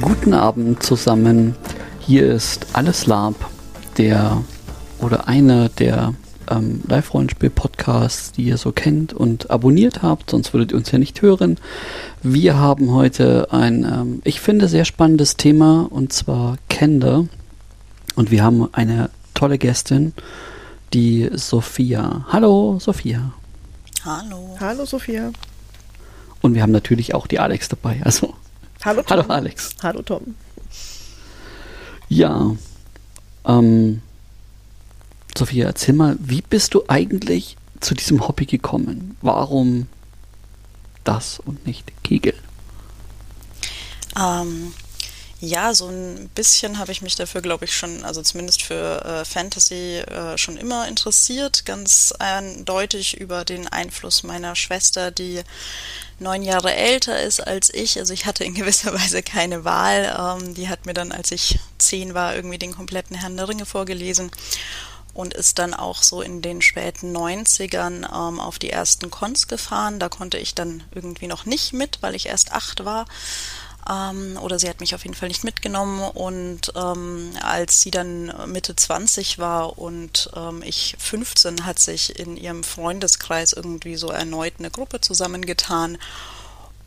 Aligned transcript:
Guten 0.00 0.32
Abend 0.32 0.82
zusammen. 0.82 1.56
Hier 2.00 2.32
ist 2.32 2.66
Alles 2.72 3.06
Lab, 3.06 3.34
der 3.96 4.42
oder 5.00 5.28
einer 5.28 5.68
der 5.68 6.14
ähm, 6.50 6.82
Live-Rollenspiel-Podcasts, 6.86 8.32
die 8.32 8.44
ihr 8.44 8.56
so 8.58 8.72
kennt 8.72 9.12
und 9.12 9.50
abonniert 9.50 10.02
habt, 10.02 10.30
sonst 10.30 10.52
würdet 10.52 10.72
ihr 10.72 10.78
uns 10.78 10.90
ja 10.90 10.98
nicht 10.98 11.22
hören. 11.22 11.58
Wir 12.22 12.56
haben 12.56 12.92
heute 12.92 13.52
ein, 13.52 13.84
ähm, 13.84 14.22
ich 14.24 14.40
finde, 14.40 14.68
sehr 14.68 14.84
spannendes 14.84 15.36
Thema 15.36 15.88
und 15.90 16.12
zwar 16.12 16.56
Kender. 16.68 17.26
Und 18.14 18.30
wir 18.30 18.42
haben 18.42 18.68
eine 18.72 19.10
tolle 19.34 19.58
Gästin, 19.58 20.12
die 20.92 21.30
Sophia. 21.34 22.26
Hallo, 22.28 22.78
Sophia. 22.80 23.32
Hallo. 24.04 24.56
Hallo, 24.60 24.84
Sophia. 24.84 25.32
Und 26.40 26.54
wir 26.54 26.62
haben 26.62 26.72
natürlich 26.72 27.14
auch 27.14 27.26
die 27.26 27.38
Alex 27.40 27.68
dabei. 27.68 28.00
Also, 28.04 28.34
Hallo, 28.84 29.02
Tom. 29.02 29.10
hallo 29.10 29.24
Alex. 29.28 29.70
Hallo, 29.82 30.02
Tom. 30.02 30.34
Ja. 32.08 32.56
Ähm, 33.44 34.02
Sophia, 35.36 35.66
erzähl 35.66 35.94
mal, 35.94 36.16
wie 36.20 36.42
bist 36.42 36.74
du 36.74 36.84
eigentlich 36.88 37.56
zu 37.80 37.94
diesem 37.94 38.26
Hobby 38.26 38.46
gekommen? 38.46 39.16
Warum 39.20 39.88
das 41.04 41.38
und 41.40 41.66
nicht 41.66 41.92
Kegel? 42.02 42.34
Ähm, 44.18 44.72
ja, 45.40 45.72
so 45.72 45.86
ein 45.88 46.28
bisschen 46.34 46.78
habe 46.78 46.90
ich 46.90 47.00
mich 47.02 47.14
dafür, 47.14 47.40
glaube 47.40 47.64
ich, 47.64 47.76
schon, 47.76 48.04
also 48.04 48.22
zumindest 48.22 48.62
für 48.62 49.04
äh, 49.04 49.24
Fantasy 49.24 49.98
äh, 49.98 50.36
schon 50.36 50.56
immer 50.56 50.88
interessiert. 50.88 51.64
Ganz 51.64 52.12
eindeutig 52.18 53.16
über 53.18 53.44
den 53.44 53.68
Einfluss 53.68 54.24
meiner 54.24 54.56
Schwester, 54.56 55.12
die 55.12 55.42
neun 56.20 56.42
Jahre 56.42 56.74
älter 56.74 57.20
ist 57.22 57.40
als 57.40 57.72
ich. 57.72 57.98
Also 57.98 58.12
ich 58.12 58.26
hatte 58.26 58.44
in 58.44 58.54
gewisser 58.54 58.92
Weise 58.98 59.22
keine 59.22 59.64
Wahl. 59.64 60.38
Ähm, 60.40 60.54
die 60.54 60.68
hat 60.68 60.86
mir 60.86 60.94
dann, 60.94 61.12
als 61.12 61.32
ich 61.32 61.58
zehn 61.78 62.14
war, 62.14 62.34
irgendwie 62.34 62.58
den 62.58 62.74
kompletten 62.74 63.16
Herrn 63.16 63.36
der 63.36 63.48
Ringe 63.48 63.66
vorgelesen 63.66 64.30
und 65.14 65.34
ist 65.34 65.58
dann 65.58 65.74
auch 65.74 66.02
so 66.02 66.22
in 66.22 66.42
den 66.42 66.62
späten 66.62 67.16
90ern 67.16 68.06
ähm, 68.06 68.38
auf 68.38 68.58
die 68.58 68.70
ersten 68.70 69.10
Cons 69.10 69.48
gefahren. 69.48 69.98
Da 69.98 70.08
konnte 70.08 70.38
ich 70.38 70.54
dann 70.54 70.84
irgendwie 70.92 71.26
noch 71.26 71.44
nicht 71.44 71.72
mit, 71.72 71.98
weil 72.02 72.14
ich 72.14 72.26
erst 72.26 72.52
acht 72.52 72.84
war. 72.84 73.06
Ähm, 73.90 74.38
oder 74.40 74.58
sie 74.58 74.68
hat 74.68 74.80
mich 74.80 74.94
auf 74.94 75.04
jeden 75.04 75.14
Fall 75.14 75.28
nicht 75.28 75.44
mitgenommen. 75.44 76.00
Und 76.00 76.72
ähm, 76.74 77.32
als 77.42 77.82
sie 77.82 77.90
dann 77.90 78.32
Mitte 78.50 78.74
20 78.74 79.38
war 79.38 79.78
und 79.78 80.30
ähm, 80.34 80.62
ich 80.64 80.96
15, 80.98 81.66
hat 81.66 81.78
sich 81.78 82.18
in 82.18 82.36
ihrem 82.36 82.64
Freundeskreis 82.64 83.52
irgendwie 83.52 83.96
so 83.96 84.08
erneut 84.08 84.54
eine 84.58 84.70
Gruppe 84.70 85.00
zusammengetan 85.00 85.98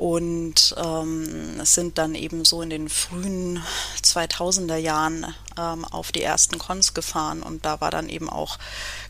und 0.01 0.73
ähm, 0.83 1.63
sind 1.63 1.99
dann 1.99 2.15
eben 2.15 2.43
so 2.43 2.63
in 2.63 2.71
den 2.71 2.89
frühen 2.89 3.61
2000er 4.01 4.77
Jahren 4.77 5.27
ähm, 5.59 5.85
auf 5.85 6.11
die 6.11 6.23
ersten 6.23 6.57
Cons 6.57 6.95
gefahren. 6.95 7.43
Und 7.43 7.65
da 7.65 7.81
war 7.81 7.91
dann 7.91 8.09
eben 8.09 8.27
auch 8.27 8.57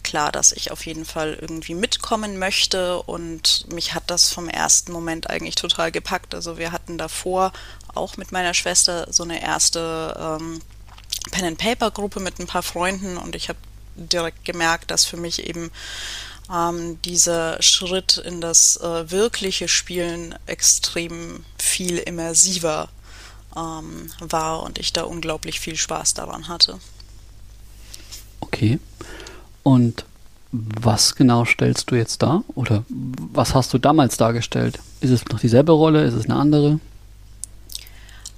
klar, 0.04 0.34
dass 0.34 0.52
ich 0.52 0.70
auf 0.70 0.86
jeden 0.86 1.06
Fall 1.06 1.38
irgendwie 1.40 1.76
mitkommen 1.76 2.38
möchte. 2.38 3.02
Und 3.04 3.72
mich 3.72 3.94
hat 3.94 4.04
das 4.08 4.34
vom 4.34 4.50
ersten 4.50 4.92
Moment 4.92 5.30
eigentlich 5.30 5.56
total 5.56 5.94
gepackt. 5.94 6.36
Also 6.36 6.58
wir 6.58 6.74
hatten 6.74 6.98
davor 6.98 7.54
auch 7.96 8.18
mit 8.18 8.34
meiner 8.34 8.54
Schwester 8.54 9.08
so 9.12 9.24
eine 9.24 9.42
erste 9.42 10.18
ähm, 10.20 10.60
Pen-and-Paper-Gruppe 11.32 12.20
mit 12.20 12.38
ein 12.40 12.48
paar 12.48 12.64
Freunden. 12.64 13.16
Und 13.16 13.38
ich 13.38 13.48
habe 13.48 13.60
direkt 13.96 14.44
gemerkt, 14.44 14.92
dass 14.92 15.06
für 15.06 15.16
mich 15.16 15.48
eben 15.48 15.72
ähm, 16.54 17.02
dieser 17.04 17.62
Schritt 17.62 18.18
in 18.18 18.42
das 18.42 18.78
äh, 18.78 19.10
wirkliche 19.10 19.68
Spielen 19.68 20.36
extrem 20.46 21.46
viel 21.58 21.98
immersiver 21.98 22.90
ähm, 23.56 24.12
war 24.20 24.64
und 24.64 24.80
ich 24.80 24.94
da 24.94 25.04
unglaublich 25.04 25.60
viel 25.60 25.76
Spaß 25.76 26.14
daran 26.14 26.48
hatte. 26.48 26.80
Okay. 28.42 28.80
Und 29.64 30.06
was 30.52 31.16
genau 31.16 31.46
stellst 31.46 31.92
du 31.92 31.96
jetzt 31.96 32.22
dar? 32.22 32.44
Oder 32.56 32.84
was 32.90 33.56
hast 33.56 33.74
du 33.74 33.78
damals 33.78 34.18
dargestellt? 34.18 34.80
Ist 35.00 35.12
es 35.12 35.26
noch 35.28 35.40
dieselbe 35.40 35.72
Rolle? 35.72 36.04
Ist 36.04 36.14
es 36.14 36.26
eine 36.26 36.36
andere? 36.36 36.80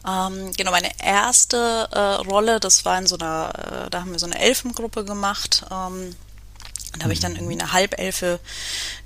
Ähm, 0.06 0.52
genau, 0.56 0.72
meine 0.72 0.92
erste 1.02 1.88
äh, 1.92 2.00
Rolle, 2.28 2.60
das 2.60 2.86
war 2.86 3.00
in 3.00 3.08
so 3.08 3.18
einer, 3.18 3.86
äh, 3.86 3.90
da 3.90 4.02
haben 4.02 4.12
wir 4.12 4.20
so 4.20 4.26
eine 4.26 4.38
Elfengruppe 4.38 5.06
gemacht. 5.06 5.66
Ähm, 5.72 6.16
da 6.98 7.04
habe 7.04 7.14
ich 7.14 7.20
dann 7.20 7.36
irgendwie 7.36 7.60
eine 7.60 7.74
Halbelfe 7.74 8.40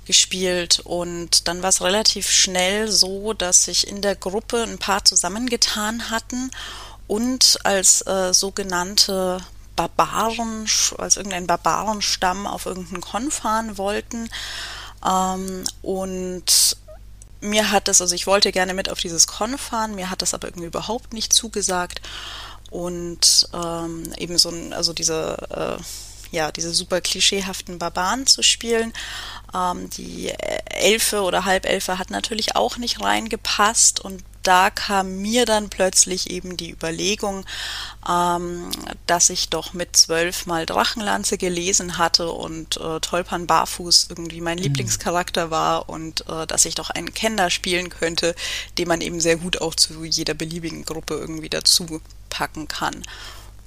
gespielt 0.04 0.80
und 0.80 1.48
dann 1.48 1.62
war 1.62 1.70
es 1.70 1.82
relativ 1.82 2.30
schnell 2.30 2.90
so, 2.90 3.32
dass 3.32 3.64
sich 3.64 3.88
in 3.88 4.02
der 4.02 4.16
Gruppe 4.16 4.62
ein 4.62 4.78
paar 4.78 5.04
zusammengetan 5.04 6.10
hatten 6.10 6.50
und 7.06 7.58
als 7.64 8.06
äh, 8.06 8.32
sogenannte 8.34 9.40
Barbaren, 9.74 10.66
als 10.98 11.16
irgendein 11.16 11.46
Barbarenstamm 11.46 12.46
auf 12.46 12.66
irgendeinen 12.66 13.00
Kon 13.00 13.30
fahren 13.30 13.78
wollten. 13.78 14.28
Ähm, 15.06 15.64
und 15.82 16.76
mir 17.40 17.70
hat 17.70 17.88
das, 17.88 18.00
also 18.00 18.14
ich 18.14 18.26
wollte 18.26 18.50
gerne 18.52 18.74
mit 18.74 18.90
auf 18.90 18.98
dieses 18.98 19.26
Con 19.26 19.56
fahren, 19.56 19.94
mir 19.94 20.10
hat 20.10 20.22
das 20.22 20.34
aber 20.34 20.48
irgendwie 20.48 20.66
überhaupt 20.66 21.12
nicht 21.12 21.32
zugesagt. 21.32 22.02
Und 22.70 23.48
ähm, 23.54 24.12
eben 24.18 24.36
so 24.36 24.50
ein, 24.50 24.72
also 24.72 24.92
diese 24.92 25.78
äh, 25.78 25.82
ja, 26.30 26.52
diese 26.52 26.72
super 26.72 27.00
klischeehaften 27.00 27.78
Barbaren 27.78 28.26
zu 28.26 28.42
spielen. 28.42 28.92
Ähm, 29.54 29.90
die 29.90 30.28
Elfe 30.66 31.22
oder 31.22 31.44
Halbelfe 31.44 31.98
hat 31.98 32.10
natürlich 32.10 32.56
auch 32.56 32.76
nicht 32.76 33.02
reingepasst 33.02 34.00
und 34.00 34.22
da 34.42 34.70
kam 34.70 35.18
mir 35.18 35.44
dann 35.44 35.68
plötzlich 35.68 36.30
eben 36.30 36.56
die 36.56 36.70
Überlegung, 36.70 37.44
ähm, 38.08 38.70
dass 39.06 39.28
ich 39.28 39.50
doch 39.50 39.74
mit 39.74 39.94
zwölf 39.94 40.46
mal 40.46 40.64
Drachenlanze 40.64 41.36
gelesen 41.36 41.98
hatte 41.98 42.30
und 42.30 42.78
äh, 42.78 42.98
Tolpan 43.00 43.46
Barfuß 43.46 44.06
irgendwie 44.08 44.40
mein 44.40 44.56
mhm. 44.56 44.62
Lieblingscharakter 44.64 45.50
war 45.50 45.90
und 45.90 46.26
äh, 46.28 46.46
dass 46.46 46.64
ich 46.64 46.74
doch 46.74 46.88
einen 46.88 47.12
Kenner 47.12 47.50
spielen 47.50 47.90
könnte, 47.90 48.34
den 48.78 48.88
man 48.88 49.02
eben 49.02 49.20
sehr 49.20 49.36
gut 49.36 49.60
auch 49.60 49.74
zu 49.74 50.04
jeder 50.04 50.32
beliebigen 50.32 50.84
Gruppe 50.86 51.14
irgendwie 51.14 51.50
dazu 51.50 52.00
packen 52.30 52.68
kann. 52.68 53.04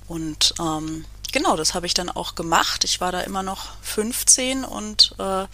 Und 0.07 0.55
ähm, 0.59 1.05
genau, 1.31 1.55
das 1.55 1.73
habe 1.73 1.85
ich 1.85 1.93
dann 1.93 2.09
auch 2.09 2.35
gemacht. 2.35 2.83
Ich 2.83 3.01
war 3.01 3.11
da 3.11 3.21
immer 3.21 3.43
noch 3.43 3.69
15 3.81 4.63
und 4.63 5.15
äh, 5.19 5.45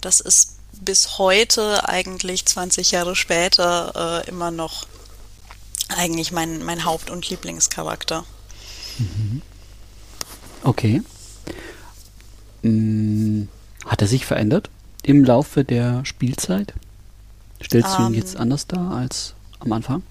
das 0.00 0.20
ist 0.20 0.56
bis 0.72 1.18
heute 1.18 1.88
eigentlich 1.88 2.46
20 2.46 2.90
Jahre 2.90 3.14
später 3.14 4.22
äh, 4.24 4.28
immer 4.28 4.50
noch 4.50 4.86
eigentlich 5.88 6.32
mein, 6.32 6.62
mein 6.64 6.84
Haupt- 6.84 7.10
und 7.10 7.28
Lieblingscharakter. 7.28 8.24
Mhm. 8.98 9.42
Okay. 10.62 11.02
Hm, 12.62 13.48
hat 13.84 14.00
er 14.00 14.08
sich 14.08 14.24
verändert 14.26 14.70
im 15.02 15.24
Laufe 15.24 15.64
der 15.64 16.04
Spielzeit? 16.04 16.74
Stellst 17.62 17.98
du 17.98 18.02
ihn 18.02 18.08
ähm. 18.08 18.14
jetzt 18.14 18.36
anders 18.36 18.66
dar 18.66 18.92
als 18.92 19.34
am 19.60 19.72
Anfang? 19.72 20.02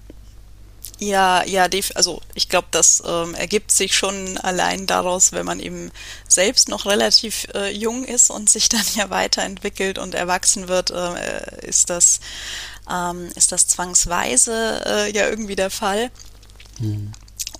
Ja, 1.02 1.44
ja, 1.44 1.66
also 1.96 2.22
ich 2.32 2.48
glaube, 2.48 2.68
das 2.70 3.02
ähm, 3.04 3.34
ergibt 3.34 3.72
sich 3.72 3.96
schon 3.96 4.38
allein 4.38 4.86
daraus, 4.86 5.32
wenn 5.32 5.44
man 5.44 5.58
eben 5.58 5.90
selbst 6.28 6.68
noch 6.68 6.86
relativ 6.86 7.48
äh, 7.54 7.76
jung 7.76 8.04
ist 8.04 8.30
und 8.30 8.48
sich 8.48 8.68
dann 8.68 8.84
ja 8.94 9.10
weiterentwickelt 9.10 9.98
und 9.98 10.14
erwachsen 10.14 10.68
wird, 10.68 10.92
äh, 10.92 11.66
ist 11.66 11.90
das 11.90 12.20
ähm, 12.88 13.30
ist 13.34 13.50
das 13.50 13.66
zwangsweise 13.66 14.84
äh, 14.86 15.12
ja 15.12 15.28
irgendwie 15.28 15.56
der 15.56 15.70
Fall. 15.70 16.12
Mhm. 16.78 17.10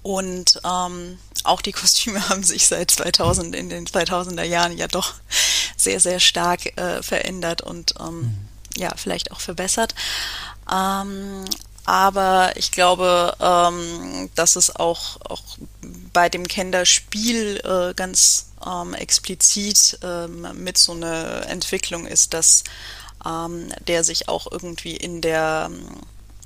Und 0.03 0.61
ähm, 0.65 1.19
auch 1.43 1.63
die 1.63 1.73
Kostüme 1.81 2.29
haben 2.29 2.45
sich 2.45 2.69
seit 2.69 2.93
2000 2.93 3.57
in 3.57 3.69
den 3.69 3.89
2000er 3.89 4.45
Jahren 4.45 4.79
ja 4.79 4.87
doch 4.87 5.15
sehr 5.77 5.99
sehr 5.99 6.21
stark 6.21 6.79
äh, 6.79 7.03
verändert 7.03 7.61
und 7.61 7.99
mhm. 8.01 8.39
ja 8.77 8.93
vielleicht 8.97 9.33
auch 9.33 9.41
verbessert. 9.41 9.97
Ähm, 10.73 11.45
aber 11.85 12.53
ich 12.57 12.71
glaube, 12.71 13.37
ähm, 13.41 14.31
dass 14.35 14.57
es 14.57 14.75
auch, 14.75 15.21
auch 15.29 15.43
bei 16.13 16.29
dem 16.29 16.47
Kinderspiel 16.47 17.61
äh, 17.65 17.95
ganz 17.95 18.53
ähm, 18.65 18.95
explizit 18.95 19.99
ähm, 20.03 20.47
mit 20.55 20.79
so 20.79 20.93
einer 20.93 21.47
Entwicklung 21.49 22.07
ist, 22.07 22.35
dass 22.35 22.65
ähm, 23.27 23.73
der 23.87 24.05
sich 24.05 24.29
auch 24.29 24.51
irgendwie 24.51 24.97
in 24.97 25.21
der 25.21 25.71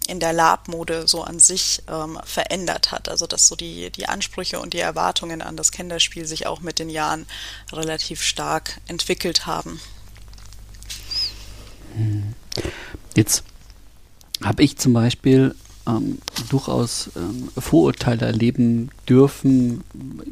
in 0.09 0.21
der 0.21 0.33
Lab-Mode 0.33 1.09
so 1.09 1.25
an 1.25 1.41
sich 1.41 1.83
ähm, 1.89 2.21
verändert 2.25 2.93
hat. 2.93 3.09
Also 3.09 3.27
dass 3.27 3.49
so 3.49 3.57
die, 3.57 3.91
die 3.91 4.09
Ansprüche 4.09 4.61
und 4.61 4.73
die 4.73 4.79
Erwartungen 4.79 5.43
an 5.43 5.57
das 5.57 5.73
Kinderspiel 5.73 6.27
sich 6.27 6.47
auch 6.47 6.61
mit 6.61 6.79
den 6.79 6.89
Jahren 6.89 7.27
relativ 7.73 8.23
stark 8.23 8.81
entwickelt 8.87 9.47
haben. 9.47 9.81
Jetzt 13.17 13.43
habe 14.43 14.63
ich 14.63 14.77
zum 14.77 14.93
Beispiel 14.93 15.55
ähm, 15.87 16.19
durchaus 16.51 17.11
ähm, 17.17 17.49
Vorurteile 17.57 18.27
erleben 18.27 18.91
dürfen, 19.09 19.83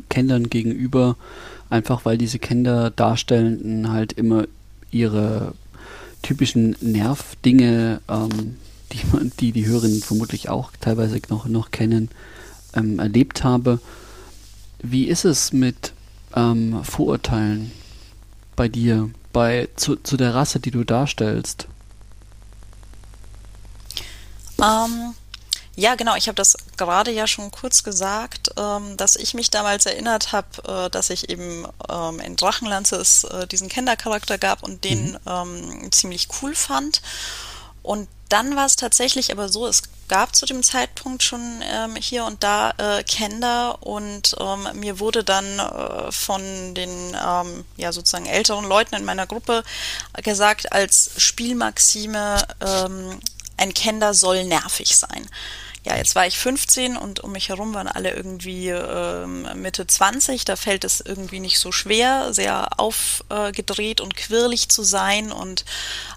Kindern 0.09 0.51
gegenüber, 0.51 1.17
einfach 1.71 2.05
weil 2.05 2.19
diese 2.19 2.39
Kinder 2.39 2.91
Darstellenden 2.91 3.91
halt 3.91 4.13
immer 4.13 4.47
ihre 4.91 5.55
typischen 6.23 6.77
Nervdinge, 6.81 8.01
ähm, 8.09 8.57
die 8.93 9.01
die, 9.41 9.53
die 9.53 9.67
Hörerinnen 9.67 10.01
vermutlich 10.01 10.49
auch 10.49 10.71
teilweise 10.81 11.21
noch, 11.29 11.47
noch 11.47 11.71
kennen, 11.71 12.11
ähm, 12.75 12.99
erlebt 12.99 13.45
habe. 13.45 13.81
Wie 14.83 15.05
ist 15.05 15.25
es 15.25 15.53
mit 15.53 15.93
ähm, 16.35 16.83
Vorurteilen 16.83 17.73
bei 18.57 18.69
dir, 18.69 19.11
bei 19.33 19.69
zu, 19.77 19.97
zu 19.97 20.17
der 20.17 20.35
Rasse, 20.35 20.61
die 20.61 20.71
du 20.71 20.85
darstellst? 20.85 21.69
Ähm, 24.63 25.15
ja, 25.77 25.97
genau. 25.97 26.15
Ich 26.15 26.29
habe 26.29 26.37
das 26.37 26.57
gerade 26.77 27.11
ja 27.11 27.27
schon 27.27 27.51
kurz 27.51 27.83
gesagt, 27.83 28.51
ähm, 28.57 28.97
dass 28.97 29.17
ich 29.17 29.35
mich 29.35 29.51
damals 29.51 29.87
erinnert 29.87 30.33
habe, 30.33 30.87
äh, 30.87 30.91
dass 30.91 31.11
ich 31.11 31.29
eben 31.31 31.67
ähm, 31.89 32.21
in 32.21 32.37
Drachenlanze 32.37 32.97
es 32.97 33.25
äh, 33.25 33.47
diesen 33.47 33.69
Kindercharakter 33.69 34.39
gab 34.39 34.63
und 34.63 34.85
den 34.85 35.13
mhm. 35.13 35.19
ähm, 35.27 35.93
ziemlich 35.93 36.29
cool 36.43 36.55
fand. 36.55 37.03
Und 37.83 38.09
dann 38.29 38.57
war 38.57 38.67
es 38.67 38.77
tatsächlich 38.77 39.31
aber 39.33 39.49
so, 39.49 39.67
es 39.67 39.83
gab 40.09 40.35
zu 40.35 40.47
dem 40.47 40.63
Zeitpunkt 40.63 41.23
schon 41.23 41.63
ähm, 41.63 41.97
hier 41.97 42.25
und 42.25 42.43
da 42.43 42.73
äh, 42.79 43.03
Kender 43.05 43.83
und 43.83 44.37
ähm, 44.39 44.69
mir 44.75 44.99
wurde 45.01 45.25
dann 45.25 45.59
äh, 45.59 46.13
von 46.13 46.75
den 46.75 46.91
ähm, 47.15 47.65
ja 47.77 47.93
sozusagen 47.93 48.27
älteren 48.27 48.65
Leuten 48.65 48.95
in 48.95 49.05
meiner 49.05 49.27
Gruppe 49.27 49.65
gesagt 50.23 50.73
als 50.73 51.11
Spielmaxime 51.17 52.47
ähm, 52.61 53.21
ein 53.57 53.75
Kender 53.75 54.15
soll 54.15 54.45
nervig 54.45 54.97
sein 54.97 55.27
ja, 55.85 55.97
jetzt 55.99 56.15
war 56.15 56.27
ich 56.27 56.39
15 56.39 56.97
und 56.97 57.21
um 57.21 57.33
mich 57.33 57.51
herum 57.51 57.75
waren 57.75 57.89
alle 57.89 58.15
irgendwie 58.15 58.71
ähm, 58.71 59.47
Mitte 59.57 59.87
20. 59.87 60.47
Da 60.47 60.57
fällt 60.57 60.83
es 60.83 61.03
irgendwie 61.03 61.41
nicht 61.41 61.59
so 61.59 61.73
schwer, 61.73 62.33
sehr 62.33 62.81
aufgedreht 62.81 64.01
und 64.01 64.17
quirlig 64.17 64.71
zu 64.71 64.83
sein 64.83 65.31
und 65.31 65.67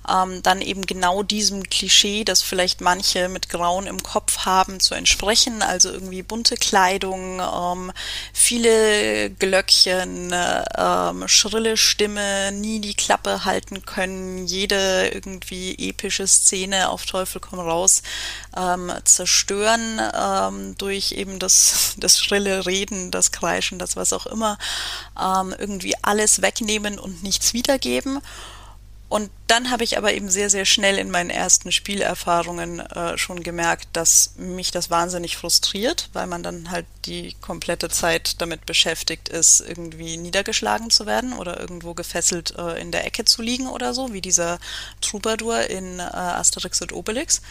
ähm, 0.09 0.41
dann 0.41 0.61
eben 0.61 0.85
genau 0.85 1.21
diesem 1.21 1.63
Klischee, 1.63 2.23
das 2.23 2.41
vielleicht 2.41 2.79
manche 2.79 3.27
mit 3.27 3.49
Grauen 3.49 3.87
im 3.87 4.01
Kopf 4.01 4.45
haben, 4.45 4.79
zu 4.79 4.95
entsprechen. 4.95 5.61
Also 5.61 5.91
irgendwie 5.91 6.23
bunte 6.23 6.55
Kleidung, 6.55 7.41
ähm, 7.41 7.91
viele 8.31 9.31
Glöckchen, 9.31 10.33
ähm, 10.77 11.27
schrille 11.27 11.75
Stimme, 11.75 12.53
nie 12.53 12.79
die 12.79 12.95
Klappe 12.95 13.43
halten 13.43 13.85
können, 13.85 14.47
jede 14.47 15.09
irgendwie 15.09 15.75
epische 15.89 16.25
Szene 16.25 16.89
auf 16.89 17.05
Teufel 17.05 17.41
komm 17.41 17.59
raus 17.59 18.01
ähm, 18.55 18.93
zerstören 19.57 20.01
ähm, 20.13 20.75
durch 20.77 21.11
eben 21.13 21.39
das, 21.39 21.95
das 21.99 22.19
schrille 22.19 22.65
Reden, 22.65 23.11
das 23.11 23.31
Kreischen, 23.31 23.79
das 23.79 23.95
was 23.95 24.13
auch 24.13 24.25
immer, 24.25 24.57
ähm, 25.19 25.53
irgendwie 25.57 25.95
alles 26.01 26.41
wegnehmen 26.41 26.99
und 26.99 27.23
nichts 27.23 27.53
wiedergeben. 27.53 28.19
Und 29.09 29.29
dann 29.47 29.71
habe 29.71 29.85
ich 29.85 29.97
aber 29.97 30.13
eben 30.13 30.29
sehr, 30.29 30.49
sehr 30.49 30.65
schnell 30.65 30.97
in 30.97 31.09
meinen 31.09 31.29
ersten 31.29 31.71
Spielerfahrungen 31.71 32.81
äh, 32.81 33.17
schon 33.17 33.41
gemerkt, 33.41 33.87
dass 33.93 34.33
mich 34.35 34.71
das 34.71 34.89
wahnsinnig 34.89 35.37
frustriert, 35.37 36.09
weil 36.11 36.27
man 36.27 36.43
dann 36.43 36.71
halt 36.71 36.85
die 37.05 37.33
komplette 37.39 37.87
Zeit 37.87 38.41
damit 38.41 38.65
beschäftigt 38.65 39.29
ist, 39.29 39.61
irgendwie 39.61 40.17
niedergeschlagen 40.17 40.89
zu 40.89 41.05
werden 41.05 41.31
oder 41.31 41.57
irgendwo 41.57 41.93
gefesselt 41.93 42.53
äh, 42.57 42.81
in 42.81 42.91
der 42.91 43.05
Ecke 43.05 43.23
zu 43.23 43.41
liegen 43.41 43.69
oder 43.69 43.93
so, 43.93 44.11
wie 44.11 44.19
dieser 44.19 44.59
Troubadour 44.99 45.69
in 45.69 45.99
äh, 45.99 46.03
Asterix 46.03 46.81
und 46.81 46.91
Obelix 46.91 47.41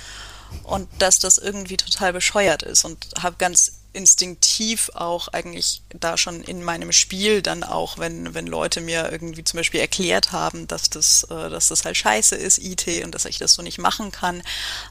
und 0.64 0.88
dass 0.98 1.18
das 1.18 1.38
irgendwie 1.38 1.76
total 1.76 2.12
bescheuert 2.12 2.62
ist 2.62 2.84
und 2.84 2.98
habe 3.22 3.36
ganz 3.38 3.72
instinktiv 3.96 4.90
auch 4.94 5.28
eigentlich 5.28 5.82
da 5.88 6.18
schon 6.18 6.42
in 6.42 6.62
meinem 6.62 6.92
Spiel 6.92 7.40
dann 7.40 7.64
auch, 7.64 7.98
wenn, 7.98 8.34
wenn 8.34 8.46
Leute 8.46 8.82
mir 8.82 9.10
irgendwie 9.10 9.42
zum 9.42 9.56
Beispiel 9.56 9.80
erklärt 9.80 10.32
haben, 10.32 10.68
dass 10.68 10.90
das, 10.90 11.24
äh, 11.24 11.48
dass 11.48 11.68
das 11.68 11.84
halt 11.84 11.96
scheiße 11.96 12.36
ist, 12.36 12.58
IT, 12.58 12.86
und 13.04 13.14
dass 13.14 13.24
ich 13.24 13.38
das 13.38 13.54
so 13.54 13.62
nicht 13.62 13.78
machen 13.78 14.12
kann, 14.12 14.42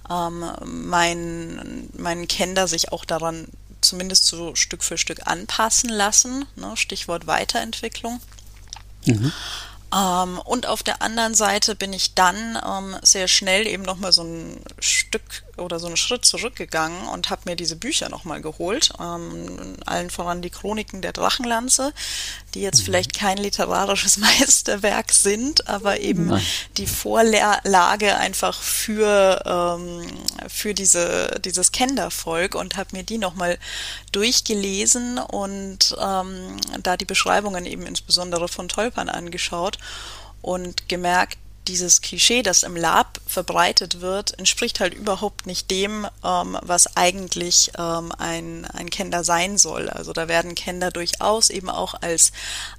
ähm, 0.10 0.46
mein, 0.63 1.90
mein 1.96 2.28
Kinder 2.28 2.68
sich 2.68 2.92
auch 2.92 3.06
daran 3.06 3.48
zumindest 3.81 4.25
so 4.25 4.56
Stück 4.56 4.84
für 4.84 4.98
Stück 4.98 5.28
anpassen 5.28 5.90
lassen, 5.90 6.46
ne? 6.56 6.75
Stichwort 6.75 7.28
Weiterentwicklung. 7.28 8.19
Mhm. 9.06 9.31
Ähm, 9.96 10.40
und 10.40 10.66
auf 10.66 10.81
der 10.81 11.02
anderen 11.02 11.36
Seite 11.36 11.75
bin 11.75 11.94
ich 11.94 12.16
dann 12.16 12.60
ähm, 12.66 12.98
sehr 13.04 13.28
schnell 13.28 13.68
eben 13.68 13.84
nochmal 13.84 14.12
so 14.12 14.24
ein 14.24 14.60
Stück 14.80 15.44
oder 15.57 15.80
so 15.80 15.88
einen 15.88 15.98
Schritt 15.98 16.25
zurückgegangen 16.25 17.07
und 17.07 17.30
habe 17.30 17.44
mir 17.46 17.56
diese 17.56 17.75
Bücher 17.75 18.10
nochmal 18.10 18.42
geholt. 18.42 18.92
Ähm, 19.00 19.75
allen 19.86 20.10
voran 20.10 20.42
die 20.42 20.50
Chroniken 20.50 21.02
der 21.02 21.13
Drachenlanze, 21.13 21.94
die 22.54 22.62
jetzt 22.62 22.81
mhm. 22.81 22.86
vielleicht 22.86 23.18
kein 23.18 23.38
literarisches 23.38 24.18
Meisterwerk 24.18 25.12
sind, 25.12 25.68
aber 25.68 26.00
eben 26.00 26.28
Nein. 26.28 26.46
die 26.78 26.88
Vorlage 26.88 28.16
einfach 28.18 28.62
für, 28.62 29.42
ähm, 29.46 30.07
für 30.48 30.74
diese, 30.74 31.40
dieses 31.44 31.72
Kendervolk 31.72 32.56
und 32.56 32.78
habe 32.78 32.90
mir 32.94 33.04
die 33.04 33.18
nochmal 33.18 33.57
durchgelesen 34.12 35.18
und 35.18 35.96
ähm, 36.00 36.57
da 36.81 36.98
die 36.98 37.06
Beschreibungen 37.06 37.66
eben 37.66 37.86
insbesondere 37.86 38.48
von 38.48 38.68
Tolpern 38.68 39.10
angeschaut 39.10 39.78
und 40.42 40.88
gemerkt, 40.90 41.38
dieses 41.68 42.02
Klischee, 42.02 42.44
das 42.44 42.64
im 42.64 42.76
Lab 42.76 43.20
verbreitet 43.26 44.02
wird, 44.02 44.38
entspricht 44.38 44.80
halt 44.80 44.94
überhaupt 44.94 45.48
nicht 45.48 45.72
dem, 45.72 46.08
ähm, 46.24 46.58
was 46.62 46.96
eigentlich 46.96 47.72
ähm, 47.78 48.12
ein, 48.18 48.66
ein 48.66 48.90
Kinder 48.90 49.24
sein 49.24 49.58
soll. 49.58 49.90
Also 49.90 50.14
da 50.14 50.28
werden 50.28 50.56
Kinder 50.56 50.92
durchaus 50.92 51.50
eben 51.50 51.70
auch 51.70 51.96
als 52.02 52.32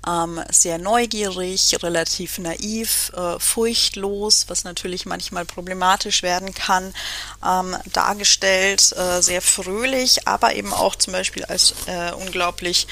ähm, 0.06 0.40
sehr 0.50 0.78
neugierig, 0.78 1.82
relativ 1.82 2.38
naiv, 2.38 3.12
äh, 3.16 3.38
furchtlos, 3.38 4.44
was 4.48 4.64
natürlich 4.64 5.06
manchmal 5.06 5.44
problematisch 5.44 6.22
werden 6.22 6.54
kann, 6.54 6.94
ähm, 7.44 7.76
dargestellt, 7.92 8.94
äh, 8.96 9.20
sehr 9.20 9.42
fröhlich, 9.42 10.28
aber 10.28 10.54
eben 10.54 10.72
auch 10.72 10.94
zum 10.94 11.12
Beispiel 11.12 11.44
als 11.44 11.74
äh, 11.86 12.12
unglaublich 12.12 12.86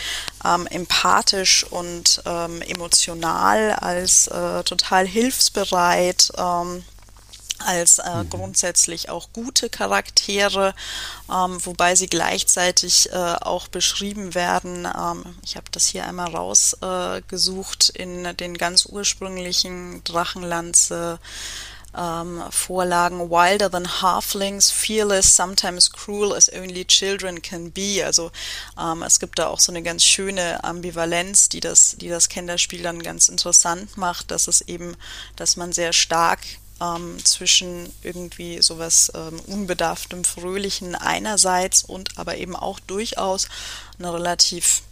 ähm, 0.44 0.66
empathisch 0.66 1.64
und 1.64 2.22
ähm, 2.26 2.62
emotional, 2.62 3.72
als 3.72 4.26
äh, 4.26 4.62
total 4.64 5.06
hilfsbereit. 5.06 5.83
Ähm, 6.38 6.84
als 7.64 7.98
äh, 7.98 8.24
mhm. 8.24 8.30
grundsätzlich 8.30 9.08
auch 9.08 9.28
gute 9.32 9.70
Charaktere, 9.70 10.74
ähm, 11.30 11.64
wobei 11.64 11.94
sie 11.94 12.08
gleichzeitig 12.08 13.10
äh, 13.12 13.16
auch 13.16 13.68
beschrieben 13.68 14.34
werden. 14.34 14.86
Ähm, 14.86 15.36
ich 15.44 15.56
habe 15.56 15.66
das 15.70 15.86
hier 15.86 16.06
einmal 16.06 16.34
rausgesucht 16.34 17.92
äh, 17.96 18.02
in 18.02 18.36
den 18.36 18.58
ganz 18.58 18.86
ursprünglichen 18.86 20.02
Drachenlanze 20.04 21.18
ähm, 21.96 22.42
Vorlagen 22.50 23.30
Wilder 23.30 23.70
than 23.70 24.02
Halflings, 24.02 24.70
fearless, 24.70 25.36
sometimes 25.36 25.90
cruel 25.90 26.34
as 26.34 26.50
only 26.52 26.84
children 26.84 27.40
can 27.40 27.70
be. 27.70 28.02
Also 28.04 28.30
ähm, 28.80 29.02
es 29.02 29.20
gibt 29.20 29.38
da 29.38 29.48
auch 29.48 29.60
so 29.60 29.72
eine 29.72 29.82
ganz 29.82 30.04
schöne 30.04 30.62
Ambivalenz, 30.64 31.48
die 31.48 31.60
das, 31.60 31.96
die 31.98 32.08
das 32.08 32.28
Kinderspiel 32.28 32.82
dann 32.82 33.02
ganz 33.02 33.28
interessant 33.28 33.96
macht, 33.96 34.30
dass 34.30 34.48
es 34.48 34.62
eben, 34.62 34.96
dass 35.36 35.56
man 35.56 35.72
sehr 35.72 35.92
stark 35.92 36.40
ähm, 36.80 37.24
zwischen 37.24 37.92
irgendwie 38.02 38.60
sowas 38.62 39.12
ähm, 39.14 39.40
unbedarftem, 39.46 40.24
fröhlichen 40.24 40.94
einerseits 40.94 41.84
und 41.84 42.18
aber 42.18 42.36
eben 42.36 42.56
auch 42.56 42.80
durchaus 42.80 43.48
einer 43.98 44.14
relativ 44.14 44.82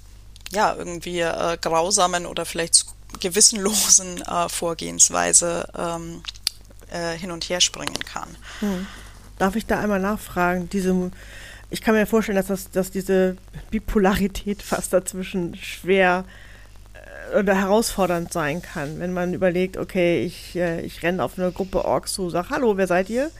ja 0.51 0.75
irgendwie 0.75 1.21
äh, 1.21 1.57
grausamen 1.61 2.27
oder 2.27 2.45
vielleicht 2.45 2.87
gewissenlosen 3.21 4.23
äh, 4.23 4.49
Vorgehensweise 4.49 5.69
ähm, 5.77 6.23
äh, 6.93 7.17
hin 7.17 7.31
und 7.31 7.45
her 7.45 7.61
springen 7.61 7.99
kann. 8.01 8.29
Hm. 8.61 8.87
Darf 9.39 9.57
ich 9.57 9.67
da 9.67 9.81
einmal 9.81 10.01
nachfragen? 10.01 10.69
Diese, 10.69 11.11
ich 11.71 11.81
kann 11.81 11.95
mir 11.95 12.07
vorstellen, 12.07 12.37
dass, 12.37 12.47
das, 12.47 12.71
dass 12.71 12.91
diese 12.91 13.37
Bipolarität 13.71 14.63
fast 14.63 14.93
dazwischen 14.93 15.57
schwer 15.57 16.25
äh, 16.27 16.52
oder 17.35 17.55
herausfordernd 17.55 18.33
sein 18.33 18.63
kann, 18.63 18.99
wenn 18.99 19.13
man 19.13 19.35
überlegt, 19.35 19.77
okay, 19.77 20.25
ich, 20.25 20.57
äh, 20.57 20.81
ich 20.83 21.03
renne 21.03 21.23
auf 21.23 21.39
eine 21.39 21.53
Gruppe 21.53 21.85
Orks 21.85 22.13
zu, 22.15 22.31
sag, 22.31 22.51
hallo, 22.51 22.77
wer 22.77 22.87
seid 22.87 23.11
ihr? 23.11 23.31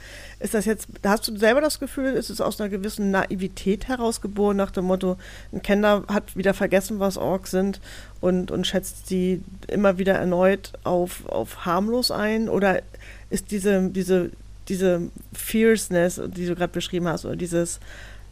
Ist 0.41 0.55
das 0.55 0.65
jetzt, 0.65 0.89
hast 1.05 1.29
du 1.29 1.37
selber 1.37 1.61
das 1.61 1.79
Gefühl, 1.79 2.15
ist 2.15 2.29
es 2.29 2.41
aus 2.41 2.61
einer 2.61 2.69
gewissen 2.69 3.11
Naivität 3.13 3.87
herausgeboren, 3.87 4.57
nach 4.57 4.73
dem 4.73 4.87
Motto, 4.87 5.17
ein 5.53 5.63
Kenner 5.63 6.05
hat 6.09 6.37
wieder 6.37 6.53
vergessen, 6.53 6.99
was 6.99 7.17
Orks 7.17 7.53
sind 7.53 7.81
und, 8.21 8.51
und 8.51 8.67
schätzt 8.67 9.07
sie 9.07 9.43
immer 9.69 9.99
wieder 9.99 10.15
erneut 10.15 10.73
auf, 10.83 11.27
auf 11.29 11.65
harmlos 11.65 12.11
ein? 12.11 12.49
Oder 12.49 12.83
ist 13.31 13.53
diese, 13.53 13.89
diese, 13.91 14.31
diese 14.69 15.03
Fierceness, 15.33 16.21
die 16.27 16.47
du 16.47 16.57
gerade 16.57 16.73
beschrieben 16.73 17.07
hast, 17.07 17.25
oder 17.25 17.37
dieses 17.37 17.79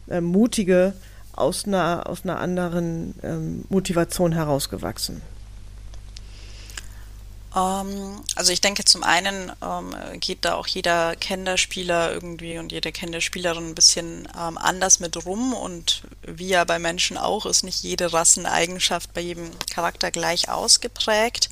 äh, 0.09 0.19
Mutige 0.19 0.93
aus 1.33 1.65
einer, 1.65 2.09
aus 2.09 2.23
einer 2.25 2.39
anderen 2.39 3.15
ähm, 3.23 3.63
Motivation 3.69 4.33
herausgewachsen? 4.33 5.21
Ähm, 7.55 8.21
also 8.35 8.51
ich 8.51 8.61
denke, 8.61 8.85
zum 8.85 9.03
einen 9.03 9.51
ähm, 9.61 9.95
geht 10.19 10.45
da 10.45 10.55
auch 10.55 10.67
jeder 10.67 11.15
Kinderspieler 11.15 12.11
irgendwie 12.11 12.57
und 12.57 12.71
jede 12.71 12.91
Kinderspielerin 12.91 13.69
ein 13.69 13.75
bisschen 13.75 14.27
ähm, 14.37 14.57
anders 14.57 14.99
mit 14.99 15.25
rum 15.25 15.53
und 15.53 16.03
wie 16.23 16.49
ja 16.49 16.63
bei 16.63 16.79
Menschen 16.79 17.17
auch, 17.17 17.45
ist 17.45 17.63
nicht 17.63 17.83
jede 17.83 18.13
Rasseneigenschaft 18.13 19.13
bei 19.13 19.21
jedem 19.21 19.51
Charakter 19.69 20.11
gleich 20.11 20.49
ausgeprägt. 20.49 21.49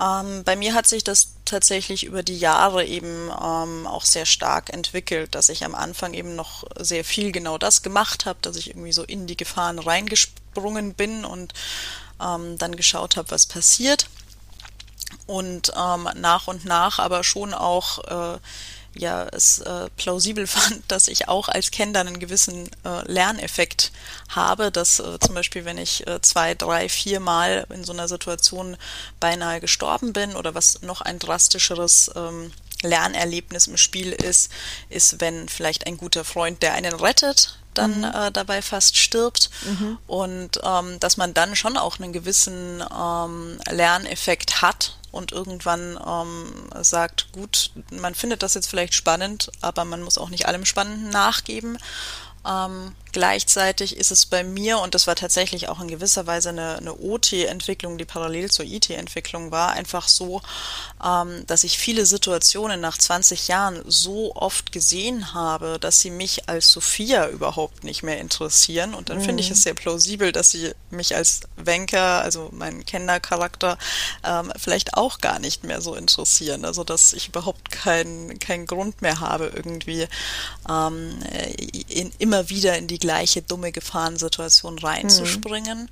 Ähm, 0.00 0.42
bei 0.44 0.56
mir 0.56 0.74
hat 0.74 0.86
sich 0.86 1.04
das 1.04 1.34
tatsächlich 1.44 2.04
über 2.04 2.22
die 2.22 2.38
Jahre 2.38 2.84
eben 2.84 3.28
ähm, 3.28 3.86
auch 3.86 4.04
sehr 4.04 4.26
stark 4.26 4.72
entwickelt, 4.72 5.34
dass 5.34 5.50
ich 5.50 5.64
am 5.64 5.74
Anfang 5.74 6.14
eben 6.14 6.34
noch 6.34 6.64
sehr 6.80 7.04
viel 7.04 7.30
genau 7.30 7.58
das 7.58 7.82
gemacht 7.82 8.24
habe, 8.24 8.38
dass 8.42 8.56
ich 8.56 8.70
irgendwie 8.70 8.92
so 8.92 9.04
in 9.04 9.26
die 9.26 9.36
Gefahren 9.36 9.78
reingesprungen 9.78 10.94
bin 10.94 11.24
und 11.24 11.52
ähm, 12.20 12.56
dann 12.58 12.74
geschaut 12.74 13.16
habe, 13.16 13.30
was 13.30 13.46
passiert. 13.46 14.06
Und 15.32 15.72
ähm, 15.74 16.10
nach 16.16 16.46
und 16.46 16.66
nach 16.66 16.98
aber 16.98 17.24
schon 17.24 17.54
auch 17.54 18.34
äh, 18.34 18.38
ja 18.94 19.26
es 19.32 19.60
äh, 19.60 19.88
plausibel 19.96 20.46
fand, 20.58 20.82
dass 20.88 21.08
ich 21.08 21.26
auch 21.26 21.48
als 21.48 21.70
Kinder 21.70 22.00
einen 22.00 22.18
gewissen 22.18 22.68
äh, 22.84 23.10
Lerneffekt 23.10 23.92
habe, 24.28 24.70
dass 24.70 24.98
äh, 24.98 25.18
zum 25.20 25.34
Beispiel, 25.34 25.64
wenn 25.64 25.78
ich 25.78 26.06
äh, 26.06 26.20
zwei, 26.20 26.54
drei, 26.54 26.90
vier 26.90 27.18
Mal 27.18 27.66
in 27.70 27.82
so 27.82 27.94
einer 27.94 28.08
Situation 28.08 28.76
beinahe 29.20 29.62
gestorben 29.62 30.12
bin 30.12 30.36
oder 30.36 30.54
was 30.54 30.82
noch 30.82 31.00
ein 31.00 31.18
drastischeres 31.18 32.10
ähm, 32.14 32.52
Lernerlebnis 32.82 33.68
im 33.68 33.78
Spiel 33.78 34.12
ist, 34.12 34.50
ist, 34.90 35.18
wenn 35.18 35.48
vielleicht 35.48 35.86
ein 35.86 35.96
guter 35.96 36.24
Freund, 36.24 36.62
der 36.62 36.74
einen 36.74 36.92
rettet, 36.92 37.58
dann 37.72 38.00
mhm. 38.00 38.04
äh, 38.04 38.32
dabei 38.32 38.60
fast 38.60 38.98
stirbt 38.98 39.48
mhm. 39.64 39.96
und 40.06 40.60
ähm, 40.62 41.00
dass 41.00 41.16
man 41.16 41.32
dann 41.32 41.56
schon 41.56 41.78
auch 41.78 41.98
einen 41.98 42.12
gewissen 42.12 42.84
ähm, 42.94 43.58
Lerneffekt 43.70 44.60
hat 44.60 44.98
und 45.12 45.30
irgendwann 45.30 45.98
ähm, 46.04 46.82
sagt, 46.82 47.30
gut, 47.32 47.70
man 47.92 48.14
findet 48.14 48.42
das 48.42 48.54
jetzt 48.54 48.68
vielleicht 48.68 48.94
spannend, 48.94 49.52
aber 49.60 49.84
man 49.84 50.02
muss 50.02 50.18
auch 50.18 50.30
nicht 50.30 50.46
allem 50.46 50.64
Spannenden 50.64 51.10
nachgeben. 51.10 51.78
Ähm, 52.44 52.92
Gleichzeitig 53.12 53.96
ist 53.98 54.10
es 54.10 54.24
bei 54.24 54.42
mir, 54.42 54.78
und 54.78 54.94
das 54.94 55.06
war 55.06 55.14
tatsächlich 55.14 55.68
auch 55.68 55.80
in 55.80 55.88
gewisser 55.88 56.26
Weise 56.26 56.48
eine, 56.48 56.78
eine 56.78 56.94
OT-Entwicklung, 56.94 57.98
die 57.98 58.06
parallel 58.06 58.50
zur 58.50 58.64
IT-Entwicklung 58.64 59.50
war, 59.50 59.72
einfach 59.72 60.08
so, 60.08 60.40
ähm, 61.04 61.44
dass 61.46 61.64
ich 61.64 61.76
viele 61.76 62.06
Situationen 62.06 62.80
nach 62.80 62.96
20 62.96 63.48
Jahren 63.48 63.82
so 63.86 64.34
oft 64.34 64.72
gesehen 64.72 65.34
habe, 65.34 65.78
dass 65.78 66.00
sie 66.00 66.10
mich 66.10 66.48
als 66.48 66.72
Sophia 66.72 67.28
überhaupt 67.28 67.84
nicht 67.84 68.02
mehr 68.02 68.18
interessieren. 68.18 68.94
Und 68.94 69.10
dann 69.10 69.18
mhm. 69.18 69.24
finde 69.24 69.42
ich 69.42 69.50
mhm. 69.50 69.56
es 69.56 69.62
sehr 69.62 69.74
plausibel, 69.74 70.32
dass 70.32 70.50
sie 70.50 70.72
mich 70.88 71.14
als 71.14 71.40
Wenker, 71.56 72.22
also 72.22 72.48
meinen 72.52 72.86
Kennercharakter, 72.86 73.76
ähm, 74.24 74.52
vielleicht 74.56 74.94
auch 74.94 75.18
gar 75.18 75.38
nicht 75.38 75.64
mehr 75.64 75.82
so 75.82 75.94
interessieren. 75.94 76.64
Also 76.64 76.82
dass 76.82 77.12
ich 77.12 77.28
überhaupt 77.28 77.70
keinen 77.70 78.38
keinen 78.38 78.66
Grund 78.66 79.02
mehr 79.02 79.20
habe, 79.20 79.52
irgendwie 79.54 80.06
ähm, 80.66 81.18
in, 81.88 82.10
immer 82.18 82.48
wieder 82.48 82.78
in 82.78 82.86
die 82.86 83.01
gleiche 83.02 83.42
dumme 83.42 83.72
Gefahrensituation 83.72 84.78
reinzuspringen. 84.78 85.82
Mhm. 85.82 85.88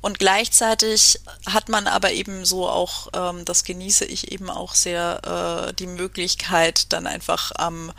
Und 0.00 0.18
gleichzeitig 0.18 1.20
hat 1.46 1.68
man 1.68 1.86
aber 1.86 2.12
eben 2.12 2.44
so 2.44 2.68
auch, 2.68 3.08
ähm, 3.14 3.44
das 3.44 3.64
genieße 3.64 4.06
ich 4.06 4.32
eben 4.32 4.48
auch 4.48 4.74
sehr, 4.74 5.68
äh, 5.68 5.74
die 5.74 5.86
Möglichkeit, 5.86 6.92
dann 6.92 7.06
einfach 7.06 7.52
am, 7.56 7.92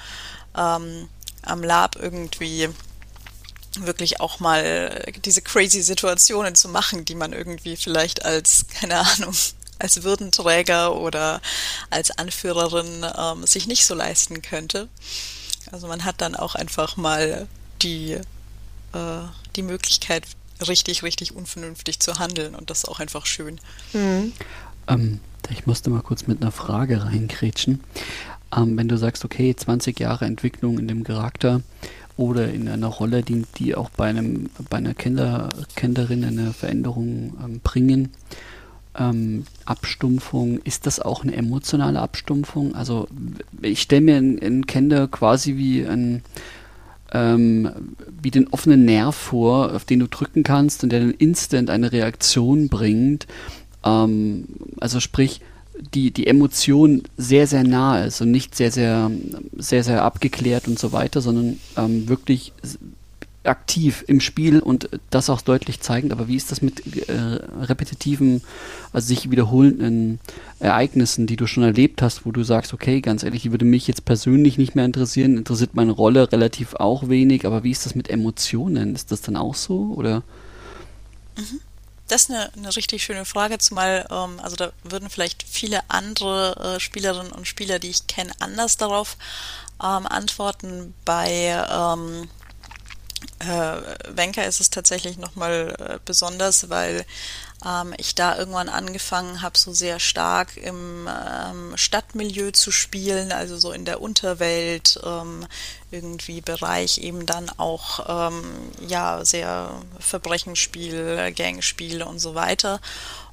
ähm, 0.58 1.10
am 1.44 1.64
Lab 1.64 1.98
irgendwie 1.98 2.70
wirklich 3.78 4.20
auch 4.20 4.40
mal 4.40 5.06
diese 5.24 5.42
crazy 5.42 5.84
Situationen 5.84 6.56
zu 6.56 6.70
machen, 6.70 7.06
die 7.06 7.16
man 7.16 7.34
irgendwie 7.34 7.78
vielleicht 7.78 8.26
als, 8.26 8.66
keine 8.80 8.98
Ahnung, 9.00 9.36
als 9.78 10.02
Würdenträger 10.02 10.96
oder 10.96 11.42
als 11.92 12.12
Anführerin 12.12 13.06
ähm, 13.16 13.46
sich 13.46 13.68
nicht 13.68 13.86
so 13.86 13.94
leisten 13.94 14.42
könnte. 14.42 14.88
Also 15.72 15.88
man 15.88 16.06
hat 16.06 16.22
dann 16.22 16.36
auch 16.36 16.56
einfach 16.56 16.98
mal 16.98 17.48
die 17.82 18.20
äh, 18.94 19.28
die 19.56 19.64
Möglichkeit, 19.64 20.24
richtig, 20.68 21.04
richtig 21.04 21.36
unvernünftig 21.36 22.00
zu 22.00 22.20
handeln 22.20 22.56
und 22.56 22.70
das 22.70 22.80
ist 22.80 22.90
auch 22.90 23.00
einfach 23.00 23.26
schön. 23.26 23.60
Mhm. 23.94 24.34
Ähm, 24.88 25.20
ich 25.50 25.66
musste 25.66 25.90
mal 25.90 26.02
kurz 26.02 26.28
mit 26.28 26.42
einer 26.42 26.52
Frage 26.52 27.04
reinkrätschen. 27.04 27.80
Ähm, 28.56 28.78
wenn 28.78 28.88
du 28.88 28.98
sagst, 28.98 29.24
okay, 29.26 29.56
20 29.56 30.00
Jahre 30.00 30.26
Entwicklung 30.26 30.80
in 30.80 30.88
dem 30.88 31.04
Charakter 31.04 31.62
oder 32.18 32.52
in 32.52 32.68
einer 32.68 32.88
Rolle, 32.88 33.24
die, 33.24 33.46
die 33.58 33.76
auch 33.76 33.90
bei, 33.90 34.10
einem, 34.10 34.50
bei 34.70 34.78
einer 34.78 34.94
Kinder, 34.94 35.50
Kinderin 35.76 36.24
eine 36.24 36.54
Veränderung 36.54 37.38
ähm, 37.44 37.60
bringen, 37.64 38.12
ähm, 38.98 39.46
Abstumpfung, 39.66 40.60
ist 40.64 40.86
das 40.86 41.00
auch 41.00 41.24
eine 41.24 41.36
emotionale 41.36 42.02
Abstumpfung? 42.02 42.76
Also 42.76 43.08
ich 43.62 43.82
stelle 43.82 44.02
mir 44.02 44.18
einen 44.18 44.66
Kinder 44.66 45.08
quasi 45.08 45.56
wie 45.56 45.86
ein 45.86 46.24
ähm, 47.12 47.72
wie 48.22 48.32
den 48.32 48.48
offenen 48.48 48.86
Nerv 48.86 49.16
vor, 49.16 49.74
auf 49.74 49.86
den 49.86 50.00
du 50.00 50.08
drücken 50.08 50.44
kannst 50.44 50.84
und 50.84 50.92
der 50.92 51.00
dann 51.00 51.12
instant 51.12 51.70
eine 51.70 51.92
Reaktion 51.92 52.70
bringt. 52.70 53.28
Ähm, 53.84 54.46
also 54.80 55.00
sprich, 55.00 55.42
die, 55.94 56.12
die 56.12 56.28
Emotion 56.28 57.04
sehr, 57.18 57.48
sehr 57.48 57.64
nah 57.64 58.04
ist 58.04 58.22
und 58.22 58.32
nicht 58.32 58.56
sehr, 58.56 58.72
sehr, 58.72 59.10
sehr, 59.58 59.84
sehr 59.84 60.04
abgeklärt 60.04 60.68
und 60.68 60.78
so 60.78 60.92
weiter, 60.92 61.22
sondern 61.22 61.60
ähm, 61.78 62.10
wirklich 62.10 62.54
aktiv 63.44 64.04
im 64.08 64.20
Spiel 64.20 64.60
und 64.60 64.90
das 65.10 65.30
auch 65.30 65.42
deutlich 65.42 65.80
zeigend. 65.80 66.12
Aber 66.12 66.28
wie 66.28 66.36
ist 66.36 66.52
das 66.52 66.62
mit 66.62 67.08
äh, 67.08 67.14
repetitiven, 67.62 68.42
also 68.92 69.08
sich 69.08 69.32
wiederholenden 69.32 70.20
Ereignissen, 70.60 71.26
die 71.26 71.38
du 71.38 71.48
schon 71.48 71.64
erlebt 71.64 72.02
hast, 72.02 72.26
wo 72.26 72.32
du 72.32 72.44
sagst, 72.44 72.74
okay, 72.74 73.02
ganz 73.02 73.24
ehrlich, 73.24 73.44
die 73.44 73.52
würde 73.52 73.66
mich 73.66 73.88
jetzt 73.88 74.06
persönlich 74.06 74.58
nicht 74.58 74.76
mehr 74.76 74.86
interessieren, 74.86 75.38
interessiert 75.38 75.74
meine 75.74 75.92
Rolle 75.92 76.32
relativ 76.32 76.76
auch 76.76 77.08
wenig, 77.08 77.46
aber 77.46 77.64
wie 77.64 77.72
ist 77.72 77.86
das 77.86 77.96
mit 77.96 78.10
Emotionen? 78.10 78.96
Ist 78.96 79.12
das 79.12 79.22
dann 79.22 79.38
auch 79.38 79.56
so 79.56 79.94
oder? 79.96 80.24
Mhm. 81.38 81.62
Das 82.10 82.24
ist 82.24 82.32
eine, 82.32 82.52
eine 82.58 82.76
richtig 82.76 83.04
schöne 83.04 83.24
Frage, 83.24 83.60
zumal, 83.60 84.08
ähm, 84.10 84.40
also 84.42 84.56
da 84.56 84.72
würden 84.84 85.12
vielleicht 85.12 85.44
viele 85.48 85.82
andere 85.90 86.76
äh, 86.76 86.80
Spielerinnen 86.80 87.32
und 87.32 87.48
Spieler, 87.48 87.78
die 87.78 87.92
ich 87.92 88.08
kenne, 88.08 88.32
anders 88.40 88.78
darauf 88.78 89.16
ähm, 89.82 90.08
antworten. 90.08 90.96
Bei 91.06 91.64
ähm, 91.72 92.28
äh, 93.40 94.16
Wenker 94.16 94.46
ist 94.46 94.60
es 94.60 94.70
tatsächlich 94.70 95.18
nochmal 95.18 95.76
äh, 95.80 96.00
besonders, 96.04 96.70
weil 96.70 97.06
ähm, 97.66 97.94
ich 97.98 98.16
da 98.16 98.38
irgendwann 98.38 98.70
angefangen 98.70 99.42
habe, 99.42 99.58
so 99.58 99.74
sehr 99.74 100.00
stark 100.00 100.58
im 100.58 101.08
ähm, 101.08 101.74
Stadtmilieu 101.76 102.52
zu 102.52 102.72
spielen, 102.72 103.32
also 103.32 103.58
so 103.58 103.72
in 103.72 103.86
der 103.86 104.02
Unterwelt, 104.02 105.00
ähm, 105.04 105.46
irgendwie 105.92 106.42
Bereich 106.42 107.00
eben 107.00 107.26
dann 107.26 107.50
auch 107.58 108.30
ähm, 108.30 108.44
ja 108.88 109.24
sehr 109.26 109.72
Verbrechensspiel, 110.00 111.34
Gangspiel 111.36 112.04
und 112.04 112.20
so 112.20 112.36
weiter. 112.36 112.80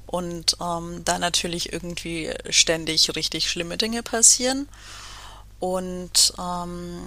Und 0.05 0.55
ähm, 0.61 1.03
da 1.03 1.19
natürlich 1.19 1.73
irgendwie 1.73 2.33
ständig 2.49 3.15
richtig 3.15 3.49
schlimme 3.49 3.77
Dinge 3.77 4.03
passieren. 4.03 4.69
Und 5.59 6.33
ähm, 6.39 7.01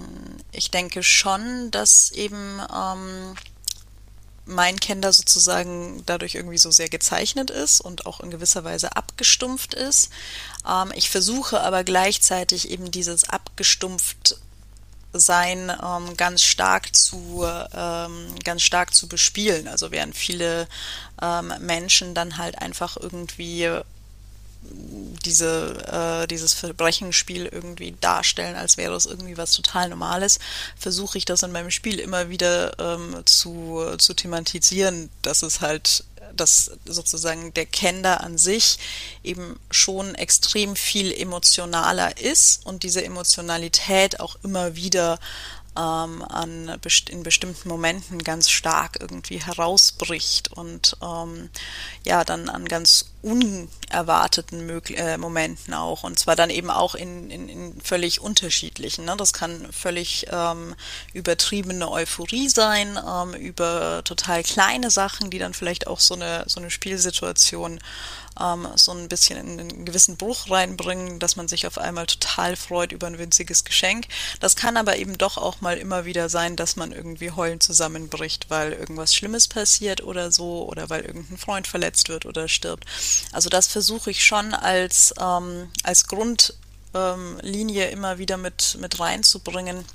ich 0.51 0.71
denke 0.71 1.03
schon, 1.03 1.71
dass 1.71 2.11
eben 2.11 2.59
ähm, 2.73 3.35
mein 4.45 4.79
Kinder 4.79 5.13
sozusagen 5.13 6.03
dadurch 6.05 6.35
irgendwie 6.35 6.57
so 6.57 6.71
sehr 6.71 6.89
gezeichnet 6.89 7.49
ist 7.49 7.81
und 7.81 8.05
auch 8.05 8.19
in 8.19 8.29
gewisser 8.29 8.63
Weise 8.63 8.95
abgestumpft 8.95 9.73
ist. 9.73 10.09
Ähm, 10.67 10.91
ich 10.95 11.09
versuche 11.09 11.61
aber 11.61 11.83
gleichzeitig 11.83 12.69
eben 12.69 12.91
dieses 12.91 13.29
abgestumpft 13.29 14.37
sein 15.13 15.71
ähm, 15.83 16.15
ganz 16.15 16.41
stark 16.43 16.95
zu 16.95 17.45
ähm, 17.73 18.35
ganz 18.43 18.61
stark 18.61 18.93
zu 18.93 19.07
bespielen. 19.07 19.67
Also 19.67 19.91
während 19.91 20.15
viele 20.15 20.67
ähm, 21.21 21.53
Menschen 21.59 22.13
dann 22.15 22.37
halt 22.37 22.61
einfach 22.61 22.97
irgendwie 22.97 23.81
diese, 24.61 26.21
äh, 26.23 26.27
dieses 26.27 26.53
Verbrechensspiel 26.53 27.45
irgendwie 27.45 27.93
darstellen, 27.99 28.55
als 28.55 28.77
wäre 28.77 28.95
es 28.95 29.05
irgendwie 29.05 29.37
was 29.37 29.51
total 29.51 29.89
Normales, 29.89 30.39
versuche 30.77 31.17
ich 31.17 31.25
das 31.25 31.43
in 31.43 31.51
meinem 31.51 31.71
Spiel 31.71 31.99
immer 31.99 32.29
wieder 32.29 32.77
ähm, 32.79 33.21
zu, 33.25 33.83
zu 33.97 34.13
thematisieren, 34.13 35.09
dass 35.21 35.43
es 35.43 35.61
halt 35.61 36.05
dass 36.33 36.71
sozusagen 36.85 37.53
der 37.53 37.65
Kender 37.65 38.21
an 38.21 38.37
sich 38.37 38.79
eben 39.21 39.59
schon 39.69 40.15
extrem 40.15 40.77
viel 40.77 41.11
emotionaler 41.11 42.17
ist 42.21 42.65
und 42.65 42.83
diese 42.83 43.03
Emotionalität 43.03 44.21
auch 44.21 44.37
immer 44.43 44.75
wieder 44.75 45.19
ähm, 45.77 46.23
an, 46.23 46.79
in 47.09 47.23
bestimmten 47.23 47.69
Momenten 47.69 48.23
ganz 48.23 48.49
stark 48.49 48.97
irgendwie 48.99 49.41
herausbricht 49.41 50.51
und 50.51 50.97
ähm, 51.01 51.49
ja, 52.03 52.23
dann 52.23 52.49
an 52.49 52.67
ganz 52.67 53.11
unerwarteten 53.21 54.65
Mög 54.65 54.89
äh, 54.91 55.17
Momenten 55.17 55.73
auch. 55.73 56.03
Und 56.03 56.19
zwar 56.19 56.35
dann 56.35 56.49
eben 56.49 56.69
auch 56.69 56.95
in, 56.95 57.29
in, 57.29 57.47
in 57.47 57.81
völlig 57.81 58.19
unterschiedlichen. 58.19 59.05
Ne? 59.05 59.15
Das 59.15 59.31
kann 59.31 59.71
völlig 59.71 60.27
ähm, 60.31 60.75
übertriebene 61.13 61.89
Euphorie 61.89 62.49
sein, 62.49 62.99
ähm, 63.07 63.33
über 63.33 64.01
total 64.03 64.43
kleine 64.43 64.89
Sachen, 64.89 65.29
die 65.29 65.39
dann 65.39 65.53
vielleicht 65.53 65.87
auch 65.87 65.99
so 65.99 66.15
eine, 66.15 66.43
so 66.47 66.59
eine 66.59 66.71
Spielsituation 66.71 67.79
ähm, 68.41 68.67
so 68.75 68.91
ein 68.91 69.07
bisschen 69.07 69.37
in 69.37 69.59
einen 69.59 69.85
gewissen 69.85 70.17
Bruch 70.17 70.49
reinbringen, 70.49 71.19
dass 71.19 71.35
man 71.35 71.47
sich 71.47 71.67
auf 71.67 71.77
einmal 71.77 72.07
total 72.07 72.55
freut 72.55 72.91
über 72.91 73.07
ein 73.07 73.17
winziges 73.17 73.63
Geschenk. 73.63 74.07
Das 74.39 74.55
kann 74.55 74.77
aber 74.77 74.97
eben 74.97 75.17
doch 75.17 75.37
auch 75.37 75.61
mal 75.61 75.77
immer 75.77 76.05
wieder 76.05 76.29
sein, 76.29 76.55
dass 76.55 76.75
man 76.75 76.91
irgendwie 76.91 77.31
heulend 77.31 77.63
zusammenbricht, 77.63 78.49
weil 78.49 78.73
irgendwas 78.73 79.13
Schlimmes 79.13 79.47
passiert 79.47 80.01
oder 80.03 80.31
so 80.31 80.67
oder 80.67 80.89
weil 80.89 81.01
irgendein 81.01 81.37
Freund 81.37 81.67
verletzt 81.67 82.09
wird 82.09 82.25
oder 82.25 82.47
stirbt. 82.47 82.85
Also 83.31 83.49
das 83.49 83.67
versuche 83.67 84.11
ich 84.11 84.25
schon 84.25 84.53
als, 84.53 85.13
ähm, 85.19 85.69
als 85.83 86.07
Grundlinie 86.07 87.85
ähm, 87.87 87.93
immer 87.93 88.17
wieder 88.17 88.37
mit, 88.37 88.77
mit 88.79 88.99
reinzubringen, 88.99 89.85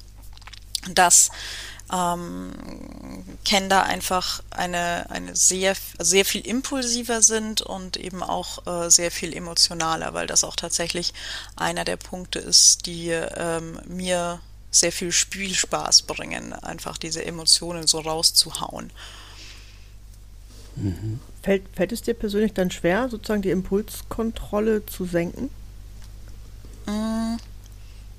dass 0.95 1.31
ähm, 1.93 2.53
Kinder 3.45 3.85
einfach 3.85 4.43
eine, 4.51 5.09
eine 5.11 5.37
sehr, 5.37 5.75
sehr 5.99 6.25
viel 6.25 6.47
impulsiver 6.47 7.23
sind 7.23 7.63
und 7.63 7.97
eben 7.97 8.23
auch 8.23 8.67
äh, 8.67 8.91
sehr 8.91 9.11
viel 9.11 9.33
emotionaler, 9.33 10.15
weil 10.15 10.27
das 10.27 10.45
auch 10.45 10.57
tatsächlich 10.57 11.15
einer 11.55 11.85
der 11.85 11.97
Punkte 11.97 12.39
ist, 12.39 12.87
die 12.87 13.11
ähm, 13.11 13.81
mir 13.87 14.41
sehr 14.71 14.93
viel 14.93 15.13
Spielspaß 15.13 16.03
bringen, 16.03 16.53
einfach 16.53 16.99
diese 16.99 17.25
Emotionen 17.25 17.87
so 17.87 18.01
rauszuhauen. 18.01 18.91
Mhm. 20.77 21.21
Fällt, 21.43 21.63
fällt 21.75 21.93
es 21.93 22.03
dir 22.03 22.15
persönlich 22.15 22.53
dann 22.53 22.71
schwer, 22.71 23.09
sozusagen 23.09 23.43
die 23.43 23.51
Impulskontrolle 23.51 24.85
zu 24.87 25.05
senken? 25.07 25.51
Mm, 26.87 27.37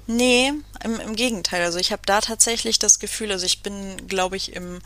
Nee, 0.07 0.53
im, 0.83 0.99
im 0.99 1.15
Gegenteil. 1.15 1.63
Also 1.63 1.79
ich 1.79 1.91
habe 1.91 2.01
da 2.05 2.21
tatsächlich 2.21 2.79
das 2.79 2.99
Gefühl, 2.99 3.31
also 3.31 3.45
ich 3.45 3.61
bin, 3.61 4.07
glaube 4.07 4.37
ich, 4.37 4.55
im 4.55 4.79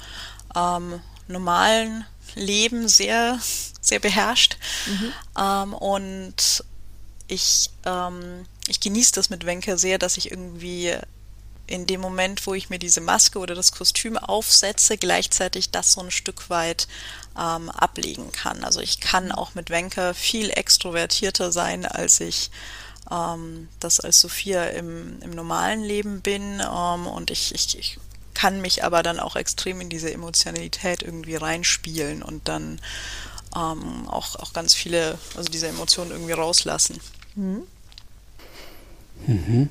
ähm, 0.56 1.00
normalen 1.28 2.06
Leben 2.36 2.88
sehr, 2.88 3.40
sehr 3.82 4.00
beherrscht. 4.00 4.58
Mhm. 4.88 5.14
Ähm, 5.38 5.74
und 5.74 6.64
ich, 7.28 7.70
ähm, 7.86 8.46
ich 8.68 8.80
genieße 8.80 9.14
das 9.14 9.30
mit 9.30 9.46
Wenker 9.46 9.78
sehr, 9.78 9.98
dass 9.98 10.18
ich 10.18 10.32
irgendwie 10.32 10.96
in 11.68 11.88
dem 11.88 12.02
Moment, 12.02 12.46
wo 12.48 12.54
ich 12.54 12.70
mir 12.70 12.80
diese 12.80 13.00
Maske 13.00 13.40
oder 13.40 13.56
das 13.56 13.72
Kostüm 13.72 14.18
aufsetze, 14.18 14.98
gleichzeitig 14.98 15.70
das 15.70 15.94
so 15.94 16.02
ein 16.02 16.12
Stück 16.12 16.50
weit 16.50 16.88
ähm, 17.40 17.70
ablegen 17.70 18.32
kann. 18.34 18.64
Also 18.64 18.82
ich 18.82 19.00
kann 19.00 19.32
auch 19.32 19.56
mit 19.56 19.70
Wenker 19.70 20.14
viel 20.14 20.50
extrovertierter 20.50 21.52
sein, 21.52 21.86
als 21.86 22.20
ich 22.20 22.52
ähm, 23.12 23.68
das 23.80 24.00
als 24.00 24.20
Sophia 24.22 24.66
im, 24.66 25.20
im 25.22 25.32
normalen 25.32 25.84
Leben 25.84 26.22
bin 26.22 26.62
ähm, 26.62 27.08
und 27.08 27.32
ich, 27.32 27.54
ich, 27.54 27.78
ich 27.78 28.00
kann 28.34 28.62
mich 28.62 28.84
aber 28.84 29.04
dann 29.04 29.20
auch 29.20 29.36
extrem 29.36 29.82
in 29.82 29.90
diese 29.90 30.12
Emotionalität 30.12 31.04
irgendwie 31.04 31.36
reinspielen 31.36 32.24
und 32.24 32.48
dann 32.48 32.80
ähm, 33.56 34.08
auch, 34.08 34.36
auch 34.38 34.54
ganz 34.54 34.74
viele, 34.74 35.18
also 35.36 35.50
diese 35.50 35.68
Emotionen 35.68 36.12
irgendwie 36.12 36.32
rauslassen. 36.32 37.00
Mhm. 37.36 37.64
Mhm. 39.28 39.70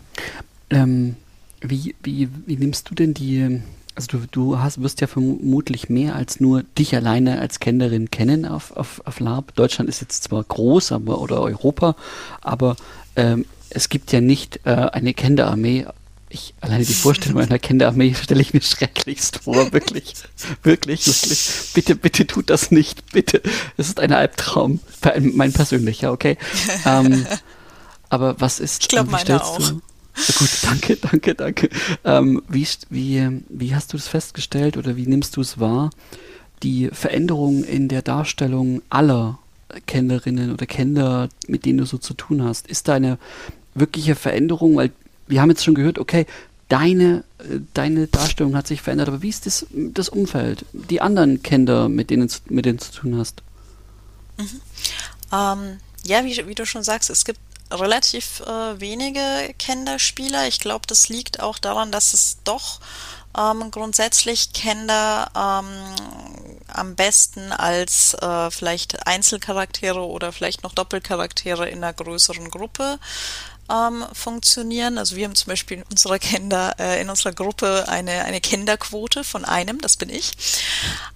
Ähm, 0.70 1.16
wie, 1.60 1.94
wie, 2.02 2.28
wie 2.46 2.56
nimmst 2.56 2.90
du 2.90 2.94
denn 2.94 3.14
die, 3.14 3.60
also 3.94 4.06
du, 4.06 4.26
du 4.30 4.58
hast, 4.58 4.80
wirst 4.82 5.00
ja 5.00 5.06
vermutlich 5.06 5.88
mehr 5.88 6.14
als 6.14 6.40
nur 6.40 6.62
dich 6.62 6.94
alleine 6.94 7.40
als 7.40 7.58
Kennerin 7.58 8.10
kennen 8.10 8.46
auf, 8.46 8.76
auf, 8.76 9.02
auf 9.04 9.20
LARP. 9.20 9.54
Deutschland 9.56 9.88
ist 9.88 10.00
jetzt 10.00 10.24
zwar 10.24 10.44
groß, 10.44 10.92
aber 10.92 11.20
oder 11.20 11.40
Europa, 11.40 11.96
aber 12.40 12.76
ähm, 13.16 13.46
es 13.70 13.88
gibt 13.88 14.12
ja 14.12 14.20
nicht 14.20 14.60
äh, 14.64 14.70
eine 14.70 15.14
Kinderarmee. 15.14 15.86
Ich, 16.28 16.54
alleine 16.60 16.84
die 16.84 16.94
Vorstellung 16.94 17.40
einer 17.42 17.58
Kinderarmee 17.58 18.14
stelle 18.14 18.40
ich 18.40 18.54
mir 18.54 18.62
schrecklichst 18.62 19.38
vor, 19.38 19.72
wirklich, 19.72 20.14
wirklich, 20.62 21.06
wirklich. 21.06 21.70
Bitte, 21.74 21.96
bitte 21.96 22.26
tut 22.26 22.50
das 22.50 22.70
nicht, 22.70 23.12
bitte. 23.12 23.42
Es 23.76 23.88
ist 23.88 24.00
ein 24.00 24.12
Albtraum, 24.12 24.80
mein 25.32 25.52
persönlicher, 25.52 26.12
okay. 26.12 26.36
Ähm, 26.84 27.26
aber 28.08 28.40
was 28.40 28.60
ist? 28.60 28.82
Ich 28.82 28.88
glaube, 28.88 29.10
meiner 29.10 29.44
auch. 29.44 29.58
Du, 29.58 30.32
gut, 30.38 30.50
danke, 30.62 30.96
danke, 30.96 31.34
danke. 31.34 31.68
Ähm, 32.04 32.42
wie, 32.48 32.66
wie, 32.90 33.42
wie 33.48 33.74
hast 33.74 33.92
du 33.92 33.96
das 33.96 34.08
festgestellt 34.08 34.76
oder 34.76 34.96
wie 34.96 35.06
nimmst 35.06 35.36
du 35.36 35.40
es 35.40 35.58
wahr? 35.58 35.90
Die 36.62 36.90
Veränderung 36.92 37.64
in 37.64 37.88
der 37.88 38.02
Darstellung 38.02 38.82
aller 38.90 39.38
Kennerinnen 39.86 40.52
oder 40.52 40.66
Kenner, 40.66 41.28
mit 41.46 41.64
denen 41.64 41.78
du 41.78 41.86
so 41.86 41.98
zu 41.98 42.14
tun 42.14 42.42
hast? 42.42 42.66
Ist 42.66 42.88
da 42.88 42.94
eine 42.94 43.18
wirkliche 43.74 44.14
Veränderung? 44.14 44.76
Weil 44.76 44.90
wir 45.26 45.40
haben 45.40 45.50
jetzt 45.50 45.64
schon 45.64 45.74
gehört, 45.74 45.98
okay, 45.98 46.26
deine, 46.68 47.24
äh, 47.38 47.60
deine 47.74 48.06
Darstellung 48.06 48.56
hat 48.56 48.66
sich 48.66 48.80
verändert, 48.80 49.08
aber 49.08 49.22
wie 49.22 49.28
ist 49.28 49.46
das, 49.46 49.66
das 49.70 50.08
Umfeld, 50.08 50.64
die 50.72 51.00
anderen 51.00 51.42
Kenner, 51.42 51.88
mit 51.88 52.10
denen, 52.10 52.30
mit 52.48 52.64
denen 52.64 52.78
du 52.78 52.84
zu 52.84 52.92
tun 52.92 53.18
hast? 53.18 53.42
Mhm. 54.38 54.60
Ähm, 55.32 55.78
ja, 56.04 56.24
wie, 56.24 56.46
wie, 56.46 56.54
du 56.54 56.64
schon 56.64 56.82
sagst, 56.82 57.10
es 57.10 57.24
gibt 57.24 57.40
relativ 57.70 58.40
äh, 58.40 58.80
wenige 58.80 59.20
Kennerspieler. 59.58 60.48
Ich 60.48 60.60
glaube, 60.60 60.86
das 60.86 61.08
liegt 61.08 61.40
auch 61.40 61.58
daran, 61.58 61.92
dass 61.92 62.14
es 62.14 62.38
doch 62.44 62.80
ähm, 63.36 63.70
grundsätzlich 63.70 64.52
Kinder 64.52 65.30
ähm, 65.34 65.94
am 66.68 66.94
besten 66.94 67.52
als 67.52 68.14
äh, 68.14 68.50
vielleicht 68.50 69.06
Einzelcharaktere 69.06 70.00
oder 70.00 70.32
vielleicht 70.32 70.62
noch 70.62 70.74
Doppelcharaktere 70.74 71.68
in 71.68 71.78
einer 71.82 71.92
größeren 71.92 72.50
Gruppe 72.50 72.98
ähm, 73.70 74.04
funktionieren. 74.12 74.98
Also 74.98 75.16
wir 75.16 75.24
haben 75.24 75.34
zum 75.34 75.50
Beispiel 75.50 75.78
in 75.78 75.84
unserer 75.90 76.18
Kinder, 76.18 76.74
äh, 76.78 77.00
in 77.00 77.10
unserer 77.10 77.32
Gruppe 77.32 77.86
eine, 77.88 78.24
eine 78.24 78.40
Kinderquote 78.40 79.24
von 79.24 79.44
einem, 79.44 79.80
das 79.80 79.96
bin 79.96 80.10
ich. 80.10 80.32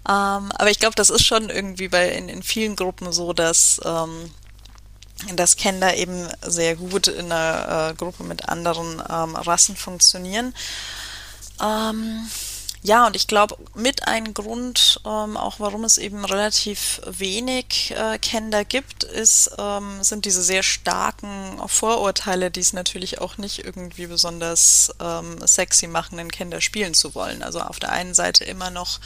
Ähm, 0.08 0.52
aber 0.52 0.70
ich 0.70 0.78
glaube, 0.78 0.94
das 0.94 1.10
ist 1.10 1.24
schon 1.24 1.50
irgendwie 1.50 1.88
bei 1.88 2.10
in, 2.10 2.28
in 2.28 2.42
vielen 2.42 2.76
Gruppen 2.76 3.12
so, 3.12 3.32
dass 3.32 3.80
ähm, 3.84 4.30
dass 5.32 5.56
Kinder 5.56 5.96
eben 5.96 6.28
sehr 6.42 6.76
gut 6.76 7.06
in 7.06 7.32
einer 7.32 7.90
äh, 7.90 7.94
Gruppe 7.94 8.24
mit 8.24 8.48
anderen 8.48 9.02
ähm, 9.08 9.36
Rassen 9.36 9.76
funktionieren. 9.76 10.52
Ähm, 11.62 12.28
ja, 12.86 13.06
und 13.06 13.16
ich 13.16 13.26
glaube, 13.26 13.56
mit 13.74 14.06
ein 14.06 14.34
Grund, 14.34 15.00
ähm, 15.06 15.38
auch 15.38 15.58
warum 15.58 15.84
es 15.84 15.96
eben 15.96 16.22
relativ 16.26 17.00
wenig 17.06 17.94
äh, 17.96 18.18
Kinder 18.18 18.66
gibt, 18.66 19.04
ist, 19.04 19.52
ähm, 19.58 20.02
sind 20.02 20.26
diese 20.26 20.42
sehr 20.42 20.62
starken 20.62 21.58
Vorurteile, 21.66 22.50
die 22.50 22.60
es 22.60 22.74
natürlich 22.74 23.22
auch 23.22 23.38
nicht 23.38 23.64
irgendwie 23.64 24.06
besonders 24.06 24.94
ähm, 25.00 25.38
sexy 25.46 25.86
machen, 25.86 26.18
den 26.18 26.30
Kinder 26.30 26.60
spielen 26.60 26.92
zu 26.92 27.14
wollen. 27.14 27.42
Also 27.42 27.60
auf 27.60 27.78
der 27.78 27.90
einen 27.90 28.12
Seite 28.12 28.44
immer 28.44 28.68
noch 28.68 29.00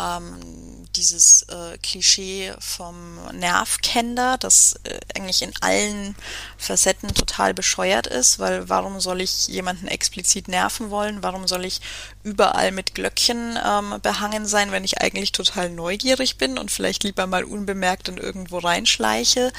ähm, 0.00 0.86
dieses 0.96 1.42
äh, 1.48 1.78
Klischee 1.78 2.52
vom 2.58 3.18
Nervkender, 3.32 4.38
das 4.38 4.78
äh, 4.84 4.98
eigentlich 5.16 5.42
in 5.42 5.52
allen 5.60 6.14
Facetten 6.58 7.14
total 7.14 7.54
bescheuert 7.54 8.06
ist, 8.06 8.38
weil 8.38 8.68
warum 8.68 9.00
soll 9.00 9.20
ich 9.20 9.48
jemanden 9.48 9.88
explizit 9.88 10.48
nerven 10.48 10.90
wollen? 10.90 11.22
Warum 11.22 11.46
soll 11.46 11.64
ich 11.64 11.80
überall 12.22 12.72
mit 12.72 12.94
Glöckchen 12.94 13.58
ähm, 13.64 13.98
behangen 14.02 14.46
sein, 14.46 14.72
wenn 14.72 14.84
ich 14.84 15.00
eigentlich 15.00 15.32
total 15.32 15.70
neugierig 15.70 16.38
bin 16.38 16.58
und 16.58 16.70
vielleicht 16.70 17.04
lieber 17.04 17.26
mal 17.26 17.44
unbemerkt 17.44 18.08
in 18.08 18.18
irgendwo 18.18 18.58
reinschleiche? 18.58 19.52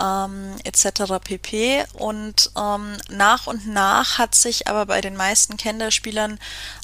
Ähm, 0.00 0.56
etc. 0.64 1.20
pp. 1.22 1.84
Und 1.94 2.50
ähm, 2.56 2.96
nach 3.10 3.46
und 3.46 3.66
nach 3.66 4.18
hat 4.18 4.34
sich 4.34 4.68
aber 4.68 4.86
bei 4.86 5.00
den 5.00 5.16
meisten 5.16 5.56
Kinderspielern 5.56 6.38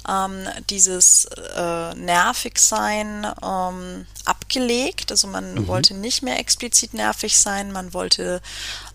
ähm, 0.08 0.48
dieses 0.70 1.26
äh, 1.26 1.94
nervig 1.94 2.58
sein 2.58 3.26
ähm, 3.42 4.06
abgelegt. 4.24 5.10
Also 5.10 5.28
man 5.28 5.54
mhm. 5.54 5.66
wollte 5.66 5.94
nicht 5.94 6.22
mehr 6.22 6.38
explizit 6.38 6.94
nervig 6.94 7.38
sein, 7.38 7.72
man 7.72 7.92
wollte 7.94 8.40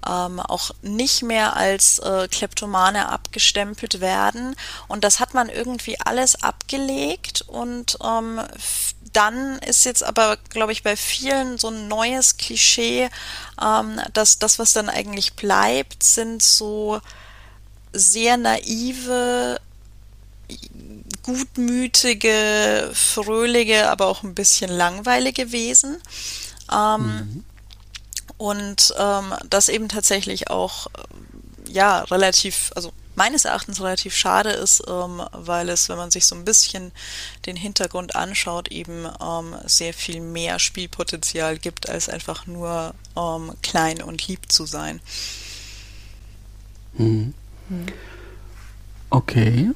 ähm, 0.08 0.40
auch 0.40 0.72
nicht 0.82 1.24
mehr 1.24 1.56
als 1.56 2.00
äh, 2.00 2.28
Kleptomane 2.28 3.10
abgestempelt 3.10 4.02
werden. 4.02 4.56
Und 4.88 5.04
das 5.04 5.20
hat 5.20 5.34
man 5.34 5.50
irgendwie 5.50 6.00
alles 6.00 6.42
abgelegt 6.44 7.44
und 7.48 7.98
ähm, 8.04 8.42
dann 9.14 9.60
ist 9.60 9.86
jetzt 9.86 10.04
aber, 10.04 10.38
glaube 10.50 10.72
ich, 10.72 10.84
bei 10.84 10.96
vielen 10.98 11.58
so 11.58 11.70
ein 11.70 11.88
neues 11.88 12.38
Klischee, 12.38 13.10
ähm, 13.62 14.02
dass 14.14 14.40
das, 14.40 14.60
was 14.60 14.74
dann 14.74 14.90
eigentlich 14.90 15.34
bleibt, 15.34 16.04
sind 16.04 16.42
so 16.42 17.00
sehr 17.94 18.38
naive, 18.38 19.60
gutmütige, 21.22 22.92
fröhliche, 22.94 23.90
aber 23.90 24.08
auch 24.08 24.24
ein 24.24 24.36
bisschen 24.36 24.72
langweilige 24.72 25.52
Wesen. 25.52 26.02
Ähm, 26.72 27.06
mhm. 27.06 27.46
Und 28.38 28.94
ähm, 28.98 29.34
das 29.50 29.70
eben 29.70 29.88
tatsächlich 29.90 30.50
auch 30.50 30.88
ja 31.68 32.00
relativ, 32.02 32.72
also 32.76 32.92
meines 33.16 33.46
Erachtens 33.46 33.82
relativ 33.82 34.16
schade 34.16 34.50
ist, 34.50 34.84
ähm, 34.88 35.22
weil 35.32 35.70
es, 35.70 35.90
wenn 35.90 35.98
man 35.98 36.12
sich 36.12 36.26
so 36.26 36.36
ein 36.36 36.46
bisschen 36.46 36.92
den 37.46 37.56
Hintergrund 37.56 38.16
anschaut, 38.16 38.70
eben 38.70 39.08
ähm, 39.22 39.56
sehr 39.66 39.94
viel 39.94 40.22
mehr 40.22 40.60
Spielpotenzial 40.60 41.58
gibt, 41.58 41.90
als 41.90 42.10
einfach 42.10 42.48
nur 42.48 42.94
ähm, 43.16 43.54
klein 43.62 44.02
und 44.02 44.28
lieb 44.28 44.52
zu 44.52 44.66
sein. 44.66 45.00
Mhm. 46.94 47.34
Mhm. 47.70 47.86
Okay. 49.10 49.72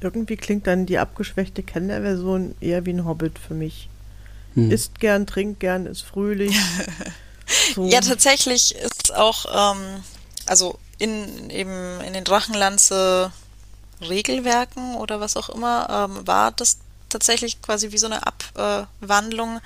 Irgendwie 0.00 0.36
klingt 0.36 0.66
dann 0.66 0.86
die 0.86 0.98
abgeschwächte 0.98 1.62
Kennerversion 1.62 2.54
eher 2.60 2.86
wie 2.86 2.92
ein 2.94 3.04
Hobbit 3.04 3.38
für 3.38 3.54
mich. 3.54 3.88
Mhm. 4.54 4.70
Isst 4.70 4.98
gern, 5.00 5.26
trinkt 5.26 5.60
gern, 5.60 5.86
ist 5.86 6.02
fröhlich. 6.02 6.56
So. 7.74 7.88
Ja, 7.88 8.00
tatsächlich 8.00 8.76
ist 8.76 9.12
auch, 9.12 9.74
ähm, 9.74 10.04
also 10.46 10.78
in 11.00 11.50
eben 11.50 12.00
in 12.00 12.12
den 12.12 12.24
Drachenlanze 12.24 13.32
Regelwerken 14.00 14.94
oder 14.96 15.20
was 15.20 15.36
auch 15.36 15.48
immer, 15.48 16.08
ähm, 16.10 16.26
war 16.26 16.52
das 16.52 16.78
tatsächlich 17.08 17.60
quasi 17.60 17.92
wie 17.92 17.98
so 17.98 18.06
eine 18.06 18.26
Abwandlung 18.26 19.60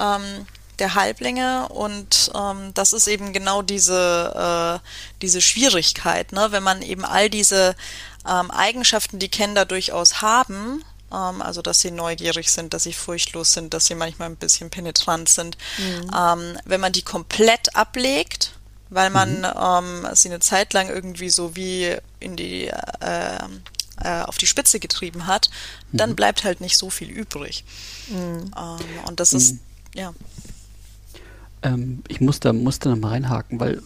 ähm, 0.00 0.46
der 0.78 0.94
Halblinge 0.94 1.68
und 1.68 2.32
ähm, 2.34 2.72
das 2.74 2.92
ist 2.92 3.06
eben 3.06 3.32
genau 3.32 3.62
diese, 3.62 4.80
äh, 4.82 4.88
diese 5.22 5.40
Schwierigkeit, 5.40 6.32
ne? 6.32 6.48
wenn 6.50 6.62
man 6.62 6.82
eben 6.82 7.04
all 7.04 7.30
diese 7.30 7.76
ähm, 8.28 8.50
Eigenschaften, 8.50 9.18
die 9.18 9.28
Kinder 9.28 9.66
durchaus 9.66 10.20
haben, 10.20 10.84
ähm, 11.12 11.42
also 11.42 11.62
dass 11.62 11.80
sie 11.80 11.90
neugierig 11.90 12.50
sind, 12.50 12.74
dass 12.74 12.84
sie 12.84 12.92
furchtlos 12.92 13.52
sind, 13.52 13.72
dass 13.72 13.86
sie 13.86 13.94
manchmal 13.94 14.30
ein 14.30 14.36
bisschen 14.36 14.70
penetrant 14.70 15.28
sind, 15.28 15.56
mhm. 15.78 16.10
ähm, 16.16 16.58
wenn 16.64 16.80
man 16.80 16.92
die 16.92 17.02
komplett 17.02 17.76
ablegt, 17.76 18.52
weil 18.90 19.10
man 19.10 19.38
mhm. 19.40 20.04
ähm, 20.04 20.14
sie 20.14 20.28
eine 20.28 20.40
Zeit 20.40 20.72
lang 20.72 20.88
irgendwie 20.88 21.30
so 21.30 21.56
wie 21.56 21.96
in 22.20 22.36
die 22.36 22.68
äh, 23.00 23.38
äh, 24.00 24.22
auf 24.22 24.38
die 24.38 24.46
Spitze 24.46 24.80
getrieben 24.80 25.26
hat, 25.26 25.50
dann 25.92 26.10
mhm. 26.10 26.16
bleibt 26.16 26.44
halt 26.44 26.60
nicht 26.60 26.76
so 26.76 26.90
viel 26.90 27.10
übrig. 27.10 27.64
Mhm. 28.08 28.50
Ähm, 28.56 28.78
und 29.06 29.20
das 29.20 29.32
ist, 29.32 29.52
mhm. 29.52 29.60
ja. 29.94 30.14
Ähm, 31.62 32.02
ich 32.08 32.20
muss 32.20 32.40
da, 32.40 32.52
muss 32.52 32.78
da 32.78 32.94
mal 32.96 33.08
reinhaken, 33.08 33.60
weil 33.60 33.82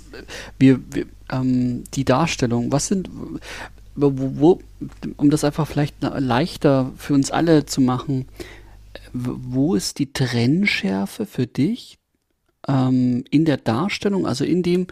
wir, 0.59 0.81
wir 0.91 1.07
ähm, 1.31 1.85
die 1.95 2.05
Darstellung, 2.05 2.73
was 2.73 2.87
sind, 2.87 3.11
wo, 3.95 4.13
wo, 4.17 4.61
um 5.17 5.31
das 5.31 5.45
einfach 5.45 5.67
vielleicht 5.67 5.97
leichter 6.01 6.93
für 6.97 7.15
uns 7.15 7.31
alle 7.31 7.67
zu 7.67 7.81
machen, 7.81 8.29
wo 9.13 9.75
ist 9.75 9.99
die 9.99 10.13
Trennschärfe 10.13 11.27
für 11.27 11.47
dich 11.47 11.99
ähm, 12.69 13.25
in 13.31 13.45
der 13.45 13.57
Darstellung, 13.57 14.27
also 14.27 14.45
in 14.45 14.63
dem, 14.63 14.87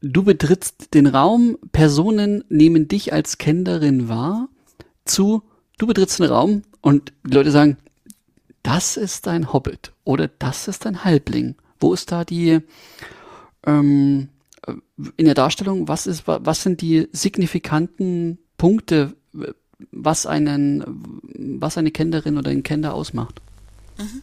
du 0.00 0.24
betrittst 0.24 0.94
den 0.94 1.06
Raum, 1.06 1.58
Personen 1.72 2.42
nehmen 2.48 2.88
dich 2.88 3.12
als 3.12 3.38
Kennerin 3.38 4.08
wahr, 4.08 4.48
zu, 5.04 5.42
du 5.78 5.86
betrittst 5.86 6.18
den 6.18 6.26
Raum 6.26 6.62
und 6.80 7.12
die 7.24 7.34
Leute 7.34 7.50
sagen, 7.50 7.76
das 8.62 8.96
ist 8.96 9.28
ein 9.28 9.52
Hobbit 9.52 9.92
oder 10.02 10.28
das 10.28 10.66
ist 10.66 10.86
ein 10.86 11.04
Halbling. 11.04 11.54
Wo 11.78 11.92
ist 11.92 12.10
da 12.10 12.24
die, 12.24 12.60
ähm, 13.64 14.28
in 15.16 15.24
der 15.24 15.34
Darstellung, 15.34 15.86
was 15.86 16.06
ist, 16.06 16.26
was 16.26 16.62
sind 16.62 16.80
die 16.80 17.08
signifikanten 17.12 18.38
Punkte, 18.56 19.14
was 19.92 20.26
einen, 20.26 20.82
was 21.60 21.78
eine 21.78 21.90
Kennerin 21.90 22.38
oder 22.38 22.50
ein 22.50 22.62
Kenner 22.62 22.94
ausmacht? 22.94 23.40
Mhm. 23.98 24.22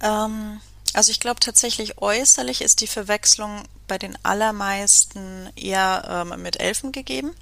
Ähm, 0.00 0.60
also 0.92 1.10
ich 1.10 1.20
glaube 1.20 1.40
tatsächlich 1.40 2.00
äußerlich 2.00 2.62
ist 2.62 2.80
die 2.80 2.86
Verwechslung 2.86 3.62
bei 3.86 3.98
den 3.98 4.16
allermeisten 4.24 5.50
eher 5.56 6.26
ähm, 6.30 6.42
mit 6.42 6.60
Elfen 6.60 6.92
gegeben, 6.92 7.34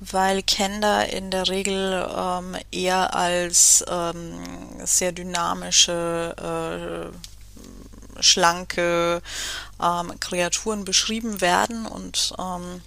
weil 0.00 0.42
Kender 0.42 1.10
in 1.10 1.30
der 1.30 1.48
Regel 1.48 2.08
ähm, 2.14 2.56
eher 2.70 3.14
als 3.14 3.84
ähm, 3.88 4.38
sehr 4.84 5.12
dynamische, 5.12 7.12
äh, 7.12 8.22
schlanke 8.22 9.22
ähm, 9.82 10.12
Kreaturen 10.20 10.84
beschrieben 10.84 11.40
werden 11.40 11.86
und 11.86 12.34
ähm, 12.38 12.82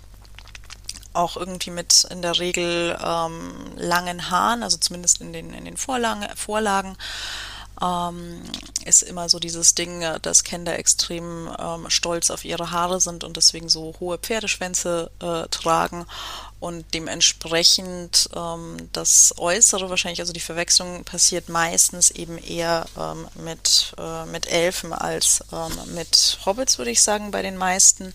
auch 1.13 1.38
irgendwie 1.38 1.71
mit 1.71 2.08
in 2.10 2.21
der 2.21 2.39
Regel 2.39 2.97
ähm, 3.04 3.73
langen 3.75 4.30
Haaren, 4.30 4.63
also 4.63 4.78
zumindest 4.78 5.21
in 5.21 5.34
den, 5.34 5.54
in 5.54 5.65
den 5.65 5.78
Vorlagen, 5.78 6.25
Vorlagen 6.36 6.95
ähm, 7.82 8.42
ist 8.86 9.04
immer 9.04 9.30
so 9.30 9.39
dieses 9.39 9.76
Ding, 9.76 10.04
dass 10.22 10.44
Kinder 10.44 10.78
extrem 10.78 11.50
ähm, 11.60 11.89
stolz 11.89 12.30
auf 12.30 12.46
ihre 12.46 12.72
Haare 12.72 13.00
sind 13.00 13.24
und 13.24 13.38
deswegen 13.38 13.70
so 13.70 13.94
hohe 14.00 14.18
Pferdeschwänze 14.18 15.12
äh, 15.22 15.48
tragen 15.50 16.06
und 16.60 16.86
dementsprechend 16.94 18.30
ähm, 18.36 18.89
das 18.92 19.34
Äußere 19.38 19.89
wahrscheinlich, 19.89 20.20
also 20.20 20.34
die 20.34 20.42
Verwechslung 20.42 21.06
passiert 21.06 21.48
meistens 21.48 22.12
eben 22.12 22.38
eher 22.38 22.86
ähm, 22.98 23.28
mit, 23.44 23.94
äh, 23.98 24.26
mit 24.26 24.48
Elfen 24.48 24.92
als 24.92 25.44
ähm, 25.54 25.96
mit 25.96 26.39
Hobbits, 26.46 26.78
würde 26.78 26.92
ich 26.92 27.02
sagen, 27.02 27.32
bei 27.32 27.42
den 27.42 27.56
meisten. 27.56 28.13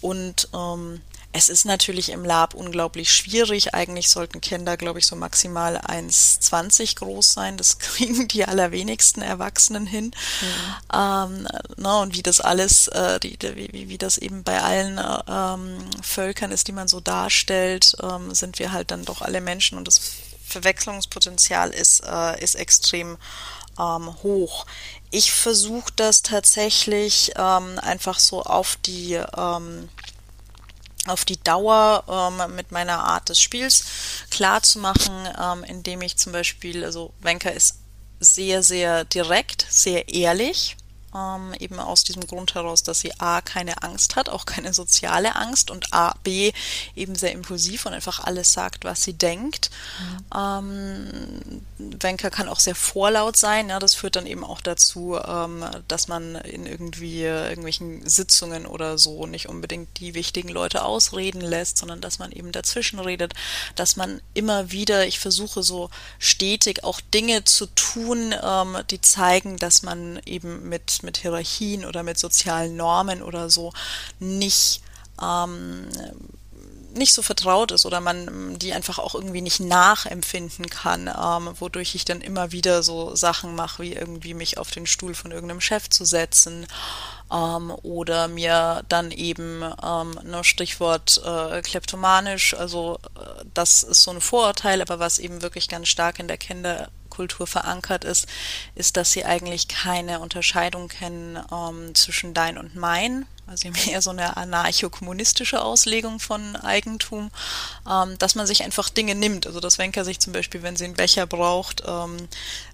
Und 0.00 0.48
ähm, 0.52 1.00
es 1.36 1.50
ist 1.50 1.66
natürlich 1.66 2.08
im 2.08 2.24
Lab 2.24 2.54
unglaublich 2.54 3.12
schwierig. 3.12 3.74
Eigentlich 3.74 4.08
sollten 4.08 4.40
Kinder, 4.40 4.78
glaube 4.78 5.00
ich, 5.00 5.06
so 5.06 5.16
maximal 5.16 5.76
1,20 5.76 6.96
groß 6.96 7.34
sein. 7.34 7.58
Das 7.58 7.78
kriegen 7.78 8.26
die 8.26 8.46
allerwenigsten 8.46 9.20
Erwachsenen 9.20 9.86
hin. 9.86 10.06
Mhm. 10.06 10.74
Ähm, 10.94 11.48
na, 11.76 12.00
und 12.00 12.14
wie 12.16 12.22
das 12.22 12.40
alles, 12.40 12.88
äh, 12.88 13.20
die, 13.20 13.36
wie, 13.54 13.90
wie 13.90 13.98
das 13.98 14.16
eben 14.16 14.44
bei 14.44 14.62
allen 14.62 14.96
äh, 14.96 15.22
ähm, 15.28 15.76
Völkern 16.02 16.52
ist, 16.52 16.68
die 16.68 16.72
man 16.72 16.88
so 16.88 17.00
darstellt, 17.00 17.96
ähm, 18.02 18.34
sind 18.34 18.58
wir 18.58 18.72
halt 18.72 18.90
dann 18.90 19.04
doch 19.04 19.20
alle 19.20 19.42
Menschen 19.42 19.76
und 19.76 19.86
das 19.86 20.00
Verwechslungspotenzial 20.46 21.68
ist, 21.68 22.02
äh, 22.06 22.42
ist 22.42 22.54
extrem 22.54 23.18
ähm, 23.78 24.14
hoch. 24.22 24.64
Ich 25.10 25.32
versuche 25.32 25.92
das 25.96 26.22
tatsächlich 26.22 27.32
ähm, 27.36 27.78
einfach 27.78 28.18
so 28.18 28.42
auf 28.42 28.78
die 28.86 29.20
ähm, 29.36 29.90
auf 31.06 31.24
die 31.24 31.42
Dauer 31.42 32.04
ähm, 32.08 32.54
mit 32.54 32.72
meiner 32.72 33.04
Art 33.04 33.28
des 33.28 33.40
Spiels 33.40 33.84
klar 34.30 34.62
zu 34.62 34.78
machen, 34.78 35.12
ähm, 35.40 35.64
indem 35.64 36.02
ich 36.02 36.16
zum 36.16 36.32
Beispiel, 36.32 36.84
also 36.84 37.12
Wenker 37.20 37.52
ist 37.52 37.78
sehr, 38.20 38.62
sehr 38.62 39.04
direkt, 39.04 39.66
sehr 39.68 40.08
ehrlich 40.08 40.76
ähm, 41.16 41.54
eben 41.58 41.78
aus 41.78 42.04
diesem 42.04 42.26
Grund 42.26 42.54
heraus, 42.54 42.82
dass 42.82 43.00
sie 43.00 43.12
A 43.18 43.40
keine 43.40 43.82
Angst 43.82 44.16
hat, 44.16 44.28
auch 44.28 44.46
keine 44.46 44.74
soziale 44.74 45.36
Angst 45.36 45.70
und 45.70 45.92
A, 45.92 46.14
B 46.22 46.52
eben 46.94 47.14
sehr 47.14 47.32
impulsiv 47.32 47.86
und 47.86 47.94
einfach 47.94 48.20
alles 48.20 48.52
sagt, 48.52 48.84
was 48.84 49.02
sie 49.02 49.14
denkt. 49.14 49.70
Mhm. 50.00 50.38
Ähm, 50.38 51.62
Wenker 51.78 52.30
kann 52.30 52.48
auch 52.48 52.60
sehr 52.60 52.74
vorlaut 52.74 53.36
sein, 53.36 53.68
ja, 53.68 53.78
das 53.78 53.94
führt 53.94 54.16
dann 54.16 54.26
eben 54.26 54.44
auch 54.44 54.60
dazu, 54.60 55.18
ähm, 55.24 55.64
dass 55.88 56.08
man 56.08 56.34
in 56.36 56.66
irgendwie 56.66 57.22
irgendwelchen 57.22 58.06
Sitzungen 58.08 58.66
oder 58.66 58.98
so 58.98 59.26
nicht 59.26 59.48
unbedingt 59.48 60.00
die 60.00 60.14
wichtigen 60.14 60.48
Leute 60.48 60.84
ausreden 60.84 61.40
lässt, 61.40 61.78
sondern 61.78 62.00
dass 62.00 62.18
man 62.18 62.32
eben 62.32 62.52
dazwischen 62.52 62.98
redet, 62.98 63.34
dass 63.74 63.96
man 63.96 64.20
immer 64.34 64.70
wieder, 64.70 65.06
ich 65.06 65.18
versuche 65.18 65.62
so 65.62 65.90
stetig 66.18 66.84
auch 66.84 67.00
Dinge 67.00 67.44
zu 67.44 67.66
tun, 67.66 68.34
ähm, 68.42 68.78
die 68.90 69.00
zeigen, 69.00 69.56
dass 69.56 69.82
man 69.82 70.20
eben 70.26 70.68
mit 70.68 71.02
mit 71.06 71.16
Hierarchien 71.16 71.86
oder 71.86 72.02
mit 72.02 72.18
sozialen 72.18 72.76
Normen 72.76 73.22
oder 73.22 73.48
so 73.48 73.72
nicht 74.18 74.82
ähm, 75.22 75.88
nicht 76.96 77.12
so 77.12 77.22
vertraut 77.22 77.72
ist 77.72 77.86
oder 77.86 78.00
man 78.00 78.58
die 78.58 78.72
einfach 78.72 78.98
auch 78.98 79.14
irgendwie 79.14 79.42
nicht 79.42 79.60
nachempfinden 79.60 80.68
kann, 80.68 81.08
ähm, 81.08 81.54
wodurch 81.60 81.94
ich 81.94 82.04
dann 82.04 82.20
immer 82.20 82.52
wieder 82.52 82.82
so 82.82 83.14
Sachen 83.14 83.54
mache, 83.54 83.82
wie 83.82 83.92
irgendwie 83.92 84.34
mich 84.34 84.58
auf 84.58 84.70
den 84.70 84.86
Stuhl 84.86 85.14
von 85.14 85.30
irgendeinem 85.30 85.60
Chef 85.60 85.88
zu 85.90 86.04
setzen 86.04 86.66
ähm, 87.32 87.72
oder 87.82 88.28
mir 88.28 88.82
dann 88.88 89.10
eben 89.10 89.62
ähm, 89.84 90.18
ne, 90.24 90.42
Stichwort 90.42 91.20
äh, 91.24 91.60
kleptomanisch, 91.62 92.54
also 92.54 92.98
äh, 93.16 93.44
das 93.54 93.82
ist 93.82 94.02
so 94.02 94.10
ein 94.10 94.20
Vorurteil, 94.20 94.80
aber 94.80 94.98
was 94.98 95.18
eben 95.18 95.42
wirklich 95.42 95.68
ganz 95.68 95.88
stark 95.88 96.18
in 96.18 96.28
der 96.28 96.38
Kinder 96.38 96.88
Kultur 97.16 97.46
verankert 97.46 98.04
ist, 98.04 98.26
ist, 98.74 98.96
dass 98.96 99.10
sie 99.12 99.24
eigentlich 99.24 99.68
keine 99.68 100.20
Unterscheidung 100.20 100.88
kennen 100.88 101.38
ähm, 101.50 101.94
zwischen 101.94 102.34
dein 102.34 102.58
und 102.58 102.76
mein. 102.76 103.26
Also 103.46 103.68
eher 103.88 104.02
so 104.02 104.10
eine 104.10 104.36
anarcho-kommunistische 104.36 105.62
Auslegung 105.62 106.20
von 106.20 106.56
Eigentum, 106.56 107.30
ähm, 107.88 108.18
dass 108.18 108.34
man 108.34 108.46
sich 108.46 108.64
einfach 108.64 108.90
Dinge 108.90 109.14
nimmt. 109.14 109.46
Also 109.46 109.60
dass 109.60 109.78
Wenker 109.78 110.04
sich 110.04 110.20
zum 110.20 110.32
Beispiel, 110.32 110.62
wenn 110.62 110.76
sie 110.76 110.84
einen 110.84 110.94
Becher 110.94 111.26
braucht 111.26 111.82
ähm, 111.86 112.28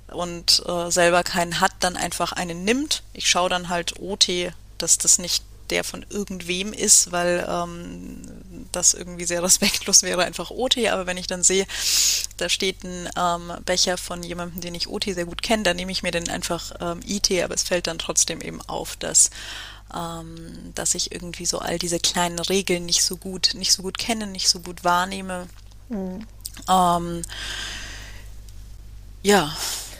und 0.09 0.63
äh, 0.67 0.91
selber 0.91 1.23
keinen 1.23 1.61
hat, 1.61 1.73
dann 1.81 1.97
einfach 1.97 2.33
einen 2.33 2.65
nimmt. 2.65 3.03
Ich 3.13 3.29
schaue 3.29 3.49
dann 3.51 3.69
halt 3.69 4.01
OT, 4.01 4.29
dass 4.79 4.99
das 4.99 5.19
nicht 5.19 5.45
der 5.73 5.85
von 5.85 6.05
irgendwem 6.11 6.75
ist, 6.75 7.13
weil 7.13 7.47
ähm, 7.49 8.21
das 8.73 8.93
irgendwie 8.93 9.25
sehr 9.25 9.43
respektlos 9.49 10.03
wäre, 10.03 10.25
einfach 10.25 10.51
OT. 10.51 10.79
Aber 10.89 11.07
wenn 11.07 11.17
ich 11.17 11.27
dann 11.27 11.43
sehe, 11.43 11.67
da 12.37 12.49
steht 12.49 12.85
ein 12.85 13.09
ähm, 13.17 13.53
Becher 13.65 13.97
von 13.97 14.23
jemandem, 14.23 14.61
den 14.61 14.75
ich 14.75 14.89
OT 14.89 15.05
sehr 15.05 15.25
gut 15.25 15.43
kenne, 15.43 15.63
dann 15.63 15.77
nehme 15.77 15.91
ich 15.91 16.03
mir 16.03 16.11
den 16.11 16.29
einfach 16.29 16.73
ähm, 16.81 17.01
IT, 17.07 17.31
aber 17.43 17.55
es 17.55 17.63
fällt 17.63 17.87
dann 17.87 17.99
trotzdem 17.99 18.41
eben 18.43 18.61
auf, 18.63 18.97
dass 18.97 19.31
ähm, 19.95 20.73
dass 20.75 20.95
ich 20.95 21.13
irgendwie 21.13 21.47
so 21.47 21.59
all 21.59 21.79
diese 21.79 22.01
kleinen 22.01 22.39
Regeln 22.39 22.87
nicht 22.87 23.05
so 23.05 23.17
gut, 23.17 23.51
nicht 23.55 23.73
so 23.73 23.83
gut 23.83 23.99
kenne, 23.99 24.27
nicht 24.27 24.49
so 24.49 24.61
gut 24.61 24.85
wahrnehme. 24.85 25.49
Mhm. 25.89 26.27
Ähm, 26.69 27.23
ja, 29.23 29.55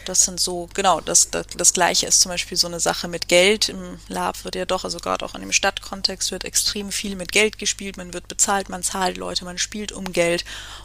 das 0.05 0.25
sind 0.25 0.41
so, 0.41 0.69
genau, 0.75 1.01
das, 1.01 1.31
das, 1.31 1.47
das 1.57 1.73
Gleiche 1.73 2.07
ist 2.07 2.21
zum 2.21 2.31
Beispiel 2.31 2.57
so 2.57 2.67
eine 2.67 2.81
Sache 2.81 3.09
mit 3.09 3.29
Geld. 3.29 3.69
Im 3.69 3.99
Lab 4.09 4.45
wird 4.45 4.55
ja 4.55 4.65
doch, 4.65 4.85
also 4.85 4.99
gerade 4.99 5.25
auch 5.25 5.35
in 5.35 5.41
dem 5.41 5.53
Stadtkontext 5.53 6.31
wird 6.31 6.45
extrem 6.45 6.93
viel 6.93 7.17
mit 7.17 7.33
Geld 7.33 7.59
gespielt. 7.59 7.97
Man 7.97 8.13
wird 8.13 8.29
bezahlt, 8.29 8.69
man 8.69 8.83
zahlt 8.83 9.17
Leute, 9.17 9.45
man 9.45 9.59
spielt 9.59 9.93
um 9.93 10.13
Geld. 10.13 10.45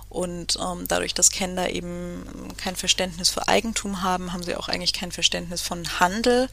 Und 0.09 0.57
ähm, 0.61 0.87
dadurch, 0.87 1.13
dass 1.13 1.31
Kinder 1.31 1.69
eben 1.69 2.53
kein 2.57 2.75
Verständnis 2.75 3.29
für 3.29 3.47
Eigentum 3.47 4.01
haben, 4.03 4.33
haben 4.33 4.43
sie 4.43 4.55
auch 4.55 4.69
eigentlich 4.69 4.93
kein 4.93 5.11
Verständnis 5.11 5.61
von 5.61 5.99
Handel. 5.99 6.49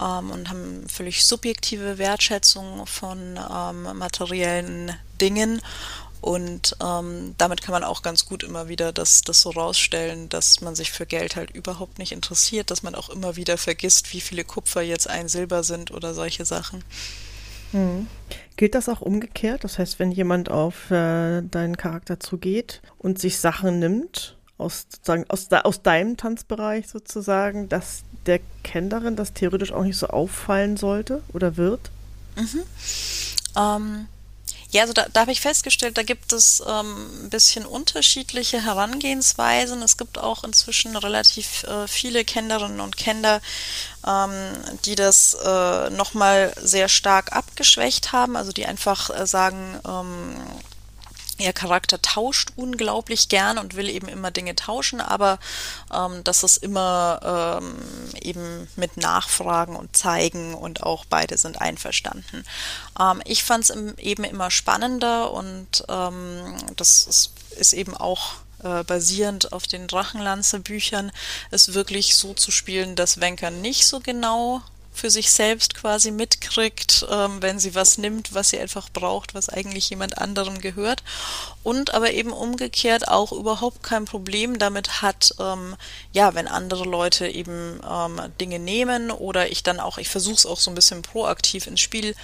ähm, 0.00 0.30
und 0.30 0.48
haben 0.48 0.88
völlig 0.88 1.24
subjektive 1.24 1.98
Wertschätzung 1.98 2.86
von 2.86 3.38
ähm, 3.50 3.98
materiellen 3.98 4.96
Dingen. 5.20 5.62
Und 6.26 6.76
ähm, 6.82 7.36
damit 7.38 7.62
kann 7.62 7.72
man 7.72 7.84
auch 7.84 8.02
ganz 8.02 8.26
gut 8.26 8.42
immer 8.42 8.66
wieder 8.66 8.92
das, 8.92 9.20
das 9.20 9.42
so 9.42 9.50
rausstellen, 9.50 10.28
dass 10.28 10.60
man 10.60 10.74
sich 10.74 10.90
für 10.90 11.06
Geld 11.06 11.36
halt 11.36 11.52
überhaupt 11.52 12.00
nicht 12.00 12.10
interessiert, 12.10 12.72
dass 12.72 12.82
man 12.82 12.96
auch 12.96 13.10
immer 13.10 13.36
wieder 13.36 13.56
vergisst, 13.56 14.12
wie 14.12 14.20
viele 14.20 14.42
Kupfer 14.42 14.82
jetzt 14.82 15.08
ein 15.08 15.28
Silber 15.28 15.62
sind 15.62 15.92
oder 15.92 16.14
solche 16.14 16.44
Sachen. 16.44 16.82
Hm. 17.70 18.08
Gilt 18.56 18.74
das 18.74 18.88
auch 18.88 19.02
umgekehrt? 19.02 19.62
Das 19.62 19.78
heißt, 19.78 20.00
wenn 20.00 20.10
jemand 20.10 20.50
auf 20.50 20.90
äh, 20.90 21.42
deinen 21.42 21.76
Charakter 21.76 22.18
zugeht 22.18 22.82
und 22.98 23.20
sich 23.20 23.38
Sachen 23.38 23.78
nimmt, 23.78 24.36
aus, 24.58 24.88
sozusagen, 24.90 25.30
aus, 25.30 25.46
aus 25.52 25.82
deinem 25.82 26.16
Tanzbereich 26.16 26.88
sozusagen, 26.88 27.68
dass 27.68 28.02
der 28.26 28.40
Kennerin 28.64 29.14
das 29.14 29.32
theoretisch 29.32 29.70
auch 29.70 29.84
nicht 29.84 29.96
so 29.96 30.08
auffallen 30.08 30.76
sollte 30.76 31.22
oder 31.32 31.56
wird? 31.56 31.92
Mhm. 32.34 32.62
Ähm, 33.56 34.08
ja, 34.72 34.82
also 34.82 34.92
da, 34.92 35.06
da 35.12 35.20
habe 35.20 35.32
ich 35.32 35.40
festgestellt, 35.40 35.96
da 35.96 36.02
gibt 36.02 36.32
es 36.32 36.62
ähm, 36.66 37.26
ein 37.26 37.30
bisschen 37.30 37.64
unterschiedliche 37.66 38.62
Herangehensweisen. 38.62 39.80
Es 39.82 39.96
gibt 39.96 40.18
auch 40.18 40.44
inzwischen 40.44 40.96
relativ 40.96 41.62
äh, 41.64 41.86
viele 41.86 42.24
Kennerinnen 42.24 42.80
und 42.80 42.96
Kenner, 42.96 43.40
ähm, 44.06 44.32
die 44.84 44.96
das 44.96 45.34
äh, 45.34 45.90
nochmal 45.90 46.52
sehr 46.60 46.88
stark 46.88 47.32
abgeschwächt 47.32 48.12
haben, 48.12 48.36
also 48.36 48.52
die 48.52 48.66
einfach 48.66 49.10
äh, 49.10 49.26
sagen, 49.26 49.80
ähm, 49.86 50.36
Ihr 51.38 51.52
Charakter 51.52 52.00
tauscht 52.00 52.52
unglaublich 52.56 53.28
gern 53.28 53.58
und 53.58 53.76
will 53.76 53.90
eben 53.90 54.08
immer 54.08 54.30
Dinge 54.30 54.54
tauschen, 54.54 55.00
aber 55.00 55.38
ähm, 55.92 56.24
das 56.24 56.42
ist 56.42 56.58
immer 56.58 57.60
ähm, 57.60 57.76
eben 58.20 58.68
mit 58.76 58.96
Nachfragen 58.96 59.76
und 59.76 59.96
Zeigen 59.96 60.54
und 60.54 60.82
auch 60.82 61.04
beide 61.04 61.36
sind 61.36 61.60
einverstanden. 61.60 62.44
Ähm, 62.98 63.22
ich 63.24 63.44
fand 63.44 63.64
es 63.64 63.76
eben 63.98 64.24
immer 64.24 64.50
spannender 64.50 65.32
und 65.32 65.84
ähm, 65.88 66.56
das 66.76 67.06
ist, 67.06 67.32
ist 67.58 67.74
eben 67.74 67.94
auch 67.94 68.36
äh, 68.62 68.84
basierend 68.84 69.52
auf 69.52 69.66
den 69.66 69.86
Drachenlanze-Büchern, 69.86 71.12
es 71.50 71.74
wirklich 71.74 72.16
so 72.16 72.32
zu 72.32 72.50
spielen, 72.50 72.96
dass 72.96 73.20
Wenker 73.20 73.50
nicht 73.50 73.86
so 73.86 74.00
genau 74.00 74.62
für 74.96 75.10
sich 75.10 75.30
selbst 75.30 75.74
quasi 75.74 76.10
mitkriegt, 76.10 77.06
ähm, 77.10 77.40
wenn 77.40 77.58
sie 77.58 77.74
was 77.74 77.98
nimmt, 77.98 78.34
was 78.34 78.50
sie 78.50 78.58
einfach 78.58 78.88
braucht, 78.90 79.34
was 79.34 79.48
eigentlich 79.48 79.90
jemand 79.90 80.18
anderem 80.18 80.60
gehört. 80.60 81.02
Und 81.62 81.94
aber 81.94 82.12
eben 82.12 82.32
umgekehrt 82.32 83.08
auch 83.08 83.32
überhaupt 83.32 83.82
kein 83.82 84.06
Problem 84.06 84.58
damit 84.58 85.02
hat, 85.02 85.34
ähm, 85.38 85.76
ja, 86.12 86.34
wenn 86.34 86.48
andere 86.48 86.84
Leute 86.84 87.28
eben 87.28 87.80
ähm, 87.88 88.20
Dinge 88.40 88.58
nehmen 88.58 89.10
oder 89.10 89.50
ich 89.50 89.62
dann 89.62 89.80
auch, 89.80 89.98
ich 89.98 90.08
versuche 90.08 90.36
es 90.36 90.46
auch 90.46 90.58
so 90.58 90.70
ein 90.70 90.74
bisschen 90.74 91.02
proaktiv 91.02 91.66
ins 91.66 91.80
Spiel 91.80 92.14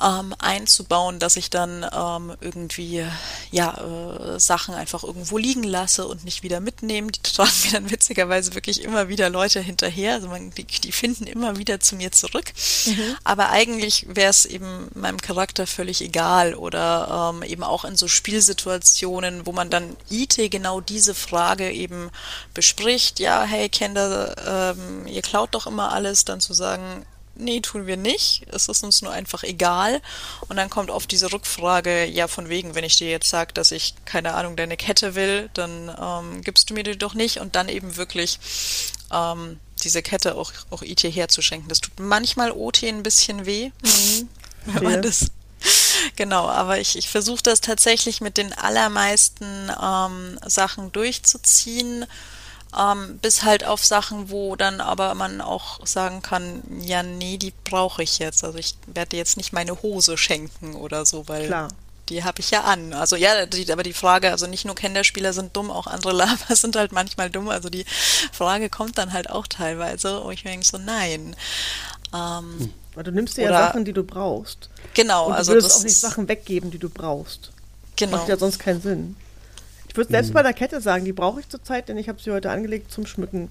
ähm, 0.00 0.34
einzubauen, 0.38 1.18
dass 1.18 1.36
ich 1.36 1.50
dann 1.50 1.86
ähm, 1.92 2.34
irgendwie 2.40 3.04
ja 3.50 3.74
äh, 3.74 4.40
Sachen 4.40 4.74
einfach 4.74 5.04
irgendwo 5.04 5.36
liegen 5.36 5.64
lasse 5.64 6.06
und 6.06 6.24
nicht 6.24 6.42
wieder 6.42 6.60
mitnehme. 6.60 7.12
Die 7.12 7.20
tragen 7.22 7.50
mir 7.64 7.72
dann 7.72 7.90
witzigerweise 7.90 8.54
wirklich 8.54 8.82
immer 8.82 9.08
wieder 9.08 9.28
Leute 9.28 9.60
hinterher. 9.60 10.14
Also 10.14 10.28
man, 10.28 10.50
die, 10.50 10.64
die 10.64 10.92
finden 10.92 11.26
immer 11.26 11.58
wieder 11.58 11.80
zu 11.80 11.96
mir 11.96 12.10
zurück. 12.10 12.52
Mhm. 12.86 13.16
Aber 13.24 13.50
eigentlich 13.50 14.06
wäre 14.08 14.30
es 14.30 14.46
eben 14.46 14.88
meinem 14.94 15.20
Charakter 15.20 15.66
völlig 15.66 16.00
egal 16.00 16.54
oder 16.54 17.32
ähm, 17.34 17.42
eben 17.42 17.62
auch 17.62 17.84
in 17.84 17.96
so 17.96 18.08
Spielsituationen, 18.08 19.46
wo 19.46 19.52
man 19.52 19.68
dann 19.68 19.96
IT 20.08 20.38
genau 20.50 20.80
diese 20.80 21.14
Frage 21.14 21.70
eben 21.70 22.10
bespricht. 22.54 23.20
Ja, 23.20 23.44
hey 23.44 23.68
Kinder, 23.68 24.74
ähm, 24.74 25.06
ihr 25.06 25.22
klaut 25.22 25.54
doch 25.54 25.66
immer 25.66 25.92
alles, 25.92 26.24
dann 26.24 26.40
zu 26.40 26.54
sagen, 26.54 27.04
nee, 27.34 27.60
tun 27.60 27.86
wir 27.86 27.96
nicht. 27.96 28.42
Es 28.50 28.68
ist 28.68 28.82
uns 28.84 29.02
nur 29.02 29.12
einfach 29.12 29.42
egal. 29.42 30.00
Und 30.48 30.56
dann 30.56 30.70
kommt 30.70 30.90
oft 30.90 31.10
diese 31.10 31.32
Rückfrage, 31.32 32.06
ja, 32.06 32.28
von 32.28 32.48
wegen, 32.48 32.74
wenn 32.74 32.84
ich 32.84 32.96
dir 32.96 33.10
jetzt 33.10 33.30
sage, 33.30 33.52
dass 33.52 33.72
ich, 33.72 33.94
keine 34.04 34.34
Ahnung, 34.34 34.56
deine 34.56 34.76
Kette 34.76 35.14
will, 35.14 35.50
dann 35.54 35.94
ähm, 36.00 36.42
gibst 36.42 36.70
du 36.70 36.74
mir 36.74 36.82
die 36.82 36.96
doch 36.96 37.14
nicht. 37.14 37.38
Und 37.38 37.56
dann 37.56 37.68
eben 37.68 37.96
wirklich 37.96 38.38
ähm, 39.12 39.58
diese 39.82 40.02
Kette 40.02 40.34
auch, 40.36 40.52
auch 40.70 40.82
IT 40.82 41.02
herzuschenken. 41.02 41.68
Das 41.68 41.80
tut 41.80 41.98
manchmal 41.98 42.52
OT 42.52 42.84
ein 42.84 43.02
bisschen 43.02 43.46
weh, 43.46 43.70
mhm. 43.82 44.28
wenn 44.66 44.84
man 44.84 45.02
das 45.02 45.30
Genau, 46.16 46.48
aber 46.48 46.78
ich, 46.80 46.96
ich 46.96 47.08
versuche 47.08 47.42
das 47.42 47.60
tatsächlich 47.60 48.20
mit 48.20 48.36
den 48.36 48.52
allermeisten 48.52 49.70
ähm, 49.80 50.38
Sachen 50.46 50.92
durchzuziehen 50.92 52.06
ähm, 52.78 53.18
bis 53.20 53.42
halt 53.42 53.64
auf 53.64 53.84
Sachen, 53.84 54.30
wo 54.30 54.56
dann 54.56 54.80
aber 54.80 55.14
man 55.14 55.40
auch 55.40 55.86
sagen 55.86 56.22
kann, 56.22 56.62
ja, 56.80 57.02
nee, 57.02 57.36
die 57.36 57.52
brauche 57.64 58.02
ich 58.02 58.18
jetzt. 58.18 58.44
Also 58.44 58.58
ich 58.58 58.76
werde 58.86 59.16
jetzt 59.16 59.36
nicht 59.36 59.52
meine 59.52 59.82
Hose 59.82 60.16
schenken 60.16 60.74
oder 60.74 61.04
so, 61.04 61.28
weil 61.28 61.46
Klar. 61.46 61.68
die 62.08 62.24
habe 62.24 62.40
ich 62.40 62.50
ja 62.50 62.62
an. 62.62 62.94
Also 62.94 63.16
ja, 63.16 63.44
die, 63.44 63.70
aber 63.70 63.82
die 63.82 63.92
Frage, 63.92 64.30
also 64.30 64.46
nicht 64.46 64.64
nur 64.64 64.74
Kinderspieler 64.74 65.32
sind 65.32 65.54
dumm, 65.54 65.70
auch 65.70 65.86
andere 65.86 66.12
Laber 66.16 66.56
sind 66.56 66.76
halt 66.76 66.92
manchmal 66.92 67.28
dumm. 67.28 67.48
Also 67.48 67.68
die 67.68 67.84
Frage 68.32 68.70
kommt 68.70 68.96
dann 68.96 69.12
halt 69.12 69.28
auch 69.28 69.46
teilweise, 69.46 70.22
wo 70.24 70.30
ich 70.30 70.44
mir 70.44 70.52
denke 70.52 70.66
so, 70.66 70.78
nein. 70.78 71.36
Ähm, 72.14 72.54
hm. 72.58 72.74
Weil 72.94 73.04
du 73.04 73.10
nimmst 73.10 73.36
dir 73.36 73.44
ja 73.44 73.66
Sachen, 73.68 73.84
die 73.84 73.92
du 73.92 74.04
brauchst. 74.04 74.68
Genau, 74.94 75.26
Und 75.26 75.32
du 75.32 75.36
also 75.36 75.52
würdest 75.52 75.78
auch 75.78 75.82
nicht 75.82 75.96
Sachen 75.96 76.28
weggeben, 76.28 76.70
die 76.70 76.78
du 76.78 76.90
brauchst. 76.90 77.50
Genau. 77.96 78.18
Macht 78.18 78.28
ja 78.28 78.36
sonst 78.36 78.58
keinen 78.58 78.82
Sinn. 78.82 79.16
Ich 79.92 79.96
würde 79.98 80.10
selbst 80.10 80.30
mhm. 80.30 80.34
bei 80.34 80.42
der 80.42 80.54
Kette 80.54 80.80
sagen, 80.80 81.04
die 81.04 81.12
brauche 81.12 81.40
ich 81.40 81.50
zurzeit, 81.50 81.90
denn 81.90 81.98
ich 81.98 82.08
habe 82.08 82.18
sie 82.18 82.30
heute 82.30 82.50
angelegt 82.50 82.90
zum 82.90 83.04
Schmücken. 83.04 83.50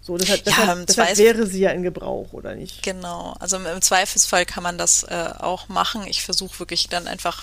So, 0.00 0.16
deshalb, 0.16 0.46
ja, 0.46 0.52
deshalb, 0.52 0.86
deshalb 0.86 1.18
wäre 1.18 1.46
sie 1.48 1.58
ja 1.58 1.70
in 1.70 1.82
Gebrauch, 1.82 2.32
oder 2.32 2.54
nicht? 2.54 2.84
Genau, 2.84 3.34
also 3.40 3.56
im 3.56 3.82
Zweifelsfall 3.82 4.46
kann 4.46 4.62
man 4.62 4.78
das 4.78 5.02
äh, 5.02 5.32
auch 5.40 5.68
machen. 5.68 6.06
Ich 6.06 6.22
versuche 6.22 6.60
wirklich 6.60 6.88
dann 6.88 7.08
einfach, 7.08 7.42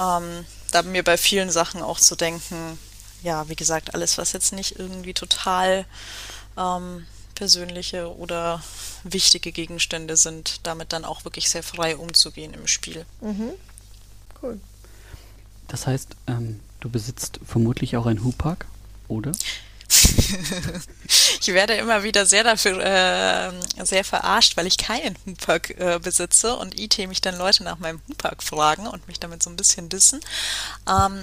ähm, 0.00 0.46
da 0.72 0.80
mir 0.80 1.02
bei 1.02 1.18
vielen 1.18 1.50
Sachen 1.50 1.82
auch 1.82 2.00
zu 2.00 2.16
denken, 2.16 2.78
ja, 3.22 3.50
wie 3.50 3.54
gesagt, 3.54 3.94
alles, 3.94 4.16
was 4.16 4.32
jetzt 4.32 4.54
nicht 4.54 4.78
irgendwie 4.78 5.12
total 5.12 5.84
ähm, 6.56 7.04
persönliche 7.34 8.16
oder 8.16 8.62
wichtige 9.02 9.52
Gegenstände 9.52 10.16
sind, 10.16 10.60
damit 10.62 10.94
dann 10.94 11.04
auch 11.04 11.26
wirklich 11.26 11.50
sehr 11.50 11.62
frei 11.62 11.98
umzugehen 11.98 12.54
im 12.54 12.66
Spiel. 12.66 13.04
Mhm. 13.20 13.50
Cool. 14.42 14.58
Das 15.68 15.86
heißt, 15.86 16.16
ähm, 16.28 16.60
Du 16.84 16.90
besitzt 16.90 17.40
vermutlich 17.42 17.96
auch 17.96 18.04
ein 18.04 18.22
Hupak, 18.22 18.66
oder? 19.08 19.32
ich 21.40 21.46
werde 21.46 21.72
immer 21.76 22.02
wieder 22.02 22.26
sehr 22.26 22.44
dafür 22.44 22.78
äh, 22.78 23.52
sehr 23.86 24.04
verarscht, 24.04 24.58
weil 24.58 24.66
ich 24.66 24.76
keinen 24.76 25.16
Hupak 25.24 25.70
äh, 25.80 25.98
besitze 25.98 26.54
und 26.56 26.78
IT 26.78 26.98
mich 27.08 27.22
dann 27.22 27.38
Leute 27.38 27.64
nach 27.64 27.78
meinem 27.78 28.02
Hupak 28.06 28.42
fragen 28.42 28.86
und 28.86 29.08
mich 29.08 29.18
damit 29.18 29.42
so 29.42 29.48
ein 29.48 29.56
bisschen 29.56 29.88
dissen. 29.88 30.20
Ähm, 30.86 31.22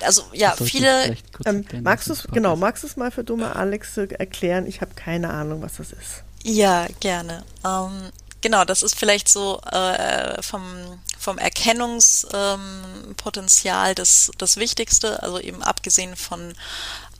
also 0.00 0.24
ja, 0.34 0.54
viele. 0.56 1.16
Ähm, 1.46 1.64
magst 1.80 2.08
du 2.08 2.12
es 2.12 2.24
genau, 2.30 2.56
magst 2.56 2.82
du 2.82 2.86
es 2.86 2.98
mal 2.98 3.10
für 3.10 3.24
dumme 3.24 3.56
Alex 3.56 3.96
erklären? 3.96 4.66
Ich 4.66 4.82
habe 4.82 4.92
keine 4.94 5.30
Ahnung, 5.30 5.62
was 5.62 5.76
das 5.76 5.92
ist. 5.92 6.22
Ja, 6.42 6.86
gerne. 7.00 7.44
Ähm, 7.64 8.10
genau, 8.42 8.64
das 8.64 8.82
ist 8.82 8.98
vielleicht 8.98 9.28
so 9.28 9.60
äh, 9.60 10.42
vom, 10.42 11.00
vom 11.18 11.38
Erkennungspotenzial 11.38 13.90
ähm, 13.90 13.94
das, 13.94 14.30
das 14.36 14.56
Wichtigste. 14.58 15.22
Also 15.22 15.40
eben 15.40 15.62
abgesehen 15.62 16.16
von 16.16 16.52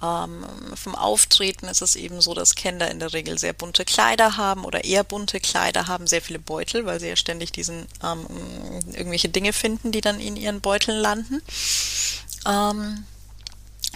ähm, 0.03 0.45
vom 0.75 0.97
Auftreten 0.97 1.67
ist 1.67 1.81
es 1.81 1.97
eben 1.97 2.21
so, 2.21 2.35
dass 2.35 2.57
Kinder 2.57 2.91
in 2.91 2.99
der 2.99 3.13
Regel 3.13 3.39
sehr 3.39 3.53
bunte 3.53 3.85
Kleider 3.85 4.37
haben 4.37 4.65
oder 4.65 4.85
eher 4.85 5.05
bunte 5.05 5.39
Kleider 5.39 5.87
haben, 5.87 6.09
sehr 6.09 6.21
viele 6.21 6.41
Beutel, 6.41 6.85
weil 6.85 6.99
sie 6.99 7.09
ja 7.09 7.17
ständig 7.17 7.53
diesen 7.53 7.87
ähm, 8.03 8.27
irgendwelche 8.93 9.29
Dinge 9.29 9.53
finden, 9.53 9.93
die 9.93 10.01
dann 10.01 10.21
in 10.21 10.37
ihren 10.37 10.61
Beuteln 10.61 10.99
landen. 10.99 11.41
Ähm, 12.47 13.05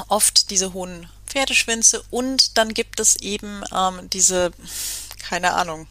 oft 0.09 0.51
diese 0.51 0.73
hohen 0.73 1.09
Pferdeschwänze 1.27 2.03
und 2.11 2.57
dann 2.57 2.73
gibt 2.73 3.01
es 3.01 3.17
eben 3.17 3.65
ähm, 3.75 4.09
diese, 4.11 4.53
keine 5.29 5.55
Ahnung, 5.55 5.89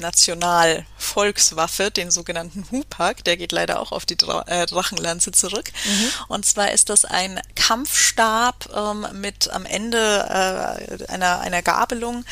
National-Volkswaffe, 0.00 1.90
den 1.90 2.10
sogenannten 2.10 2.66
Hupak, 2.70 3.22
der 3.24 3.36
geht 3.36 3.52
leider 3.52 3.80
auch 3.80 3.92
auf 3.92 4.04
die 4.06 4.16
Dra 4.16 4.42
äh, 4.46 4.66
Drachenlanze 4.66 5.30
zurück. 5.32 5.70
Mhm. 5.84 6.10
Und 6.28 6.46
zwar 6.46 6.72
ist 6.72 6.90
das 6.90 7.04
ein 7.04 7.40
Kampfstab 7.54 8.68
ähm, 8.74 9.06
mit 9.20 9.50
am 9.50 9.64
Ende 9.66 9.98
äh, 9.98 11.12
einer, 11.12 11.40
einer 11.40 11.62
Gabelung. 11.62 12.24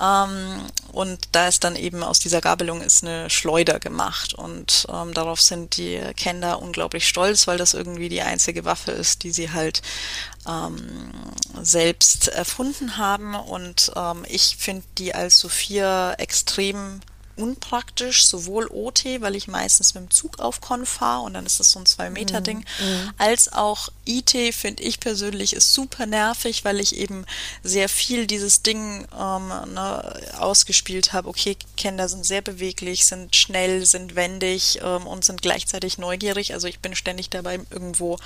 Ähm, 0.00 0.62
und 0.92 1.18
da 1.32 1.48
ist 1.48 1.64
dann 1.64 1.76
eben 1.76 2.02
aus 2.02 2.20
dieser 2.20 2.40
Gabelung 2.40 2.80
ist 2.80 3.02
eine 3.02 3.28
Schleuder 3.28 3.80
gemacht. 3.80 4.34
Und 4.34 4.86
ähm, 4.92 5.12
darauf 5.12 5.40
sind 5.40 5.76
die 5.76 6.00
Kinder 6.16 6.62
unglaublich 6.62 7.08
stolz, 7.08 7.46
weil 7.46 7.58
das 7.58 7.74
irgendwie 7.74 8.08
die 8.08 8.22
einzige 8.22 8.64
Waffe 8.64 8.92
ist, 8.92 9.24
die 9.24 9.32
sie 9.32 9.52
halt 9.52 9.82
ähm, 10.48 11.12
selbst 11.62 12.28
erfunden 12.28 12.96
haben. 12.96 13.34
Und 13.34 13.92
ähm, 13.96 14.24
ich 14.28 14.56
finde 14.56 14.84
die 14.98 15.14
als 15.14 15.38
Sophia 15.38 16.14
extrem 16.14 17.00
unpraktisch, 17.40 18.26
sowohl 18.26 18.66
OT, 18.68 19.04
weil 19.20 19.34
ich 19.34 19.48
meistens 19.48 19.94
mit 19.94 20.04
dem 20.04 20.10
Zug 20.10 20.38
auf 20.38 20.60
Con 20.60 20.86
fahre 20.86 21.22
und 21.22 21.34
dann 21.34 21.46
ist 21.46 21.58
das 21.58 21.70
so 21.70 21.78
ein 21.78 21.86
Zwei-Meter-Ding, 21.86 22.58
mhm. 22.58 23.10
als 23.18 23.52
auch 23.52 23.88
IT 24.04 24.54
finde 24.54 24.82
ich 24.82 25.00
persönlich 25.00 25.52
ist 25.52 25.72
super 25.72 26.06
nervig, 26.06 26.64
weil 26.64 26.80
ich 26.80 26.96
eben 26.96 27.24
sehr 27.62 27.88
viel 27.88 28.26
dieses 28.26 28.62
Ding 28.62 29.06
ähm, 29.18 29.48
ne, 29.48 30.20
ausgespielt 30.38 31.12
habe. 31.12 31.28
Okay, 31.28 31.56
Kinder 31.76 32.08
sind 32.08 32.26
sehr 32.26 32.42
beweglich, 32.42 33.06
sind 33.06 33.34
schnell, 33.36 33.86
sind 33.86 34.16
wendig 34.16 34.80
ähm, 34.82 35.06
und 35.06 35.24
sind 35.24 35.42
gleichzeitig 35.42 35.98
neugierig. 35.98 36.54
Also 36.54 36.66
ich 36.68 36.80
bin 36.80 36.94
ständig 36.94 37.30
dabei, 37.30 37.60
irgendwo 37.70 38.18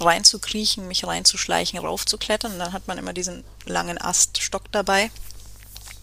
reinzukriechen, 0.00 0.88
mich 0.88 1.06
reinzuschleichen, 1.06 1.78
raufzuklettern 1.78 2.52
und 2.52 2.58
dann 2.58 2.72
hat 2.72 2.88
man 2.88 2.98
immer 2.98 3.12
diesen 3.12 3.44
langen 3.66 4.00
Aststock 4.00 4.64
dabei. 4.72 5.10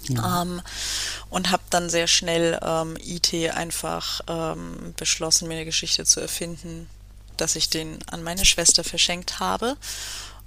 Ja. 0.08 0.42
Ähm, 0.42 0.62
und 1.30 1.52
habe 1.52 1.64
dann 1.70 1.90
sehr 1.90 2.08
schnell 2.08 2.60
ähm, 2.62 2.98
IT 3.00 3.34
einfach 3.54 4.22
ähm, 4.28 4.94
beschlossen, 4.98 5.48
mir 5.48 5.56
eine 5.56 5.66
Geschichte 5.66 6.06
zu 6.06 6.20
erfinden, 6.20 6.90
dass 7.38 7.56
ich 7.56 7.70
den 7.70 8.00
an 8.10 8.24
meine 8.24 8.46
Schwester 8.46 8.84
verschenkt 8.84 9.40
habe. 9.40 9.78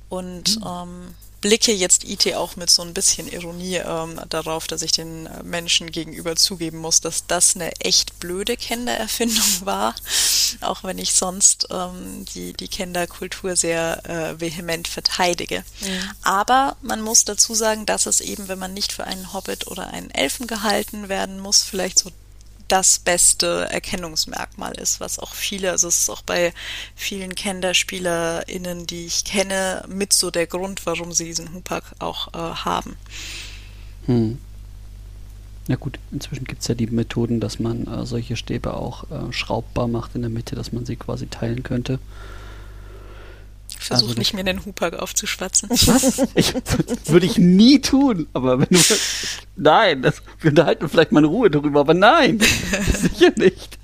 Und 0.08 0.60
mhm. 0.60 1.14
Blicke 1.42 1.72
jetzt 1.72 2.04
IT 2.04 2.34
auch 2.34 2.56
mit 2.56 2.70
so 2.70 2.80
ein 2.80 2.94
bisschen 2.94 3.28
Ironie 3.28 3.76
ähm, 3.76 4.18
darauf, 4.30 4.66
dass 4.66 4.80
ich 4.80 4.92
den 4.92 5.26
äh, 5.26 5.42
Menschen 5.42 5.90
gegenüber 5.90 6.36
zugeben 6.36 6.78
muss, 6.78 7.02
dass 7.02 7.26
das 7.26 7.54
eine 7.56 7.72
echt 7.80 8.18
blöde 8.20 8.56
Kindererfindung 8.56 9.44
war, 9.64 9.94
auch 10.62 10.84
wenn 10.84 10.98
ich 10.98 11.12
sonst 11.12 11.66
ähm, 11.70 12.24
die, 12.34 12.54
die 12.54 12.68
Kinderkultur 12.68 13.56
sehr 13.56 14.08
äh, 14.08 14.40
vehement 14.40 14.88
verteidige. 14.88 15.64
Mhm. 15.80 16.10
Aber 16.22 16.76
man 16.80 17.02
muss 17.02 17.26
dazu 17.26 17.54
sagen, 17.54 17.84
dass 17.84 18.06
es 18.06 18.20
eben, 18.20 18.48
wenn 18.48 18.58
man 18.58 18.72
nicht 18.72 18.92
für 18.92 19.04
einen 19.04 19.34
Hobbit 19.34 19.66
oder 19.66 19.88
einen 19.88 20.10
Elfen 20.10 20.46
gehalten 20.46 21.08
werden 21.08 21.40
muss, 21.40 21.62
vielleicht 21.62 21.98
so 21.98 22.10
das 22.68 22.98
beste 22.98 23.68
Erkennungsmerkmal 23.70 24.72
ist, 24.78 25.00
was 25.00 25.18
auch 25.18 25.34
viele, 25.34 25.70
also 25.70 25.88
es 25.88 26.00
ist 26.00 26.10
auch 26.10 26.22
bei 26.22 26.52
vielen 26.94 27.34
KenderspielerInnen, 27.34 28.86
die 28.86 29.06
ich 29.06 29.24
kenne, 29.24 29.84
mit 29.88 30.12
so 30.12 30.30
der 30.30 30.46
Grund, 30.46 30.84
warum 30.86 31.12
sie 31.12 31.24
diesen 31.24 31.52
Hupak 31.52 31.84
auch 31.98 32.28
äh, 32.34 32.38
haben. 32.38 32.96
Hm. 34.06 34.38
Na 35.68 35.76
gut, 35.76 35.98
inzwischen 36.10 36.44
gibt 36.44 36.62
es 36.62 36.68
ja 36.68 36.74
die 36.74 36.88
Methoden, 36.88 37.38
dass 37.38 37.60
man 37.60 37.86
äh, 37.86 38.04
solche 38.04 38.36
Stäbe 38.36 38.74
auch 38.74 39.04
äh, 39.10 39.32
schraubbar 39.32 39.86
macht 39.86 40.14
in 40.14 40.22
der 40.22 40.30
Mitte, 40.30 40.56
dass 40.56 40.72
man 40.72 40.84
sie 40.84 40.96
quasi 40.96 41.28
teilen 41.28 41.62
könnte. 41.62 42.00
Ich 43.82 43.88
versuche 43.88 44.10
also 44.10 44.18
nicht, 44.20 44.32
mir 44.32 44.44
den 44.44 44.64
Hupak 44.64 44.94
aufzuschwatzen. 44.94 45.68
Was? 45.70 46.22
Ich, 46.36 46.54
würde 47.06 47.26
ich 47.26 47.36
nie 47.36 47.80
tun. 47.80 48.28
Aber 48.32 48.60
wenn 48.60 48.68
du. 48.70 48.78
Nein, 49.56 50.02
das, 50.02 50.22
wir 50.40 50.50
unterhalten 50.50 50.88
vielleicht 50.88 51.10
mal 51.10 51.24
in 51.24 51.30
Ruhe 51.30 51.50
darüber, 51.50 51.80
aber 51.80 51.92
nein, 51.92 52.38
sicher 52.92 53.32
nicht. 53.36 53.80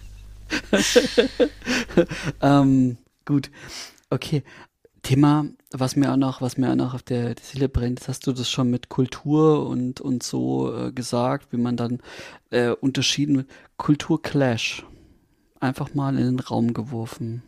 ähm, 2.40 2.96
gut. 3.24 3.50
Okay. 4.08 4.44
Thema, 5.02 5.46
was 5.72 5.96
mir 5.96 6.12
auch 6.12 6.16
noch, 6.16 6.40
was 6.42 6.58
mir 6.58 6.70
auch 6.70 6.76
noch 6.76 6.94
auf 6.94 7.02
der, 7.02 7.34
der 7.34 7.44
Seele 7.44 7.68
brennt, 7.68 8.06
hast 8.06 8.24
du 8.26 8.32
das 8.32 8.48
schon 8.48 8.70
mit 8.70 8.88
Kultur 8.88 9.66
und, 9.66 10.00
und 10.00 10.22
so 10.22 10.72
äh, 10.76 10.92
gesagt, 10.92 11.52
wie 11.52 11.56
man 11.56 11.76
dann 11.76 11.98
äh, 12.50 12.68
unterschieden 12.68 13.38
wird. 13.38 13.50
Kulturclash. 13.78 14.86
Einfach 15.58 15.92
mal 15.94 16.16
in 16.16 16.24
den 16.24 16.40
Raum 16.40 16.72
geworfen. 16.72 17.42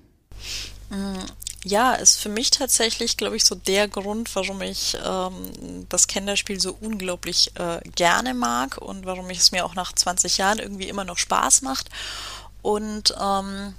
Ja, 1.65 1.93
ist 1.93 2.17
für 2.17 2.31
mich 2.31 2.51
tatsächlich, 2.51 3.19
glaube 3.19 3.37
ich, 3.37 3.45
so 3.45 3.55
der 3.55 3.87
Grund, 3.87 4.35
warum 4.35 4.63
ich 4.63 4.97
ähm, 5.05 5.87
das 5.91 6.07
Kinderspiel 6.07 6.59
so 6.59 6.77
unglaublich 6.81 7.53
äh, 7.57 7.81
gerne 7.97 8.33
mag 8.33 8.79
und 8.79 9.05
warum 9.05 9.29
es 9.29 9.53
mir 9.53 9.67
auch 9.67 9.75
nach 9.75 9.93
20 9.93 10.39
Jahren 10.39 10.59
irgendwie 10.59 10.89
immer 10.89 11.05
noch 11.05 11.19
Spaß 11.19 11.61
macht. 11.61 11.91
Und 12.63 13.15
ähm, 13.21 13.75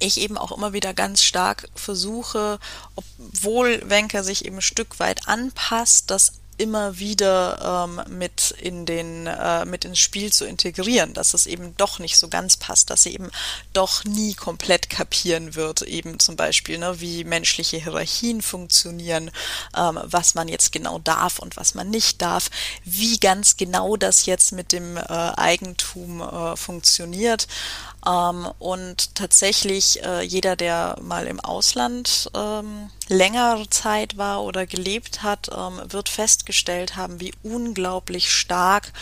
ich 0.00 0.18
eben 0.18 0.38
auch 0.38 0.52
immer 0.52 0.72
wieder 0.72 0.94
ganz 0.94 1.22
stark 1.22 1.68
versuche, 1.74 2.58
obwohl 2.96 3.82
Wenker 3.88 4.24
sich 4.24 4.46
eben 4.46 4.56
ein 4.56 4.62
Stück 4.62 4.98
weit 5.00 5.28
anpasst, 5.28 6.10
das 6.10 6.32
immer 6.58 6.98
wieder 6.98 7.86
ähm, 7.88 8.18
mit 8.18 8.52
in 8.60 8.86
den 8.86 9.26
äh, 9.26 9.64
mit 9.64 9.84
ins 9.84 9.98
Spiel 9.98 10.32
zu 10.32 10.46
integrieren, 10.46 11.14
dass 11.14 11.34
es 11.34 11.46
eben 11.46 11.76
doch 11.76 11.98
nicht 11.98 12.16
so 12.16 12.28
ganz 12.28 12.56
passt, 12.56 12.90
dass 12.90 13.02
sie 13.02 13.14
eben 13.14 13.30
doch 13.72 14.04
nie 14.04 14.34
komplett 14.34 14.90
kapieren 14.90 15.54
wird, 15.54 15.82
eben 15.82 16.18
zum 16.18 16.36
Beispiel, 16.36 16.78
ne, 16.78 17.00
wie 17.00 17.24
menschliche 17.24 17.78
Hierarchien 17.78 18.42
funktionieren, 18.42 19.30
ähm, 19.76 19.98
was 20.04 20.34
man 20.34 20.48
jetzt 20.48 20.72
genau 20.72 20.98
darf 20.98 21.38
und 21.38 21.56
was 21.56 21.74
man 21.74 21.90
nicht 21.90 22.22
darf, 22.22 22.50
wie 22.84 23.18
ganz 23.18 23.56
genau 23.56 23.96
das 23.96 24.26
jetzt 24.26 24.52
mit 24.52 24.72
dem 24.72 24.96
äh, 24.96 25.02
Eigentum 25.02 26.20
äh, 26.20 26.56
funktioniert. 26.56 27.46
Ähm, 28.06 28.48
und 28.58 29.14
tatsächlich 29.14 30.02
äh, 30.02 30.22
jeder, 30.22 30.56
der 30.56 30.96
mal 31.00 31.26
im 31.26 31.40
Ausland 31.40 32.30
ähm, 32.34 32.90
längere 33.08 33.68
Zeit 33.70 34.16
war 34.16 34.42
oder 34.42 34.66
gelebt 34.66 35.22
hat, 35.22 35.50
ähm, 35.56 35.80
wird 35.88 36.08
festgestellt 36.08 36.96
haben, 36.96 37.20
wie 37.20 37.32
unglaublich 37.42 38.30
stark 38.30 38.92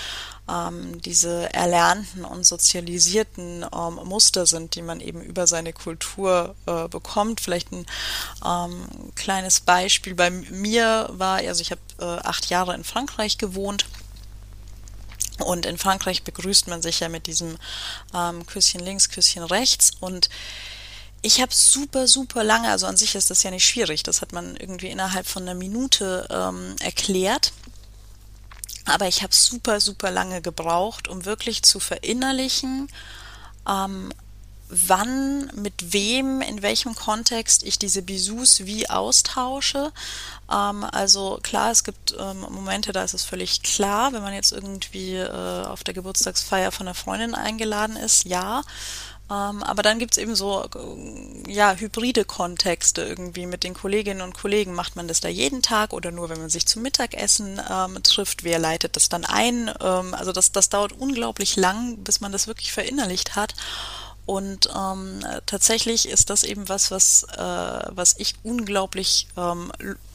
ähm, 0.48 1.00
diese 1.00 1.52
erlernten 1.52 2.24
und 2.24 2.44
sozialisierten 2.44 3.64
ähm, 3.74 4.00
Muster 4.04 4.46
sind, 4.46 4.74
die 4.74 4.82
man 4.82 5.00
eben 5.00 5.20
über 5.20 5.46
seine 5.46 5.72
Kultur 5.72 6.54
äh, 6.66 6.88
bekommt. 6.88 7.40
Vielleicht 7.40 7.72
ein 7.72 7.86
ähm, 8.44 9.12
kleines 9.14 9.60
Beispiel. 9.60 10.14
Bei 10.14 10.30
mir 10.30 11.08
war, 11.12 11.38
also 11.38 11.60
ich 11.60 11.70
habe 11.70 11.80
äh, 11.98 12.04
acht 12.26 12.50
Jahre 12.50 12.74
in 12.74 12.84
Frankreich 12.84 13.38
gewohnt 13.38 13.86
und 15.38 15.66
in 15.66 15.78
Frankreich 15.78 16.22
begrüßt 16.22 16.68
man 16.68 16.82
sich 16.82 17.00
ja 17.00 17.08
mit 17.08 17.26
diesem 17.26 17.58
ähm, 18.14 18.46
Küsschen 18.46 18.80
links, 18.80 19.08
Küsschen 19.08 19.42
rechts. 19.42 19.92
Und 20.00 20.28
ich 21.22 21.40
habe 21.40 21.54
super, 21.54 22.08
super 22.08 22.44
lange, 22.44 22.68
also 22.68 22.86
an 22.86 22.96
sich 22.96 23.14
ist 23.14 23.30
das 23.30 23.42
ja 23.42 23.50
nicht 23.50 23.66
schwierig, 23.66 24.02
das 24.02 24.20
hat 24.20 24.32
man 24.32 24.56
irgendwie 24.56 24.88
innerhalb 24.88 25.26
von 25.26 25.42
einer 25.42 25.54
Minute 25.54 26.26
ähm, 26.30 26.74
erklärt. 26.80 27.52
Aber 28.84 29.06
ich 29.06 29.22
habe 29.22 29.32
super, 29.32 29.80
super 29.80 30.10
lange 30.10 30.42
gebraucht, 30.42 31.06
um 31.06 31.24
wirklich 31.24 31.62
zu 31.62 31.78
verinnerlichen, 31.78 32.88
ähm, 33.68 34.12
wann, 34.72 35.50
mit 35.54 35.92
wem, 35.92 36.40
in 36.40 36.62
welchem 36.62 36.94
Kontext 36.94 37.62
ich 37.62 37.78
diese 37.78 38.02
Bisous 38.02 38.64
wie 38.64 38.88
austausche. 38.88 39.92
Ähm, 40.50 40.84
also 40.84 41.38
klar, 41.42 41.70
es 41.70 41.84
gibt 41.84 42.16
ähm, 42.18 42.40
Momente, 42.50 42.92
da 42.92 43.04
ist 43.04 43.14
es 43.14 43.24
völlig 43.24 43.62
klar, 43.62 44.12
wenn 44.12 44.22
man 44.22 44.34
jetzt 44.34 44.52
irgendwie 44.52 45.16
äh, 45.16 45.64
auf 45.64 45.84
der 45.84 45.94
Geburtstagsfeier 45.94 46.72
von 46.72 46.86
einer 46.86 46.94
Freundin 46.94 47.34
eingeladen 47.34 47.96
ist, 47.96 48.24
ja. 48.24 48.62
Ähm, 49.30 49.62
aber 49.62 49.82
dann 49.82 49.98
gibt 49.98 50.12
es 50.12 50.18
eben 50.18 50.34
so 50.34 50.64
äh, 50.64 51.52
ja, 51.52 51.74
hybride 51.74 52.24
Kontexte 52.24 53.02
irgendwie 53.02 53.46
mit 53.46 53.64
den 53.64 53.72
Kolleginnen 53.72 54.20
und 54.20 54.34
Kollegen. 54.34 54.74
Macht 54.74 54.96
man 54.96 55.08
das 55.08 55.20
da 55.20 55.28
jeden 55.28 55.62
Tag 55.62 55.92
oder 55.92 56.10
nur, 56.10 56.28
wenn 56.28 56.40
man 56.40 56.50
sich 56.50 56.66
zum 56.66 56.82
Mittagessen 56.82 57.60
ähm, 57.70 58.02
trifft? 58.02 58.44
Wer 58.44 58.58
leitet 58.58 58.96
das 58.96 59.08
dann 59.08 59.24
ein? 59.24 59.70
Ähm, 59.80 60.14
also 60.14 60.32
das, 60.32 60.52
das 60.52 60.68
dauert 60.68 60.92
unglaublich 60.92 61.56
lang, 61.56 61.98
bis 61.98 62.20
man 62.20 62.32
das 62.32 62.46
wirklich 62.46 62.72
verinnerlicht 62.72 63.36
hat. 63.36 63.54
Und 64.24 64.68
ähm, 64.76 65.24
tatsächlich 65.46 66.08
ist 66.08 66.30
das 66.30 66.44
eben 66.44 66.68
was, 66.68 66.90
was, 66.90 67.24
äh, 67.36 67.90
was 67.90 68.14
ich 68.18 68.34
unglaublich 68.42 69.26
ähm, 69.36 69.72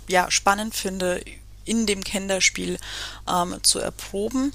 ja, 0.08 0.32
spannend 0.32 0.76
finde, 0.76 1.22
in 1.66 1.86
dem 1.86 2.04
Kinderspiel 2.04 2.80
ähm, 3.28 3.60
zu 3.64 3.80
erproben 3.80 4.54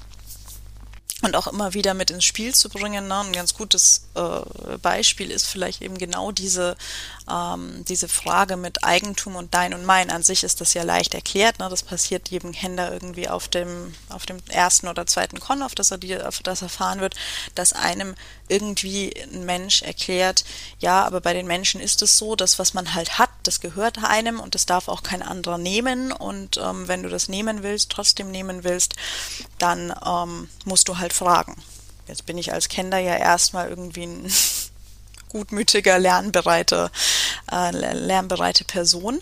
und 1.23 1.37
auch 1.37 1.47
immer 1.47 1.73
wieder 1.73 1.93
mit 1.93 2.11
ins 2.11 2.25
Spiel 2.25 2.53
zu 2.53 2.69
bringen. 2.69 3.07
Ne? 3.07 3.19
Ein 3.19 3.31
ganz 3.31 3.53
gutes 3.53 4.09
äh, 4.13 4.77
Beispiel 4.81 5.31
ist 5.31 5.47
vielleicht 5.47 5.81
eben 5.81 5.97
genau 5.97 6.31
diese, 6.33 6.75
ähm, 7.31 7.85
diese 7.87 8.09
Frage 8.09 8.57
mit 8.57 8.83
Eigentum 8.83 9.37
und 9.37 9.53
dein 9.53 9.73
und 9.73 9.85
mein. 9.85 10.11
An 10.11 10.21
sich 10.21 10.43
ist 10.43 10.59
das 10.59 10.73
ja 10.73 10.83
leicht 10.83 11.13
erklärt. 11.13 11.59
Ne? 11.59 11.69
Das 11.69 11.83
passiert 11.83 12.29
jedem 12.29 12.51
Händler 12.51 12.91
irgendwie 12.91 13.29
auf 13.29 13.47
dem, 13.47 13.93
auf 14.09 14.25
dem 14.25 14.37
ersten 14.49 14.89
oder 14.89 15.07
zweiten 15.07 15.39
Con, 15.39 15.63
auf 15.63 15.75
das 15.75 15.91
er, 15.91 15.97
die, 15.97 16.21
auf 16.21 16.39
das 16.39 16.61
erfahren 16.61 16.99
wird, 16.99 17.15
dass 17.55 17.71
einem 17.71 18.15
irgendwie 18.53 19.11
ein 19.33 19.45
Mensch 19.45 19.81
erklärt, 19.81 20.45
ja, 20.79 21.03
aber 21.03 21.21
bei 21.21 21.33
den 21.33 21.47
Menschen 21.47 21.81
ist 21.81 22.03
es 22.03 22.17
so, 22.19 22.35
dass 22.35 22.59
was 22.59 22.75
man 22.75 22.93
halt 22.93 23.17
hat, 23.17 23.31
das 23.41 23.61
gehört 23.61 24.03
einem 24.03 24.39
und 24.39 24.53
das 24.53 24.67
darf 24.67 24.87
auch 24.87 25.01
kein 25.01 25.23
anderer 25.23 25.57
nehmen. 25.57 26.11
Und 26.11 26.57
ähm, 26.57 26.87
wenn 26.87 27.01
du 27.01 27.09
das 27.09 27.29
nehmen 27.29 27.63
willst, 27.63 27.89
trotzdem 27.89 28.29
nehmen 28.29 28.63
willst, 28.63 28.95
dann 29.57 29.93
ähm, 30.05 30.49
musst 30.65 30.87
du 30.87 30.99
halt 30.99 31.13
fragen. 31.13 31.55
Jetzt 32.07 32.25
bin 32.25 32.37
ich 32.37 32.53
als 32.53 32.69
Kinder 32.69 32.99
ja 32.99 33.15
erstmal 33.15 33.69
irgendwie 33.69 34.03
ein 34.03 34.31
gutmütiger, 35.29 35.97
lernbereite, 35.97 36.91
äh, 37.51 37.71
lernbereite 37.71 38.65
Person, 38.65 39.19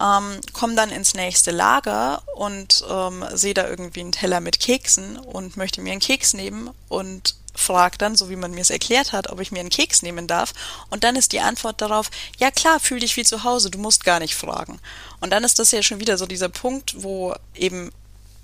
ähm, 0.00 0.40
komme 0.52 0.76
dann 0.76 0.90
ins 0.90 1.14
nächste 1.14 1.50
Lager 1.50 2.22
und 2.36 2.84
ähm, 2.88 3.24
sehe 3.32 3.54
da 3.54 3.68
irgendwie 3.68 4.00
einen 4.00 4.12
Teller 4.12 4.40
mit 4.40 4.60
Keksen 4.60 5.18
und 5.18 5.56
möchte 5.56 5.80
mir 5.80 5.90
einen 5.90 6.00
Keks 6.00 6.32
nehmen 6.34 6.70
und 6.88 7.34
frage 7.58 7.98
dann, 7.98 8.16
so 8.16 8.30
wie 8.30 8.36
man 8.36 8.52
mir 8.52 8.60
es 8.60 8.70
erklärt 8.70 9.12
hat, 9.12 9.30
ob 9.30 9.40
ich 9.40 9.52
mir 9.52 9.60
einen 9.60 9.70
Keks 9.70 10.02
nehmen 10.02 10.26
darf. 10.26 10.52
Und 10.90 11.04
dann 11.04 11.16
ist 11.16 11.32
die 11.32 11.40
Antwort 11.40 11.80
darauf, 11.80 12.10
ja 12.38 12.50
klar, 12.50 12.80
fühl 12.80 13.00
dich 13.00 13.16
wie 13.16 13.24
zu 13.24 13.44
Hause, 13.44 13.70
du 13.70 13.78
musst 13.78 14.04
gar 14.04 14.20
nicht 14.20 14.34
fragen. 14.34 14.78
Und 15.20 15.30
dann 15.30 15.44
ist 15.44 15.58
das 15.58 15.72
ja 15.72 15.82
schon 15.82 16.00
wieder 16.00 16.18
so 16.18 16.26
dieser 16.26 16.48
Punkt, 16.48 17.02
wo 17.02 17.34
eben 17.54 17.90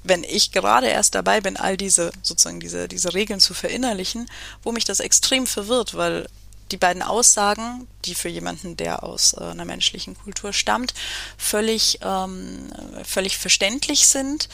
wenn 0.07 0.23
ich 0.23 0.53
gerade 0.53 0.87
erst 0.87 1.15
dabei 1.15 1.41
bin, 1.41 1.57
all 1.57 1.79
diese 1.79 2.13
sozusagen 2.23 2.61
diese 2.61 2.89
diese 2.89 3.15
Regeln 3.15 3.41
zu 3.41 3.55
verinnerlichen, 3.55 4.29
wo 4.63 4.71
mich 4.71 4.85
das 4.85 5.01
extrem 5.01 5.47
verwirrt, 5.47 5.95
weil 5.95 6.29
die 6.71 6.77
beiden 6.77 7.03
Aussagen, 7.03 7.89
die 8.05 8.15
für 8.15 8.29
jemanden, 8.29 8.77
der 8.77 9.03
aus 9.03 9.33
äh, 9.33 9.45
einer 9.45 9.65
menschlichen 9.65 10.15
Kultur 10.15 10.53
stammt, 10.53 10.93
völlig 11.39 12.01
ähm, 12.03 12.71
völlig 13.05 13.39
verständlich 13.39 14.07
sind, 14.07 14.51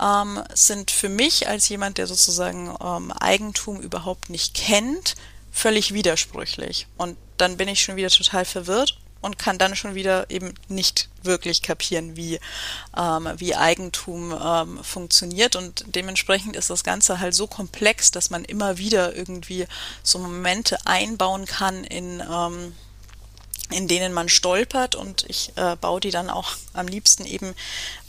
ähm, 0.00 0.42
sind 0.54 0.90
für 0.90 1.08
mich 1.08 1.48
als 1.48 1.68
jemand, 1.68 1.98
der 1.98 2.06
sozusagen 2.06 2.74
ähm, 2.82 3.12
Eigentum 3.12 3.80
überhaupt 3.80 4.30
nicht 4.30 4.54
kennt, 4.54 5.16
völlig 5.50 5.92
widersprüchlich. 5.92 6.86
Und 6.96 7.16
dann 7.36 7.56
bin 7.56 7.68
ich 7.68 7.82
schon 7.82 7.96
wieder 7.96 8.10
total 8.10 8.44
verwirrt 8.44 8.98
und 9.22 9.38
kann 9.38 9.56
dann 9.56 9.76
schon 9.76 9.94
wieder 9.94 10.28
eben 10.30 10.52
nicht 10.68 11.08
wirklich 11.22 11.62
kapieren, 11.62 12.16
wie, 12.16 12.40
ähm, 12.96 13.28
wie 13.36 13.54
Eigentum 13.54 14.32
ähm, 14.32 14.82
funktioniert. 14.82 15.56
Und 15.56 15.84
dementsprechend 15.86 16.56
ist 16.56 16.70
das 16.70 16.84
Ganze 16.84 17.20
halt 17.20 17.34
so 17.34 17.46
komplex, 17.46 18.10
dass 18.10 18.30
man 18.30 18.44
immer 18.44 18.78
wieder 18.78 19.14
irgendwie 19.14 19.66
so 20.02 20.18
Momente 20.18 20.76
einbauen 20.84 21.46
kann 21.46 21.84
in, 21.84 22.20
ähm, 22.20 22.74
in 23.72 23.88
denen 23.88 24.12
man 24.12 24.28
stolpert 24.28 24.94
und 24.94 25.24
ich 25.28 25.52
äh, 25.56 25.76
baue 25.76 26.00
die 26.00 26.10
dann 26.10 26.30
auch 26.30 26.56
am 26.72 26.88
liebsten 26.88 27.24
eben 27.24 27.54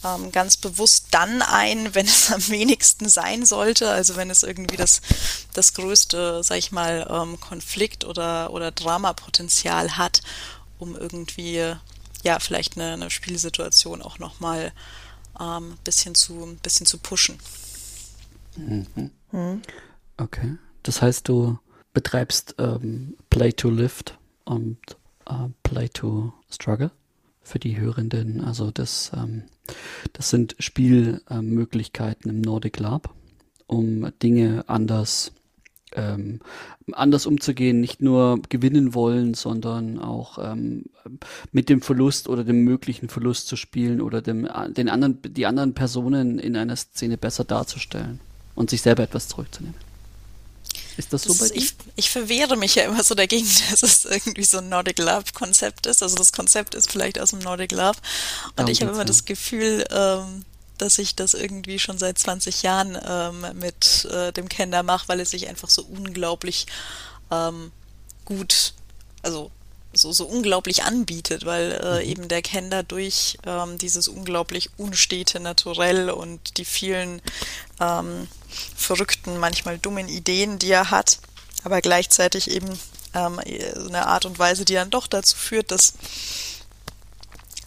ähm, 0.03 0.31
ganz 0.31 0.57
bewusst 0.57 1.07
dann 1.11 1.41
ein, 1.41 1.95
wenn 1.95 2.05
es 2.05 2.31
am 2.31 2.47
wenigsten 2.49 3.09
sein 3.09 3.45
sollte, 3.45 3.89
also 3.89 4.15
wenn 4.15 4.29
es 4.29 4.43
irgendwie 4.43 4.77
das, 4.77 5.01
das 5.53 5.73
größte, 5.73 6.43
sag 6.43 6.57
ich 6.57 6.71
mal, 6.71 7.07
ähm, 7.09 7.39
Konflikt 7.39 8.05
oder, 8.05 8.51
oder 8.51 8.71
Dramapotenzial 8.71 9.97
hat, 9.97 10.21
um 10.79 10.95
irgendwie, 10.95 11.75
ja, 12.23 12.39
vielleicht 12.39 12.77
eine, 12.77 12.93
eine 12.93 13.09
Spielsituation 13.09 14.01
auch 14.01 14.19
nochmal 14.19 14.73
ähm, 15.39 15.77
bisschen 15.83 16.15
zu, 16.15 16.57
bisschen 16.61 16.85
zu 16.85 16.97
pushen. 16.97 17.37
Mhm. 18.55 19.11
Mhm. 19.31 19.61
Okay. 20.17 20.57
Das 20.83 21.01
heißt, 21.01 21.27
du 21.27 21.57
betreibst 21.93 22.55
ähm, 22.57 23.15
Play 23.29 23.53
to 23.53 23.69
Lift 23.69 24.17
und 24.45 24.77
Play 25.63 25.89
to 25.89 26.33
Struggle 26.49 26.91
für 27.41 27.59
die 27.59 27.79
Hörenden. 27.79 28.41
Also 28.41 28.71
das, 28.71 29.11
ähm, 29.15 29.43
das 30.13 30.29
sind 30.29 30.55
Spielmöglichkeiten 30.59 32.29
im 32.29 32.41
Nordic 32.41 32.79
Lab, 32.79 33.13
um 33.67 34.11
Dinge 34.21 34.63
anders 34.67 35.33
ähm, 35.95 36.39
anders 36.91 37.25
umzugehen, 37.25 37.79
nicht 37.79 38.01
nur 38.01 38.41
gewinnen 38.49 38.93
wollen, 38.93 39.33
sondern 39.33 39.99
auch 39.99 40.37
ähm, 40.39 40.85
mit 41.51 41.69
dem 41.69 41.81
Verlust 41.81 42.27
oder 42.27 42.43
dem 42.43 42.63
möglichen 42.63 43.09
Verlust 43.09 43.47
zu 43.47 43.55
spielen 43.55 44.01
oder 44.01 44.21
dem, 44.21 44.47
den 44.69 44.89
anderen, 44.89 45.19
die 45.21 45.45
anderen 45.45 45.73
Personen 45.73 46.39
in 46.39 46.57
einer 46.57 46.75
Szene 46.75 47.17
besser 47.17 47.43
darzustellen 47.43 48.19
und 48.55 48.69
sich 48.69 48.81
selber 48.81 49.03
etwas 49.03 49.27
zurückzunehmen. 49.27 49.75
Ist 50.97 51.13
das, 51.13 51.23
das 51.23 51.37
so 51.37 51.43
bei 51.43 51.49
dir? 51.49 51.61
Ich, 51.61 51.73
ich 51.95 52.09
verwehre 52.09 52.55
mich 52.55 52.75
ja 52.75 52.83
immer 52.83 53.03
so 53.03 53.15
dagegen, 53.15 53.47
dass 53.71 53.83
es 53.83 54.05
irgendwie 54.05 54.43
so 54.43 54.59
ein 54.59 54.69
Nordic 54.69 54.99
Love 54.99 55.25
Konzept 55.33 55.85
ist. 55.85 56.03
Also 56.03 56.15
das 56.15 56.31
Konzept 56.31 56.75
ist 56.75 56.91
vielleicht 56.91 57.19
aus 57.19 57.31
dem 57.31 57.39
Nordic 57.39 57.71
Love. 57.71 57.97
Und 58.49 58.59
Darum 58.59 58.71
ich 58.71 58.81
habe 58.81 58.91
immer 58.91 59.01
ja. 59.01 59.05
das 59.05 59.25
Gefühl, 59.25 59.85
ähm, 59.91 60.45
dass 60.77 60.97
ich 60.97 61.15
das 61.15 61.33
irgendwie 61.33 61.79
schon 61.79 61.97
seit 61.97 62.17
20 62.17 62.63
Jahren 62.63 62.97
ähm, 63.05 63.45
mit 63.59 64.05
äh, 64.05 64.31
dem 64.31 64.49
Kender 64.49 64.83
mache, 64.83 65.07
weil 65.07 65.19
es 65.19 65.31
sich 65.31 65.47
einfach 65.47 65.69
so 65.69 65.83
unglaublich 65.83 66.65
ähm, 67.31 67.71
gut, 68.25 68.73
also 69.21 69.51
so, 69.93 70.11
so 70.11 70.25
unglaublich 70.25 70.83
anbietet, 70.83 71.45
weil 71.45 71.71
äh, 71.71 72.03
mhm. 72.03 72.09
eben 72.09 72.27
der 72.27 72.41
Kender 72.41 72.83
durch 72.83 73.37
ähm, 73.45 73.77
dieses 73.77 74.07
unglaublich 74.07 74.69
unstete 74.77 75.39
Naturell 75.39 76.09
und 76.09 76.57
die 76.57 76.65
vielen 76.65 77.21
ähm, 77.79 78.27
verrückten, 78.75 79.37
manchmal 79.37 79.77
dummen 79.77 80.07
Ideen, 80.07 80.59
die 80.59 80.71
er 80.71 80.91
hat, 80.91 81.19
aber 81.63 81.81
gleichzeitig 81.81 82.49
eben 82.49 82.79
ähm, 83.13 83.39
eine 83.39 84.07
Art 84.07 84.25
und 84.25 84.39
Weise, 84.39 84.65
die 84.65 84.73
dann 84.73 84.89
doch 84.89 85.07
dazu 85.07 85.37
führt, 85.37 85.71
dass 85.71 85.93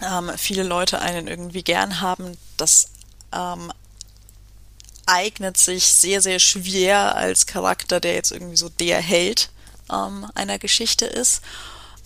ähm, 0.02 0.30
viele 0.36 0.62
Leute 0.62 1.00
einen 1.00 1.26
irgendwie 1.26 1.62
gern 1.62 2.00
haben, 2.00 2.36
das 2.56 2.88
ähm, 3.32 3.72
eignet 5.06 5.56
sich 5.56 5.86
sehr, 5.86 6.20
sehr 6.20 6.40
schwer 6.40 7.16
als 7.16 7.46
Charakter, 7.46 8.00
der 8.00 8.14
jetzt 8.14 8.32
irgendwie 8.32 8.56
so 8.56 8.68
der 8.68 9.00
Held 9.00 9.50
ähm, 9.90 10.26
einer 10.34 10.58
Geschichte 10.58 11.06
ist. 11.06 11.42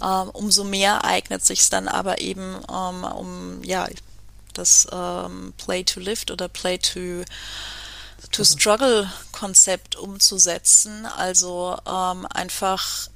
Ähm, 0.03 0.31
umso 0.31 0.65
mehr 0.65 1.05
eignet 1.05 1.45
sich 1.45 1.61
es 1.61 1.71
dann 1.71 1.89
aber 1.89 2.21
eben 2.21 2.57
ähm, 2.71 3.05
um 3.05 3.63
ja 3.63 3.87
das 4.55 4.87
ähm, 4.93 5.53
Play 5.57 5.85
to 5.85 6.01
Lift 6.01 6.31
oder 6.31 6.49
Play 6.49 6.79
to 6.79 7.25
to 8.33 8.45
Struggle 8.45 9.11
Konzept 9.33 9.97
umzusetzen. 9.97 11.07
Also 11.07 11.77
ähm, 11.87 12.27
einfach 12.27 13.09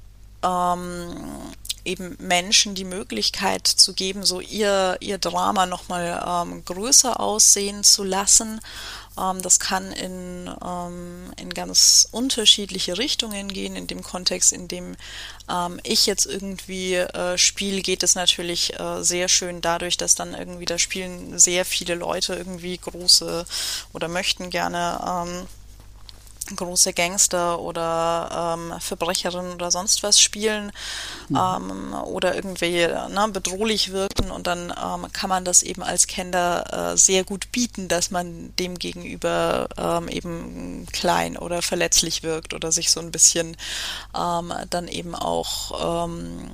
ähm, 0.43 1.53
eben 1.85 2.17
Menschen 2.19 2.75
die 2.75 2.83
Möglichkeit 2.83 3.67
zu 3.67 3.93
geben, 3.93 4.23
so 4.23 4.39
ihr, 4.39 4.97
ihr 4.99 5.19
Drama 5.19 5.65
nochmal 5.65 6.23
ähm, 6.25 6.65
größer 6.65 7.19
aussehen 7.19 7.83
zu 7.83 8.03
lassen. 8.03 8.59
Ähm, 9.19 9.41
das 9.41 9.59
kann 9.59 9.91
in, 9.91 10.49
ähm, 10.63 11.31
in 11.37 11.53
ganz 11.53 12.07
unterschiedliche 12.11 12.97
Richtungen 12.97 13.49
gehen. 13.49 13.75
In 13.75 13.87
dem 13.87 14.03
Kontext, 14.03 14.53
in 14.53 14.67
dem 14.67 14.95
ähm, 15.49 15.79
ich 15.83 16.05
jetzt 16.05 16.25
irgendwie 16.25 16.95
äh, 16.95 17.37
spiele, 17.37 17.81
geht 17.81 18.03
es 18.03 18.15
natürlich 18.15 18.79
äh, 18.79 19.03
sehr 19.03 19.27
schön 19.27 19.61
dadurch, 19.61 19.97
dass 19.97 20.15
dann 20.15 20.33
irgendwie 20.33 20.65
da 20.65 20.77
spielen 20.77 21.37
sehr 21.39 21.65
viele 21.65 21.95
Leute 21.95 22.35
irgendwie 22.35 22.77
große 22.77 23.45
oder 23.93 24.07
möchten 24.07 24.49
gerne 24.49 25.45
große 26.55 26.93
Gangster 26.93 27.59
oder 27.59 28.57
ähm, 28.57 28.79
Verbrecherinnen 28.79 29.53
oder 29.53 29.71
sonst 29.71 30.03
was 30.03 30.19
spielen 30.19 30.71
mhm. 31.29 31.37
ähm, 31.37 31.93
oder 31.93 32.35
irgendwie 32.35 32.87
ne, 32.87 33.27
bedrohlich 33.31 33.91
wirken 33.91 34.31
und 34.31 34.47
dann 34.47 34.71
ähm, 34.71 35.11
kann 35.11 35.29
man 35.29 35.45
das 35.45 35.63
eben 35.63 35.83
als 35.83 36.07
Kender 36.07 36.93
äh, 36.93 36.97
sehr 36.97 37.23
gut 37.23 37.51
bieten, 37.51 37.87
dass 37.87 38.11
man 38.11 38.53
dem 38.57 38.77
gegenüber 38.77 39.67
ähm, 39.77 40.07
eben 40.07 40.85
klein 40.91 41.37
oder 41.37 41.61
verletzlich 41.61 42.23
wirkt 42.23 42.53
oder 42.53 42.71
sich 42.71 42.91
so 42.91 42.99
ein 42.99 43.11
bisschen 43.11 43.57
ähm, 44.15 44.53
dann 44.69 44.87
eben 44.87 45.15
auch 45.15 46.05
ähm, 46.05 46.51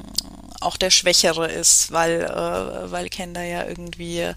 auch 0.60 0.78
der 0.78 0.92
Schwächere 0.92 1.52
ist, 1.52 1.92
weil 1.92 2.22
äh, 2.22 2.92
weil 2.92 3.10
Kender 3.10 3.44
ja 3.44 3.66
irgendwie 3.66 4.34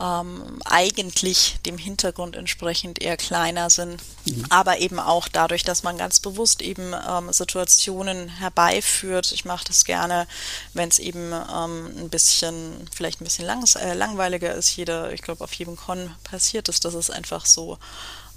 ähm, 0.00 0.60
eigentlich 0.64 1.58
dem 1.66 1.76
Hintergrund 1.76 2.34
entsprechend 2.34 3.02
eher 3.02 3.16
kleiner 3.16 3.70
sind, 3.70 4.02
mhm. 4.24 4.44
aber 4.48 4.78
eben 4.78 4.98
auch 4.98 5.28
dadurch, 5.28 5.62
dass 5.62 5.82
man 5.82 5.98
ganz 5.98 6.20
bewusst 6.20 6.62
eben 6.62 6.94
ähm, 7.08 7.32
Situationen 7.32 8.28
herbeiführt. 8.28 9.32
Ich 9.32 9.44
mache 9.44 9.66
das 9.66 9.84
gerne, 9.84 10.26
wenn 10.72 10.88
es 10.88 10.98
eben 10.98 11.32
ähm, 11.32 11.92
ein 11.96 12.08
bisschen, 12.08 12.88
vielleicht 12.92 13.20
ein 13.20 13.24
bisschen 13.24 13.46
langs 13.46 13.76
äh, 13.76 13.94
langweiliger 13.94 14.54
ist. 14.54 14.74
Jeder, 14.76 15.12
ich 15.12 15.22
glaube, 15.22 15.44
auf 15.44 15.52
jedem 15.52 15.76
Con 15.76 16.14
passiert 16.24 16.68
ist, 16.68 16.84
dass 16.84 16.94
es 16.94 17.10
einfach 17.10 17.44
so 17.44 17.78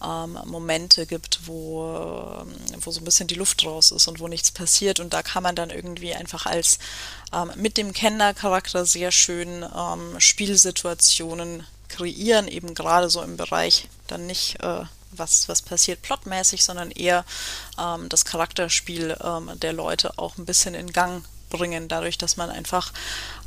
ähm, 0.04 0.38
Momente 0.46 1.06
gibt, 1.06 1.48
wo, 1.48 2.42
ähm, 2.42 2.56
wo 2.82 2.92
so 2.92 3.02
ein 3.02 3.06
bisschen 3.06 3.28
die 3.28 3.36
Luft 3.36 3.66
raus 3.66 3.92
ist 3.92 4.08
und 4.08 4.20
wo 4.20 4.28
nichts 4.28 4.52
passiert. 4.52 5.00
Und 5.00 5.14
da 5.14 5.24
kann 5.24 5.44
man 5.44 5.56
dann 5.56 5.70
irgendwie 5.70 6.14
einfach 6.14 6.46
als 6.46 6.80
ähm, 7.34 7.52
mit 7.56 7.78
dem 7.78 7.94
Kenner-Charakter 7.94 8.86
sehr 8.86 9.12
schön 9.12 9.66
ähm, 9.76 10.20
Spielsituationen 10.20 11.66
kreieren, 11.90 12.48
eben 12.48 12.74
gerade 12.74 13.10
so 13.10 13.22
im 13.22 13.38
Bereich 13.38 13.88
dann 14.08 14.26
nicht 14.26 14.60
äh, 14.62 14.84
was, 15.12 15.48
was 15.48 15.62
passiert 15.62 16.02
plotmäßig, 16.02 16.64
sondern 16.64 16.92
eher 16.92 17.26
ähm, 17.80 18.10
das 18.10 18.26
Charakterspiel 18.26 19.18
ähm, 19.24 19.52
der 19.60 19.74
Leute 19.74 20.18
auch 20.18 20.38
ein 20.38 20.46
bisschen 20.46 20.74
in 20.74 20.92
Gang 20.92 21.24
bringen, 21.50 21.88
dadurch, 21.88 22.18
dass 22.18 22.36
man 22.36 22.50
einfach 22.50 22.92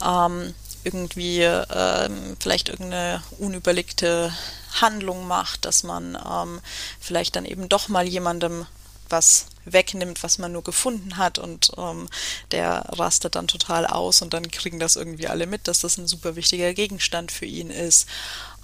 ähm, 0.05 0.55
irgendwie 0.87 1.43
ähm, 1.43 2.37
vielleicht 2.39 2.69
irgendeine 2.69 3.23
unüberlegte 3.39 4.33
Handlung 4.81 5.27
macht, 5.27 5.65
dass 5.65 5.83
man 5.83 6.17
ähm, 6.17 6.61
vielleicht 7.01 7.37
dann 7.37 7.45
eben 7.45 7.69
doch 7.69 7.89
mal 7.89 8.07
jemandem 8.07 8.67
was 9.09 9.47
wegnimmt, 9.65 10.23
was 10.23 10.39
man 10.39 10.53
nur 10.53 10.63
gefunden 10.63 11.17
hat 11.17 11.39
und 11.39 11.73
ähm, 11.77 12.09
der 12.51 12.85
rastet 12.91 13.35
dann 13.35 13.49
total 13.49 13.87
aus 13.87 14.23
und 14.23 14.33
dann 14.33 14.51
kriegen 14.51 14.79
das 14.79 14.97
irgendwie 14.97 15.29
alle 15.29 15.47
mit, 15.47 15.69
dass 15.69 15.81
das 15.81 15.99
ein 15.99 16.07
super 16.07 16.37
wichtiger 16.37 16.73
Gegenstand 16.73 17.33
für 17.33 17.47
ihn 17.47 17.71
ist. 17.71 18.09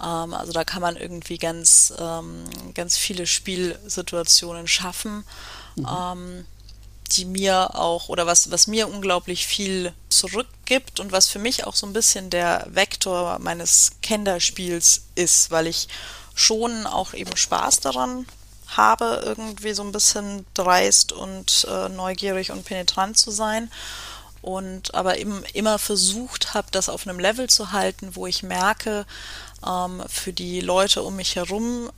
Ähm, 0.01 0.33
also 0.33 0.51
da 0.51 0.63
kann 0.63 0.81
man 0.81 0.95
irgendwie 0.95 1.37
ganz, 1.37 1.93
ähm, 1.97 2.45
ganz 2.73 2.97
viele 2.97 3.27
Spielsituationen 3.27 4.67
schaffen. 4.67 5.23
Mhm. 5.75 6.45
Die 7.15 7.25
mir 7.25 7.75
auch 7.75 8.09
oder 8.09 8.25
was, 8.25 8.49
was 8.51 8.67
mir 8.67 8.87
unglaublich 8.87 9.45
viel 9.45 9.93
zurückgibt 10.09 10.99
und 10.99 11.11
was 11.11 11.27
für 11.27 11.39
mich 11.39 11.65
auch 11.65 11.75
so 11.75 11.85
ein 11.85 11.93
bisschen 11.93 12.29
der 12.29 12.67
Vektor 12.69 13.39
meines 13.39 13.91
Kinderspiels 14.01 15.03
ist, 15.15 15.51
weil 15.51 15.67
ich 15.67 15.87
schon 16.35 16.87
auch 16.87 17.13
eben 17.13 17.35
Spaß 17.35 17.81
daran 17.81 18.25
habe, 18.67 19.21
irgendwie 19.23 19.73
so 19.73 19.83
ein 19.83 19.91
bisschen 19.91 20.45
dreist 20.53 21.11
und 21.11 21.67
äh, 21.69 21.89
neugierig 21.89 22.51
und 22.51 22.65
penetrant 22.65 23.17
zu 23.17 23.31
sein. 23.31 23.69
und 24.41 24.93
aber 24.93 25.17
eben 25.19 25.41
immer 25.53 25.79
versucht 25.79 26.53
habe, 26.53 26.67
das 26.71 26.89
auf 26.89 27.07
einem 27.07 27.17
Level 27.17 27.49
zu 27.49 27.71
halten, 27.71 28.15
wo 28.15 28.27
ich 28.27 28.43
merke, 28.43 29.05
ähm, 29.65 30.03
für 30.09 30.33
die 30.33 30.59
Leute 30.59 31.01
um 31.01 31.15
mich 31.15 31.37
herum 31.37 31.89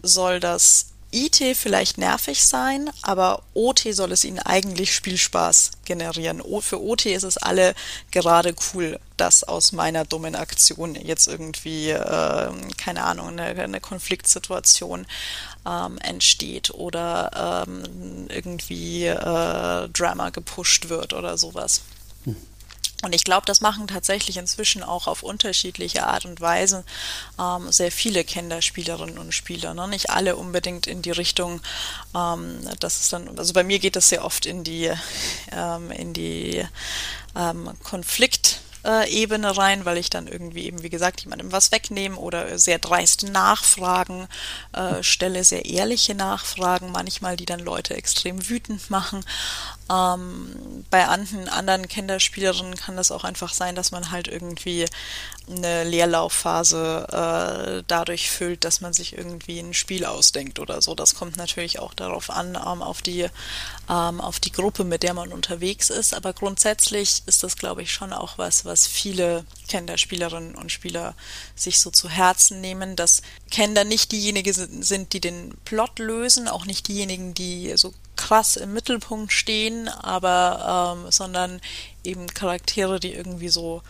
soll 0.00 0.38
das 0.38 0.90
IT 1.10 1.42
vielleicht 1.56 1.98
nervig 1.98 2.44
sein, 2.44 2.90
aber 3.02 3.42
OT 3.54 3.86
soll 3.92 4.12
es 4.12 4.24
ihnen 4.24 4.38
eigentlich 4.40 4.94
Spielspaß 4.94 5.70
generieren. 5.84 6.42
Für 6.60 6.82
OT 6.82 7.06
ist 7.06 7.22
es 7.22 7.38
alle 7.38 7.74
gerade 8.10 8.54
cool, 8.72 9.00
dass 9.16 9.42
aus 9.44 9.72
meiner 9.72 10.04
dummen 10.04 10.34
Aktion 10.34 10.94
jetzt 10.94 11.26
irgendwie, 11.26 11.90
äh, 11.90 12.50
keine 12.76 13.04
Ahnung, 13.04 13.38
eine, 13.38 13.62
eine 13.62 13.80
Konfliktsituation 13.80 15.06
ähm, 15.66 15.98
entsteht 15.98 16.70
oder 16.70 17.64
ähm, 17.66 18.26
irgendwie 18.28 19.06
äh, 19.06 19.88
Drama 19.88 20.30
gepusht 20.30 20.88
wird 20.88 21.14
oder 21.14 21.38
sowas. 21.38 21.82
Hm. 22.24 22.36
Und 23.02 23.14
ich 23.14 23.22
glaube, 23.22 23.46
das 23.46 23.60
machen 23.60 23.86
tatsächlich 23.86 24.38
inzwischen 24.38 24.82
auch 24.82 25.06
auf 25.06 25.22
unterschiedliche 25.22 26.04
Art 26.04 26.24
und 26.24 26.40
Weise 26.40 26.84
ähm, 27.38 27.70
sehr 27.70 27.92
viele 27.92 28.24
Kinderspielerinnen 28.24 29.18
und 29.18 29.32
Spieler. 29.32 29.72
Ne? 29.72 29.86
Nicht 29.86 30.10
alle 30.10 30.34
unbedingt 30.34 30.88
in 30.88 31.00
die 31.00 31.12
Richtung, 31.12 31.60
ähm, 32.14 32.58
dass 32.80 32.98
es 32.98 33.08
dann, 33.10 33.38
also 33.38 33.52
bei 33.52 33.62
mir 33.62 33.78
geht 33.78 33.94
das 33.94 34.08
sehr 34.08 34.24
oft 34.24 34.46
in 34.46 34.64
die, 34.64 34.90
ähm, 35.52 35.92
in 35.92 36.12
die 36.12 36.66
ähm, 37.36 37.70
Konflikt- 37.82 38.60
Ebene 39.08 39.54
rein, 39.54 39.84
weil 39.84 39.98
ich 39.98 40.08
dann 40.08 40.28
irgendwie 40.28 40.64
eben, 40.64 40.82
wie 40.82 40.88
gesagt, 40.88 41.20
jemandem 41.20 41.52
was 41.52 41.72
wegnehme 41.72 42.16
oder 42.16 42.58
sehr 42.58 42.78
dreiste 42.78 43.30
Nachfragen 43.30 44.28
äh, 44.72 45.02
stelle, 45.02 45.44
sehr 45.44 45.66
ehrliche 45.66 46.14
Nachfragen 46.14 46.90
manchmal, 46.90 47.36
die 47.36 47.44
dann 47.44 47.60
Leute 47.60 47.94
extrem 47.94 48.48
wütend 48.48 48.88
machen. 48.88 49.26
Ähm, 49.90 50.84
bei 50.90 51.06
anderen, 51.06 51.88
Kinderspielerinnen 51.88 52.76
kann 52.76 52.96
das 52.96 53.10
auch 53.10 53.24
einfach 53.24 53.52
sein, 53.52 53.74
dass 53.74 53.90
man 53.90 54.10
halt 54.10 54.28
irgendwie 54.28 54.86
eine 55.48 55.84
Leerlaufphase 55.84 57.06
äh, 57.80 57.82
dadurch 57.86 58.30
füllt, 58.30 58.64
dass 58.64 58.80
man 58.80 58.92
sich 58.92 59.16
irgendwie 59.16 59.58
ein 59.60 59.72
Spiel 59.72 60.04
ausdenkt 60.04 60.58
oder 60.58 60.82
so. 60.82 60.94
Das 60.94 61.14
kommt 61.14 61.36
natürlich 61.36 61.78
auch 61.78 61.94
darauf 61.94 62.30
an, 62.30 62.54
ähm, 62.54 62.82
auf 62.82 63.02
die 63.02 63.28
ähm, 63.88 64.20
auf 64.20 64.40
die 64.40 64.52
Gruppe, 64.52 64.84
mit 64.84 65.02
der 65.02 65.14
man 65.14 65.32
unterwegs 65.32 65.88
ist. 65.90 66.14
Aber 66.14 66.32
grundsätzlich 66.32 67.22
ist 67.26 67.42
das, 67.42 67.56
glaube 67.56 67.82
ich, 67.82 67.92
schon 67.92 68.12
auch 68.12 68.36
was, 68.36 68.64
was 68.64 68.86
viele 68.86 69.44
Kinderspielerinnen 69.68 70.54
und 70.54 70.70
Spieler 70.70 71.14
sich 71.54 71.80
so 71.80 71.90
zu 71.90 72.08
Herzen 72.08 72.60
nehmen, 72.60 72.96
dass 72.96 73.22
Kinder 73.50 73.84
nicht 73.84 74.12
diejenigen 74.12 74.82
sind, 74.82 75.12
die 75.12 75.20
den 75.20 75.56
Plot 75.64 75.98
lösen, 75.98 76.48
auch 76.48 76.66
nicht 76.66 76.88
diejenigen, 76.88 77.32
die 77.32 77.72
so 77.76 77.94
krass 78.18 78.56
im 78.56 78.74
Mittelpunkt 78.74 79.32
stehen, 79.32 79.88
aber 79.88 80.96
ähm, 80.98 81.10
sondern 81.10 81.60
eben 82.04 82.26
Charaktere, 82.26 83.00
die 83.00 83.14
irgendwie 83.14 83.48
so 83.48 83.82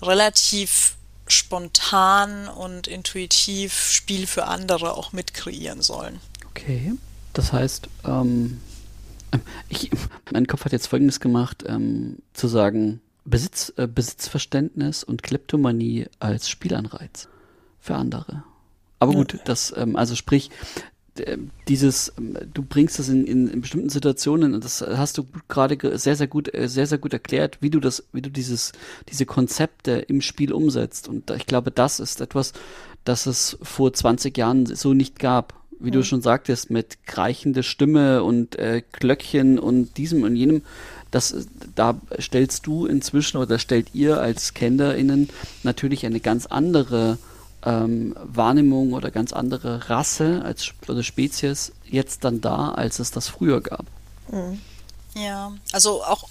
relativ 0.00 0.94
spontan 1.26 2.48
und 2.48 2.86
intuitiv 2.86 3.90
Spiel 3.90 4.26
für 4.26 4.46
andere 4.46 4.96
auch 4.96 5.12
mitkreieren 5.12 5.82
sollen. 5.82 6.20
Okay, 6.50 6.92
das 7.32 7.52
heißt, 7.52 7.88
ähm, 8.06 8.60
ich, 9.68 9.90
mein 10.32 10.46
Kopf 10.46 10.64
hat 10.64 10.72
jetzt 10.72 10.86
Folgendes 10.86 11.20
gemacht, 11.20 11.64
ähm, 11.66 12.18
zu 12.32 12.48
sagen, 12.48 13.00
Besitz, 13.24 13.72
äh, 13.76 13.86
Besitzverständnis 13.86 15.04
und 15.04 15.22
Kleptomanie 15.22 16.06
als 16.18 16.48
Spielanreiz 16.48 17.28
für 17.80 17.94
andere. 17.94 18.44
Aber 18.98 19.12
gut, 19.12 19.40
das, 19.46 19.74
ähm, 19.76 19.96
also 19.96 20.14
sprich, 20.14 20.50
dieses, 21.68 22.12
ähm, 22.18 22.36
du 22.52 22.62
bringst 22.62 22.98
das 22.98 23.08
in, 23.08 23.26
in, 23.26 23.48
in 23.48 23.60
bestimmten 23.60 23.90
Situationen 23.90 24.54
und 24.54 24.64
das 24.64 24.80
hast 24.80 25.18
du 25.18 25.26
gerade 25.48 25.98
sehr, 25.98 26.16
sehr 26.16 26.26
gut, 26.26 26.52
äh, 26.54 26.68
sehr, 26.68 26.86
sehr 26.86 26.98
gut 26.98 27.12
erklärt, 27.12 27.58
wie 27.60 27.70
du 27.70 27.80
das, 27.80 28.04
wie 28.12 28.22
du 28.22 28.30
dieses, 28.30 28.72
diese 29.08 29.26
Konzepte 29.26 29.92
im 29.92 30.22
Spiel 30.22 30.52
umsetzt. 30.52 31.08
Und 31.08 31.30
ich 31.30 31.46
glaube, 31.46 31.70
das 31.70 32.00
ist 32.00 32.20
etwas, 32.20 32.52
das 33.04 33.26
es 33.26 33.58
vor 33.62 33.92
20 33.92 34.36
Jahren 34.36 34.66
so 34.66 34.94
nicht 34.94 35.18
gab. 35.18 35.54
Wie 35.78 35.88
mhm. 35.88 35.94
du 35.94 36.04
schon 36.04 36.22
sagtest, 36.22 36.70
mit 36.70 37.04
kreichende 37.06 37.62
Stimme 37.62 38.22
und 38.22 38.56
äh, 38.56 38.82
Glöckchen 38.92 39.58
und 39.58 39.96
diesem 39.98 40.22
und 40.22 40.36
jenem. 40.36 40.62
Das, 41.10 41.46
da 41.74 42.00
stellst 42.18 42.66
du 42.66 42.86
inzwischen 42.86 43.36
oder 43.36 43.58
stellt 43.58 43.94
ihr 43.94 44.18
als 44.18 44.54
KennerInnen 44.54 45.28
natürlich 45.62 46.06
eine 46.06 46.20
ganz 46.20 46.46
andere 46.46 47.18
ähm, 47.64 48.14
Wahrnehmung 48.22 48.92
oder 48.92 49.10
ganz 49.10 49.32
andere 49.32 49.88
Rasse 49.88 50.42
als 50.44 50.72
oder 50.88 51.02
Spezies 51.02 51.72
jetzt 51.84 52.24
dann 52.24 52.40
da, 52.40 52.70
als 52.72 52.98
es 52.98 53.10
das 53.10 53.28
früher 53.28 53.60
gab. 53.60 53.86
Mhm. 54.30 54.60
Ja, 55.14 55.52
also 55.72 56.02
auch 56.04 56.28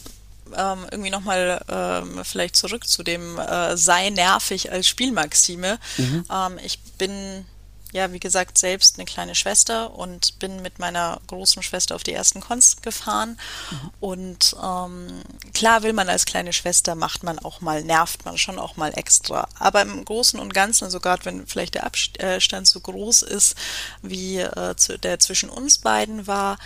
ähm, 0.56 0.86
irgendwie 0.92 1.10
nochmal 1.10 1.62
ähm, 1.70 2.22
vielleicht 2.24 2.56
zurück 2.56 2.88
zu 2.88 3.04
dem 3.04 3.38
äh, 3.38 3.78
sei 3.78 4.10
nervig 4.10 4.72
als 4.72 4.88
Spielmaxime. 4.88 5.80
Mhm. 5.98 6.26
Ähm, 6.32 6.60
ich 6.64 6.80
bin 6.98 7.46
ja, 7.92 8.12
wie 8.14 8.20
gesagt, 8.20 8.58
selbst 8.58 8.98
eine 8.98 9.06
kleine 9.06 9.36
Schwester 9.36 9.94
und 9.96 10.40
bin 10.40 10.62
mit 10.62 10.80
meiner 10.80 11.20
großen 11.28 11.62
Schwester 11.62 11.96
auf 11.96 12.04
die 12.04 12.14
ersten 12.14 12.42
Cons 12.42 12.78
gefahren. 12.82 13.38
Mhm. 13.70 13.90
Und 14.00 14.56
ähm, 14.64 15.22
klar 15.54 15.84
will 15.84 15.94
man 15.94 16.10
als 16.10 16.26
kleine 16.26 16.54
Schwester, 16.54 16.96
macht 16.96 17.24
man 17.24 17.40
auch 17.40 17.62
mal, 17.62 17.84
nervt 17.84 18.26
man 18.26 18.38
schon 18.38 18.60
auch 18.60 18.78
mal 18.78 18.98
extra. 18.98 19.48
Aber 19.60 19.82
im 19.82 20.06
Großen 20.06 20.40
und 20.40 20.54
Ganzen, 20.54 20.90
sogar 20.90 21.14
also 21.14 21.26
wenn 21.26 21.46
vielleicht 21.46 21.76
der 21.76 21.86
Abstand 21.86 22.68
so 22.68 22.80
groß 22.80 23.24
ist, 23.24 23.56
wie 24.02 24.38
äh, 24.38 24.76
der 25.04 25.20
zwischen 25.20 25.50
uns 25.50 25.78
beiden 25.78 26.28
war, 26.28 26.58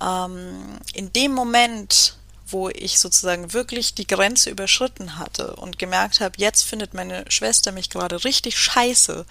ähm, 0.00 0.78
in 0.94 1.12
dem 1.12 1.32
Moment, 1.32 2.16
wo 2.46 2.68
ich 2.68 2.98
sozusagen 2.98 3.52
wirklich 3.52 3.94
die 3.94 4.06
Grenze 4.06 4.50
überschritten 4.50 5.18
hatte 5.18 5.56
und 5.56 5.78
gemerkt 5.78 6.20
habe, 6.20 6.34
jetzt 6.38 6.62
findet 6.62 6.94
meine 6.94 7.24
Schwester 7.30 7.72
mich 7.72 7.90
gerade 7.90 8.24
richtig 8.24 8.58
scheiße, 8.58 9.24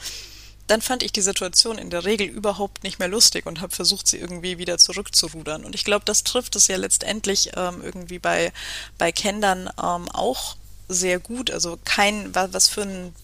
dann 0.70 0.82
fand 0.82 1.02
ich 1.02 1.12
die 1.12 1.22
Situation 1.22 1.78
in 1.78 1.90
der 1.90 2.06
Regel 2.06 2.28
überhaupt 2.28 2.84
nicht 2.84 3.00
mehr 3.00 3.08
lustig 3.08 3.46
und 3.46 3.60
habe 3.60 3.76
versucht, 3.76 4.08
sie 4.08 4.18
irgendwie 4.18 4.58
wieder 4.60 4.78
zurückzurudern. 4.78 5.66
Und 5.66 5.74
ich 5.74 5.84
glaube, 5.84 6.06
das 6.06 6.24
trifft 6.24 6.56
es 6.56 6.68
ja 6.68 6.78
letztendlich 6.78 7.52
ähm, 7.56 7.82
irgendwie 7.84 8.20
bei, 8.20 8.54
bei 8.98 9.12
Kendern 9.12 9.70
ähm, 9.82 10.10
auch 10.10 10.58
sehr 10.88 11.20
gut. 11.20 11.50
Also 11.50 11.80
kein, 11.86 12.34
was 12.36 12.68
für 12.68 12.84
ein, 12.84 13.16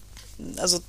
also 0.56 0.80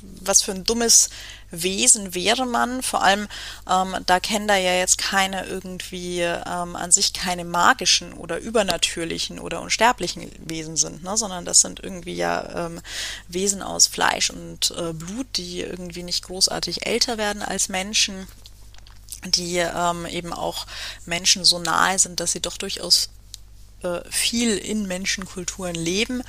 was 0.00 0.42
für 0.42 0.52
ein 0.52 0.64
dummes 0.64 1.10
Wesen 1.50 2.14
wäre 2.14 2.46
man. 2.46 2.82
Vor 2.82 3.02
allem, 3.02 3.28
ähm, 3.68 3.96
da 4.06 4.20
Kender 4.20 4.56
ja 4.56 4.74
jetzt 4.74 4.98
keine 4.98 5.46
irgendwie 5.46 6.20
ähm, 6.20 6.76
an 6.76 6.90
sich 6.90 7.12
keine 7.12 7.44
magischen 7.44 8.12
oder 8.12 8.38
übernatürlichen 8.38 9.38
oder 9.38 9.60
unsterblichen 9.60 10.30
Wesen 10.38 10.76
sind, 10.76 11.02
ne? 11.02 11.16
sondern 11.16 11.44
das 11.44 11.60
sind 11.60 11.80
irgendwie 11.80 12.16
ja 12.16 12.66
ähm, 12.66 12.80
Wesen 13.28 13.62
aus 13.62 13.86
Fleisch 13.86 14.30
und 14.30 14.72
äh, 14.76 14.92
Blut, 14.92 15.26
die 15.36 15.60
irgendwie 15.60 16.02
nicht 16.02 16.24
großartig 16.24 16.86
älter 16.86 17.18
werden 17.18 17.42
als 17.42 17.68
Menschen 17.68 18.26
die 19.24 19.56
ähm, 19.58 20.06
eben 20.06 20.32
auch 20.32 20.66
Menschen 21.04 21.44
so 21.44 21.58
nahe 21.58 21.98
sind, 21.98 22.20
dass 22.20 22.32
sie 22.32 22.40
doch 22.40 22.56
durchaus 22.56 23.10
äh, 23.82 24.00
viel 24.10 24.56
in 24.56 24.86
Menschenkulturen 24.86 25.74
leben. 25.74 26.22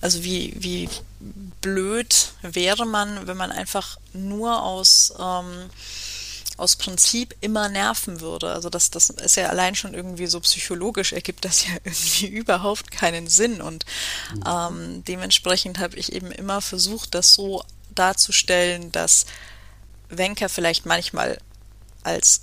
Also 0.00 0.22
wie, 0.22 0.54
wie 0.58 0.88
blöd 1.60 2.32
wäre 2.42 2.86
man, 2.86 3.26
wenn 3.26 3.36
man 3.36 3.50
einfach 3.50 3.98
nur 4.12 4.62
aus, 4.62 5.12
ähm, 5.18 5.70
aus 6.56 6.76
Prinzip 6.76 7.34
immer 7.40 7.68
nerven 7.68 8.20
würde. 8.20 8.52
Also 8.52 8.70
das, 8.70 8.90
das 8.90 9.10
ist 9.10 9.36
ja 9.36 9.48
allein 9.48 9.74
schon 9.74 9.94
irgendwie 9.94 10.26
so 10.26 10.40
psychologisch, 10.40 11.12
ergibt 11.12 11.44
das 11.44 11.66
ja 11.66 11.72
irgendwie 11.84 12.26
überhaupt 12.26 12.90
keinen 12.90 13.28
Sinn. 13.28 13.60
Und 13.60 13.84
mhm. 14.34 14.44
ähm, 14.46 15.04
dementsprechend 15.04 15.78
habe 15.78 15.96
ich 15.96 16.12
eben 16.12 16.30
immer 16.30 16.60
versucht, 16.60 17.14
das 17.14 17.34
so 17.34 17.64
darzustellen, 17.94 18.92
dass 18.92 19.26
Wenker 20.08 20.48
vielleicht 20.48 20.86
manchmal 20.86 21.38
als 22.02 22.42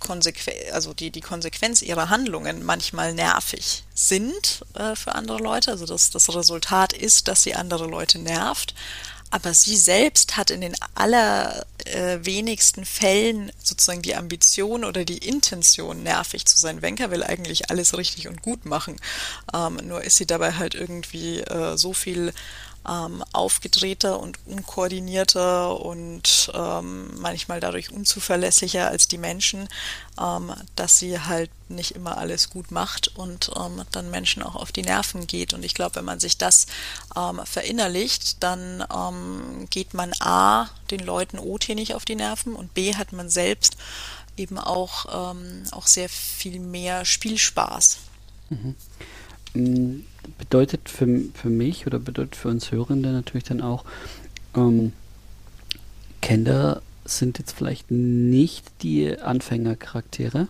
Konsequen 0.00 0.54
also 0.72 0.92
die, 0.94 1.10
die 1.10 1.20
Konsequenz 1.20 1.82
ihrer 1.82 2.10
Handlungen 2.10 2.64
manchmal 2.64 3.14
nervig 3.14 3.84
sind 3.94 4.64
äh, 4.74 4.96
für 4.96 5.14
andere 5.14 5.38
Leute. 5.38 5.70
Also 5.70 5.86
das, 5.86 6.10
das 6.10 6.34
Resultat 6.34 6.92
ist, 6.92 7.28
dass 7.28 7.42
sie 7.42 7.54
andere 7.54 7.86
Leute 7.86 8.18
nervt. 8.18 8.74
Aber 9.32 9.54
sie 9.54 9.76
selbst 9.76 10.36
hat 10.36 10.50
in 10.50 10.60
den 10.60 10.74
allerwenigsten 10.96 12.82
äh, 12.82 12.86
Fällen 12.86 13.52
sozusagen 13.62 14.02
die 14.02 14.16
Ambition 14.16 14.84
oder 14.84 15.04
die 15.04 15.18
Intention, 15.18 16.02
nervig 16.02 16.46
zu 16.46 16.58
sein. 16.58 16.82
Wenker 16.82 17.12
will 17.12 17.22
eigentlich 17.22 17.70
alles 17.70 17.96
richtig 17.96 18.26
und 18.26 18.42
gut 18.42 18.64
machen. 18.64 18.96
Ähm, 19.54 19.76
nur 19.84 20.02
ist 20.02 20.16
sie 20.16 20.26
dabei 20.26 20.54
halt 20.54 20.74
irgendwie 20.74 21.40
äh, 21.42 21.76
so 21.78 21.92
viel 21.92 22.32
ähm, 22.88 23.22
aufgedrehter 23.32 24.20
und 24.20 24.38
unkoordinierter 24.46 25.80
und 25.80 26.50
ähm, 26.54 27.10
manchmal 27.20 27.60
dadurch 27.60 27.92
unzuverlässiger 27.92 28.88
als 28.88 29.08
die 29.08 29.18
Menschen, 29.18 29.68
ähm, 30.20 30.52
dass 30.76 30.98
sie 30.98 31.20
halt 31.20 31.50
nicht 31.68 31.94
immer 31.94 32.18
alles 32.18 32.50
gut 32.50 32.70
macht 32.70 33.08
und 33.16 33.50
ähm, 33.56 33.82
dann 33.92 34.10
Menschen 34.10 34.42
auch 34.42 34.56
auf 34.56 34.72
die 34.72 34.82
Nerven 34.82 35.26
geht. 35.26 35.52
Und 35.52 35.64
ich 35.64 35.74
glaube, 35.74 35.96
wenn 35.96 36.04
man 36.04 36.20
sich 36.20 36.38
das 36.38 36.66
ähm, 37.16 37.40
verinnerlicht, 37.44 38.42
dann 38.42 38.84
ähm, 38.94 39.68
geht 39.70 39.94
man 39.94 40.12
A, 40.20 40.68
den 40.90 41.00
Leuten 41.00 41.38
OT 41.38 41.68
nicht 41.70 41.94
auf 41.94 42.04
die 42.04 42.16
Nerven 42.16 42.54
und 42.54 42.74
B, 42.74 42.94
hat 42.94 43.12
man 43.12 43.28
selbst 43.28 43.76
eben 44.36 44.58
auch, 44.58 45.34
auch 45.72 45.86
sehr 45.86 46.08
viel 46.08 46.60
mehr 46.60 47.04
Spielspaß 47.04 47.98
Mhm. 48.50 48.74
Mm, 49.54 50.00
bedeutet 50.38 50.88
für, 50.88 51.06
für 51.34 51.48
mich 51.48 51.86
oder 51.86 51.98
bedeutet 51.98 52.36
für 52.36 52.48
uns 52.48 52.70
Hörende 52.70 53.10
natürlich 53.10 53.44
dann 53.44 53.60
auch, 53.60 53.84
ähm, 54.54 54.92
Kinder 56.20 56.82
sind 57.04 57.38
jetzt 57.38 57.52
vielleicht 57.52 57.90
nicht 57.90 58.66
die 58.82 59.18
Anfängercharaktere. 59.18 60.48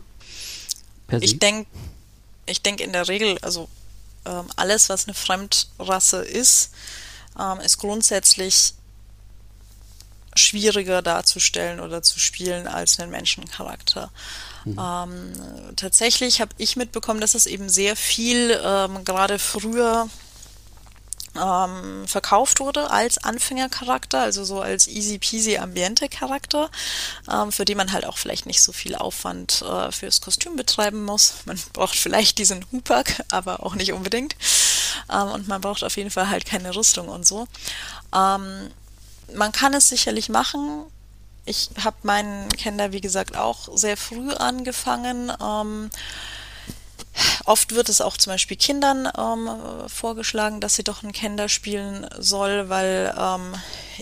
Ich 1.21 1.39
denke 1.39 1.67
ich 2.47 2.63
denk 2.63 2.81
in 2.81 2.93
der 2.93 3.09
Regel, 3.09 3.39
also 3.43 3.69
ähm, 4.27 4.47
alles, 4.57 4.89
was 4.89 5.07
eine 5.07 5.15
Fremdrasse 5.15 6.23
ist, 6.23 6.73
ähm, 7.39 7.61
ist 7.61 7.79
grundsätzlich 7.79 8.75
schwieriger 10.35 11.03
darzustellen 11.03 11.81
oder 11.81 12.03
zu 12.03 12.19
spielen 12.19 12.67
als 12.67 12.99
einen 12.99 13.11
Menschencharakter. 13.13 14.11
Mhm. 14.65 14.79
Ähm, 14.79 15.33
tatsächlich 15.77 16.41
habe 16.41 16.53
ich 16.59 16.77
mitbekommen, 16.77 17.21
dass 17.21 17.35
es 17.35 17.47
eben 17.47 17.69
sehr 17.69 17.97
viel 17.97 18.59
ähm, 18.63 19.05
gerade 19.05 19.39
früher 19.39 20.09
ähm, 21.37 22.07
verkauft 22.07 22.61
wurde 22.61 22.91
als 22.91 23.19
Anfängercharakter, 23.19 24.21
also 24.21 24.45
so 24.45 24.61
als 24.61 24.89
easy 24.89 25.19
peasy 25.19 25.59
Ambiente 25.59 26.09
Charakter, 26.09 26.71
ähm, 27.31 27.53
für 27.53 27.65
die 27.65 27.75
man 27.75 27.93
halt 27.93 28.05
auch 28.05 28.19
vielleicht 28.19 28.47
nicht 28.47 28.63
so 28.63 28.73
viel 28.73 28.95
Aufwand 28.95 29.63
äh, 29.63 29.93
fürs 29.93 30.21
Kostüm 30.21 30.57
betreiben 30.57 31.05
muss. 31.05 31.35
Man 31.45 31.59
braucht 31.73 31.97
vielleicht 31.97 32.39
diesen 32.39 32.65
Hupak, 32.73 33.25
aber 33.31 33.65
auch 33.65 33.75
nicht 33.75 33.93
unbedingt. 33.93 34.35
Ähm, 35.11 35.29
und 35.29 35.49
man 35.49 35.61
braucht 35.61 35.85
auf 35.85 35.97
jeden 35.97 36.11
Fall 36.11 36.31
halt 36.31 36.47
keine 36.47 36.75
Rüstung 36.75 37.09
und 37.09 37.27
so. 37.27 37.47
Ähm, 38.15 38.71
man 39.35 39.53
kann 39.53 39.75
es 39.75 39.89
sicherlich 39.89 40.29
machen. 40.29 40.85
Ich 41.45 41.71
habe 41.83 41.97
meinen 42.03 42.49
Kinder, 42.51 42.93
wie 42.93 43.01
gesagt, 43.01 43.37
auch 43.37 43.69
sehr 43.77 43.97
früh 43.97 44.33
angefangen. 44.33 45.33
Ähm, 45.43 45.91
Oft 47.45 47.75
wird 47.75 47.89
es 47.89 48.01
auch 48.01 48.17
zum 48.17 48.33
Beispiel 48.33 48.57
Kindern 48.57 49.09
ähm, 49.19 49.51
vorgeschlagen, 49.89 50.61
dass 50.61 50.77
sie 50.77 50.85
doch 50.85 51.03
ein 51.03 51.13
Kinder 51.13 51.49
spielen 51.49 52.07
soll, 52.19 52.69
weil 52.69 53.15
ähm, 53.19 53.55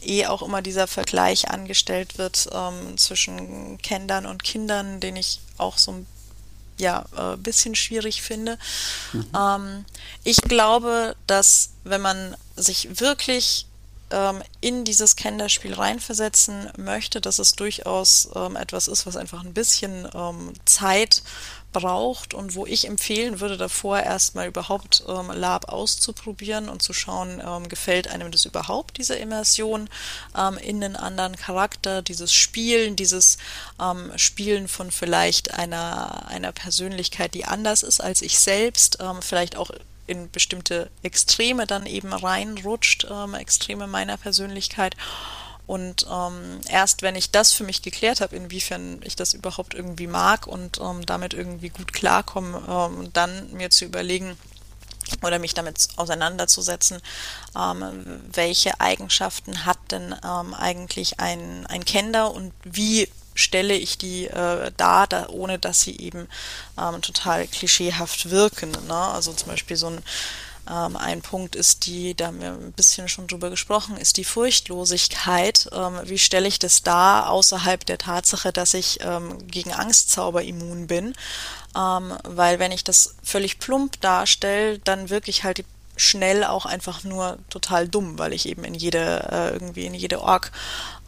eh 0.03 0.27
auch 0.27 0.43
immer 0.43 0.63
dieser 0.63 0.87
Vergleich 0.87 1.49
angestellt 1.51 2.19
wird 2.19 2.49
ähm, 2.53 2.99
zwischen 2.99 3.79
Kindern 3.79 4.27
und 4.27 4.45
Kindern, 4.45 5.01
den 5.01 5.17
ich 5.17 5.41
auch 5.57 5.79
so 5.79 5.93
ein 5.93 6.07
ja, 6.77 7.07
äh, 7.17 7.37
bisschen 7.37 7.75
schwierig 7.75 8.23
finde. 8.23 8.59
Mhm. 9.13 9.27
Ähm, 9.37 9.85
ich 10.23 10.37
glaube, 10.43 11.17
dass 11.27 11.71
wenn 11.85 12.01
man 12.01 12.37
sich 12.57 13.01
wirklich 13.01 13.67
ähm, 14.11 14.43
in 14.61 14.85
dieses 14.85 15.17
Kinderspiel 15.17 15.75
reinversetzen 15.75 16.71
möchte, 16.77 17.21
dass 17.21 17.39
es 17.39 17.53
durchaus 17.53 18.29
ähm, 18.35 18.57
etwas 18.57 18.89
ist, 18.89 19.07
was 19.07 19.17
einfach 19.17 19.45
ein 19.45 19.55
bisschen 19.55 20.09
ähm, 20.15 20.53
Zeit 20.65 21.23
braucht 21.73 22.33
und 22.35 22.55
wo 22.55 22.67
ich 22.67 22.87
empfehlen 22.87 23.41
würde, 23.41 23.57
davor 23.57 24.01
erstmal 24.01 24.49
überhaupt 24.49 25.05
ähm, 25.07 25.31
Lab 25.31 25.69
auszuprobieren 25.69 26.69
und 26.69 26.83
zu 26.83 26.93
schauen, 26.93 27.43
ähm, 27.45 27.69
gefällt 27.69 28.09
einem 28.09 28.31
das 28.31 28.47
überhaupt, 28.47 28.97
diese 28.97 29.17
Immersion 29.17 29.89
ähm, 30.37 30.57
in 30.59 30.83
einen 30.83 30.97
anderen 30.97 31.37
Charakter, 31.37 32.03
dieses 32.03 32.33
Spielen, 32.33 32.97
dieses 32.97 33.37
ähm, 33.81 34.13
Spielen 34.17 34.69
von 34.69 34.91
vielleicht 34.91 35.55
einer, 35.55 36.27
einer 36.29 36.53
Persönlichkeit, 36.53 37.35
die 37.35 37.45
anders 37.45 37.83
ist 37.83 38.01
als 38.01 38.23
ich 38.23 38.39
selbst, 38.39 38.99
ähm, 39.01 39.21
vielleicht 39.21 39.57
auch 39.57 39.71
in 40.09 40.31
bestimmte 40.31 40.91
Extreme 41.03 41.67
dann 41.67 41.87
eben 41.87 42.13
reinrutscht, 42.13 43.07
ähm, 43.11 43.35
Extreme 43.35 43.87
meiner 43.87 44.17
Persönlichkeit. 44.17 44.97
Und 45.67 46.07
ähm, 46.11 46.61
erst 46.69 47.03
wenn 47.03 47.15
ich 47.15 47.31
das 47.31 47.53
für 47.53 47.63
mich 47.63 47.83
geklärt 47.83 48.23
habe, 48.23 48.35
inwiefern 48.35 49.01
ich 49.05 49.17
das 49.17 49.35
überhaupt 49.35 49.75
irgendwie 49.75 50.07
mag 50.07 50.47
und 50.47 50.81
ähm, 50.81 51.05
damit 51.05 51.35
irgendwie 51.35 51.69
gut 51.69 51.93
klarkomme, 51.93 52.63
ähm, 52.67 53.13
dann 53.13 53.53
mir 53.53 53.69
zu 53.69 53.85
überlegen, 53.85 54.37
oder 55.23 55.39
mich 55.39 55.55
damit 55.55 55.89
auseinanderzusetzen, 55.97 57.01
ähm, 57.57 58.21
welche 58.33 58.81
Eigenschaften 58.81 59.65
hat 59.65 59.79
denn 59.91 60.15
ähm, 60.25 60.55
eigentlich 60.55 61.21
ein, 61.21 61.67
ein 61.67 61.85
Kender 61.85 62.33
und 62.33 62.53
wie 62.65 63.09
stelle 63.39 63.75
ich 63.75 63.99
die 63.99 64.27
äh, 64.27 64.73
dar, 64.77 65.07
da, 65.07 65.29
ohne 65.29 65.59
dass 65.59 65.83
sie 65.83 65.97
eben 65.99 66.29
ähm, 66.79 67.01
total 67.03 67.47
klischeehaft 67.47 68.31
wirken. 68.31 68.73
Ne? 68.89 68.95
Also 68.95 69.33
zum 69.33 69.49
Beispiel 69.49 69.77
so 69.77 69.89
ein 69.89 70.03
ähm, 70.71 70.97
ein 70.97 71.23
Punkt 71.23 71.57
ist 71.57 71.87
die, 71.87 72.15
da 72.15 72.27
haben 72.27 72.43
wir 72.43 72.51
ein 72.51 72.73
bisschen 72.73 73.09
schon 73.09 73.27
drüber 73.27 73.49
gesprochen, 73.49 73.97
ist 73.97 74.19
die 74.19 74.25
Furchtlosigkeit. 74.25 75.71
Ähm, 75.73 76.01
wie 76.05 76.19
stelle 76.19 76.47
ich 76.47 76.59
das 76.59 76.83
dar, 76.83 77.31
außerhalb 77.31 77.87
der 77.87 77.97
Tatsache, 77.97 78.53
dass 78.53 78.75
ich 78.75 78.99
ähm, 79.01 79.39
gegen 79.47 79.73
Angstzauber 79.73 80.43
immun 80.43 80.87
bin? 80.87 81.15
Weil 81.75 82.59
wenn 82.59 82.73
ich 82.73 82.83
das 82.83 83.15
völlig 83.23 83.61
plump 83.61 84.01
darstelle, 84.01 84.81
dann 84.81 85.11
wirklich 85.11 85.45
halt 85.45 85.59
die 85.59 85.65
schnell 86.01 86.45
auch 86.45 86.65
einfach 86.67 87.05
nur 87.05 87.39
total 87.51 87.89
dumm, 87.89 88.19
weil 88.19 88.33
ich 88.33 88.49
eben 88.49 88.65
in 88.65 88.75
jede, 88.75 89.29
äh, 89.31 89.53
irgendwie 89.53 89.87
in 89.87 89.95
jede 89.95 90.21
Org-Armee 90.21 90.53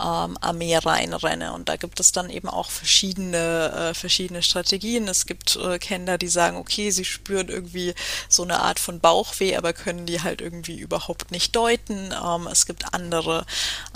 ähm, 0.00 0.36
reinrenne. 0.40 1.52
Und 1.52 1.68
da 1.68 1.76
gibt 1.76 2.00
es 2.00 2.12
dann 2.12 2.30
eben 2.30 2.48
auch 2.48 2.70
verschiedene, 2.70 3.90
äh, 3.90 3.94
verschiedene 3.94 4.42
Strategien. 4.42 5.08
Es 5.08 5.26
gibt 5.26 5.56
äh, 5.56 5.78
Kinder, 5.78 6.18
die 6.18 6.28
sagen, 6.28 6.56
okay, 6.56 6.90
sie 6.90 7.04
spüren 7.04 7.48
irgendwie 7.48 7.94
so 8.28 8.42
eine 8.42 8.60
Art 8.60 8.78
von 8.78 9.00
Bauchweh, 9.00 9.56
aber 9.56 9.72
können 9.72 10.06
die 10.06 10.22
halt 10.22 10.40
irgendwie 10.40 10.78
überhaupt 10.78 11.30
nicht 11.30 11.54
deuten. 11.54 12.12
Ähm, 12.12 12.48
es 12.50 12.66
gibt 12.66 12.94
andere, 12.94 13.44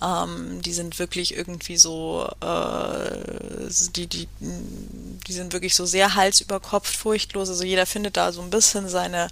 ähm, 0.03 0.61
die 0.63 0.73
sind 0.73 0.99
wirklich 0.99 1.37
irgendwie 1.37 1.77
so, 1.77 2.29
äh, 2.41 3.69
die, 3.95 4.07
die, 4.07 4.29
die 4.41 5.33
sind 5.33 5.53
wirklich 5.53 5.75
so 5.75 5.87
sehr 5.87 6.15
Hals 6.15 6.41
über 6.41 6.61
Kopf 6.61 6.95
furchtlos. 6.95 7.49
Also 7.49 7.65
jeder 7.65 7.87
findet 7.87 8.17
da 8.17 8.33
so 8.33 8.43
ein 8.43 8.51
bisschen 8.51 8.89
seine, 8.89 9.29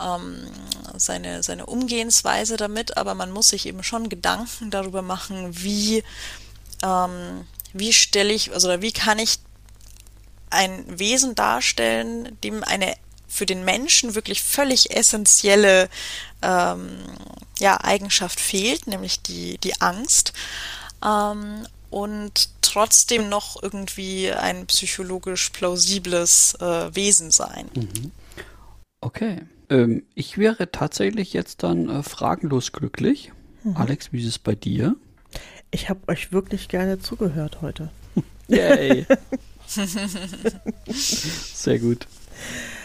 ähm, 0.00 0.48
seine, 0.96 1.42
seine 1.42 1.66
Umgehensweise 1.66 2.56
damit, 2.56 2.96
aber 2.96 3.14
man 3.14 3.30
muss 3.30 3.48
sich 3.48 3.66
eben 3.66 3.82
schon 3.82 4.08
Gedanken 4.08 4.70
darüber 4.70 5.02
machen, 5.02 5.62
wie, 5.62 6.02
ähm, 6.82 7.46
wie 7.72 7.92
stelle 7.92 8.32
ich, 8.32 8.52
also 8.52 8.80
wie 8.80 8.92
kann 8.92 9.18
ich 9.18 9.38
ein 10.50 10.98
Wesen 10.98 11.34
darstellen, 11.34 12.36
dem 12.42 12.64
eine 12.64 12.94
für 13.28 13.44
den 13.44 13.64
Menschen 13.64 14.14
wirklich 14.14 14.42
völlig 14.42 14.96
essentielle 14.96 15.90
ähm, 16.40 16.88
ja, 17.58 17.78
Eigenschaft 17.82 18.40
fehlt, 18.40 18.86
nämlich 18.86 19.20
die, 19.20 19.58
die 19.58 19.80
Angst. 19.80 20.32
Ähm, 21.04 21.66
und 21.90 22.50
trotzdem 22.62 23.28
noch 23.28 23.62
irgendwie 23.62 24.32
ein 24.32 24.66
psychologisch 24.66 25.50
plausibles 25.50 26.54
äh, 26.60 26.94
Wesen 26.94 27.30
sein. 27.30 27.70
Mhm. 27.74 28.12
Okay. 29.00 29.42
Ähm, 29.70 30.04
ich 30.14 30.38
wäre 30.38 30.70
tatsächlich 30.70 31.32
jetzt 31.32 31.62
dann 31.62 31.88
äh, 31.88 32.02
fragenlos 32.02 32.72
glücklich. 32.72 33.32
Mhm. 33.62 33.76
Alex, 33.76 34.12
wie 34.12 34.20
ist 34.20 34.28
es 34.28 34.38
bei 34.38 34.54
dir? 34.54 34.96
Ich 35.70 35.88
habe 35.88 36.00
euch 36.08 36.32
wirklich 36.32 36.68
gerne 36.68 36.98
zugehört 36.98 37.58
heute. 37.60 37.90
Yay! 38.48 39.06
Sehr 40.86 41.78
gut. 41.78 42.06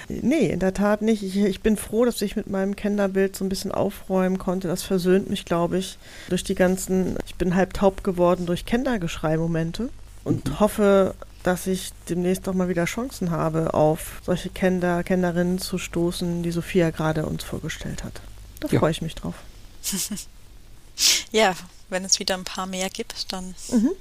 Nee, 0.09 0.47
in 0.47 0.59
der 0.59 0.73
Tat 0.73 1.01
nicht. 1.01 1.23
Ich, 1.23 1.37
ich, 1.37 1.61
bin 1.61 1.77
froh, 1.77 2.03
dass 2.05 2.21
ich 2.21 2.35
mit 2.35 2.47
meinem 2.47 2.75
Kinderbild 2.75 3.35
so 3.35 3.45
ein 3.45 3.49
bisschen 3.49 3.71
aufräumen 3.71 4.37
konnte. 4.37 4.67
Das 4.67 4.83
versöhnt 4.83 5.29
mich, 5.29 5.45
glaube 5.45 5.77
ich, 5.77 5.97
durch 6.29 6.43
die 6.43 6.55
ganzen, 6.55 7.17
ich 7.25 7.35
bin 7.35 7.55
halb 7.55 7.73
taub 7.73 8.03
geworden 8.03 8.45
durch 8.45 8.65
Kindergeschrei-Momente 8.65 9.89
und 10.23 10.45
mhm. 10.45 10.59
hoffe, 10.59 11.15
dass 11.43 11.67
ich 11.67 11.91
demnächst 12.09 12.47
auch 12.47 12.53
mal 12.53 12.69
wieder 12.69 12.85
Chancen 12.85 13.31
habe, 13.31 13.73
auf 13.73 14.21
solche 14.25 14.49
Kinder, 14.49 15.03
Kennerinnen 15.03 15.59
zu 15.59 15.77
stoßen, 15.77 16.43
die 16.43 16.51
Sophia 16.51 16.89
gerade 16.89 17.25
uns 17.25 17.43
vorgestellt 17.43 18.03
hat. 18.03 18.21
Da 18.59 18.67
ja. 18.69 18.79
freue 18.79 18.91
ich 18.91 19.01
mich 19.01 19.15
drauf. 19.15 19.35
ja, 21.31 21.53
wenn 21.93 22.03
es 22.03 22.19
wieder 22.19 22.35
ein 22.35 22.43
paar 22.43 22.65
mehr 22.65 22.89
gibt, 22.89 23.31
dann 23.31 23.55
mhm. 23.71 23.91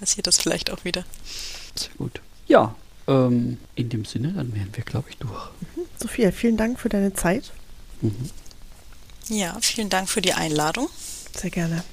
passiert 0.00 0.26
das 0.26 0.38
vielleicht 0.38 0.70
auch 0.70 0.84
wieder. 0.84 1.04
Sehr 1.76 1.94
gut. 1.96 2.20
Ja, 2.48 2.74
ähm, 3.06 3.58
in 3.76 3.88
dem 3.88 4.04
Sinne, 4.04 4.32
dann 4.32 4.52
wären 4.54 4.70
wir, 4.72 4.84
glaube 4.84 5.10
ich, 5.10 5.18
durch. 5.18 5.50
Mhm. 5.76 5.82
Sophia, 6.00 6.32
vielen 6.32 6.56
Dank 6.56 6.80
für 6.80 6.88
deine 6.88 7.14
Zeit. 7.14 7.52
Mhm. 8.00 8.30
Ja, 9.28 9.56
vielen 9.60 9.90
Dank 9.90 10.08
für 10.08 10.20
die 10.20 10.34
Einladung. 10.34 10.88
Sehr 11.34 11.50
gerne. 11.50 11.84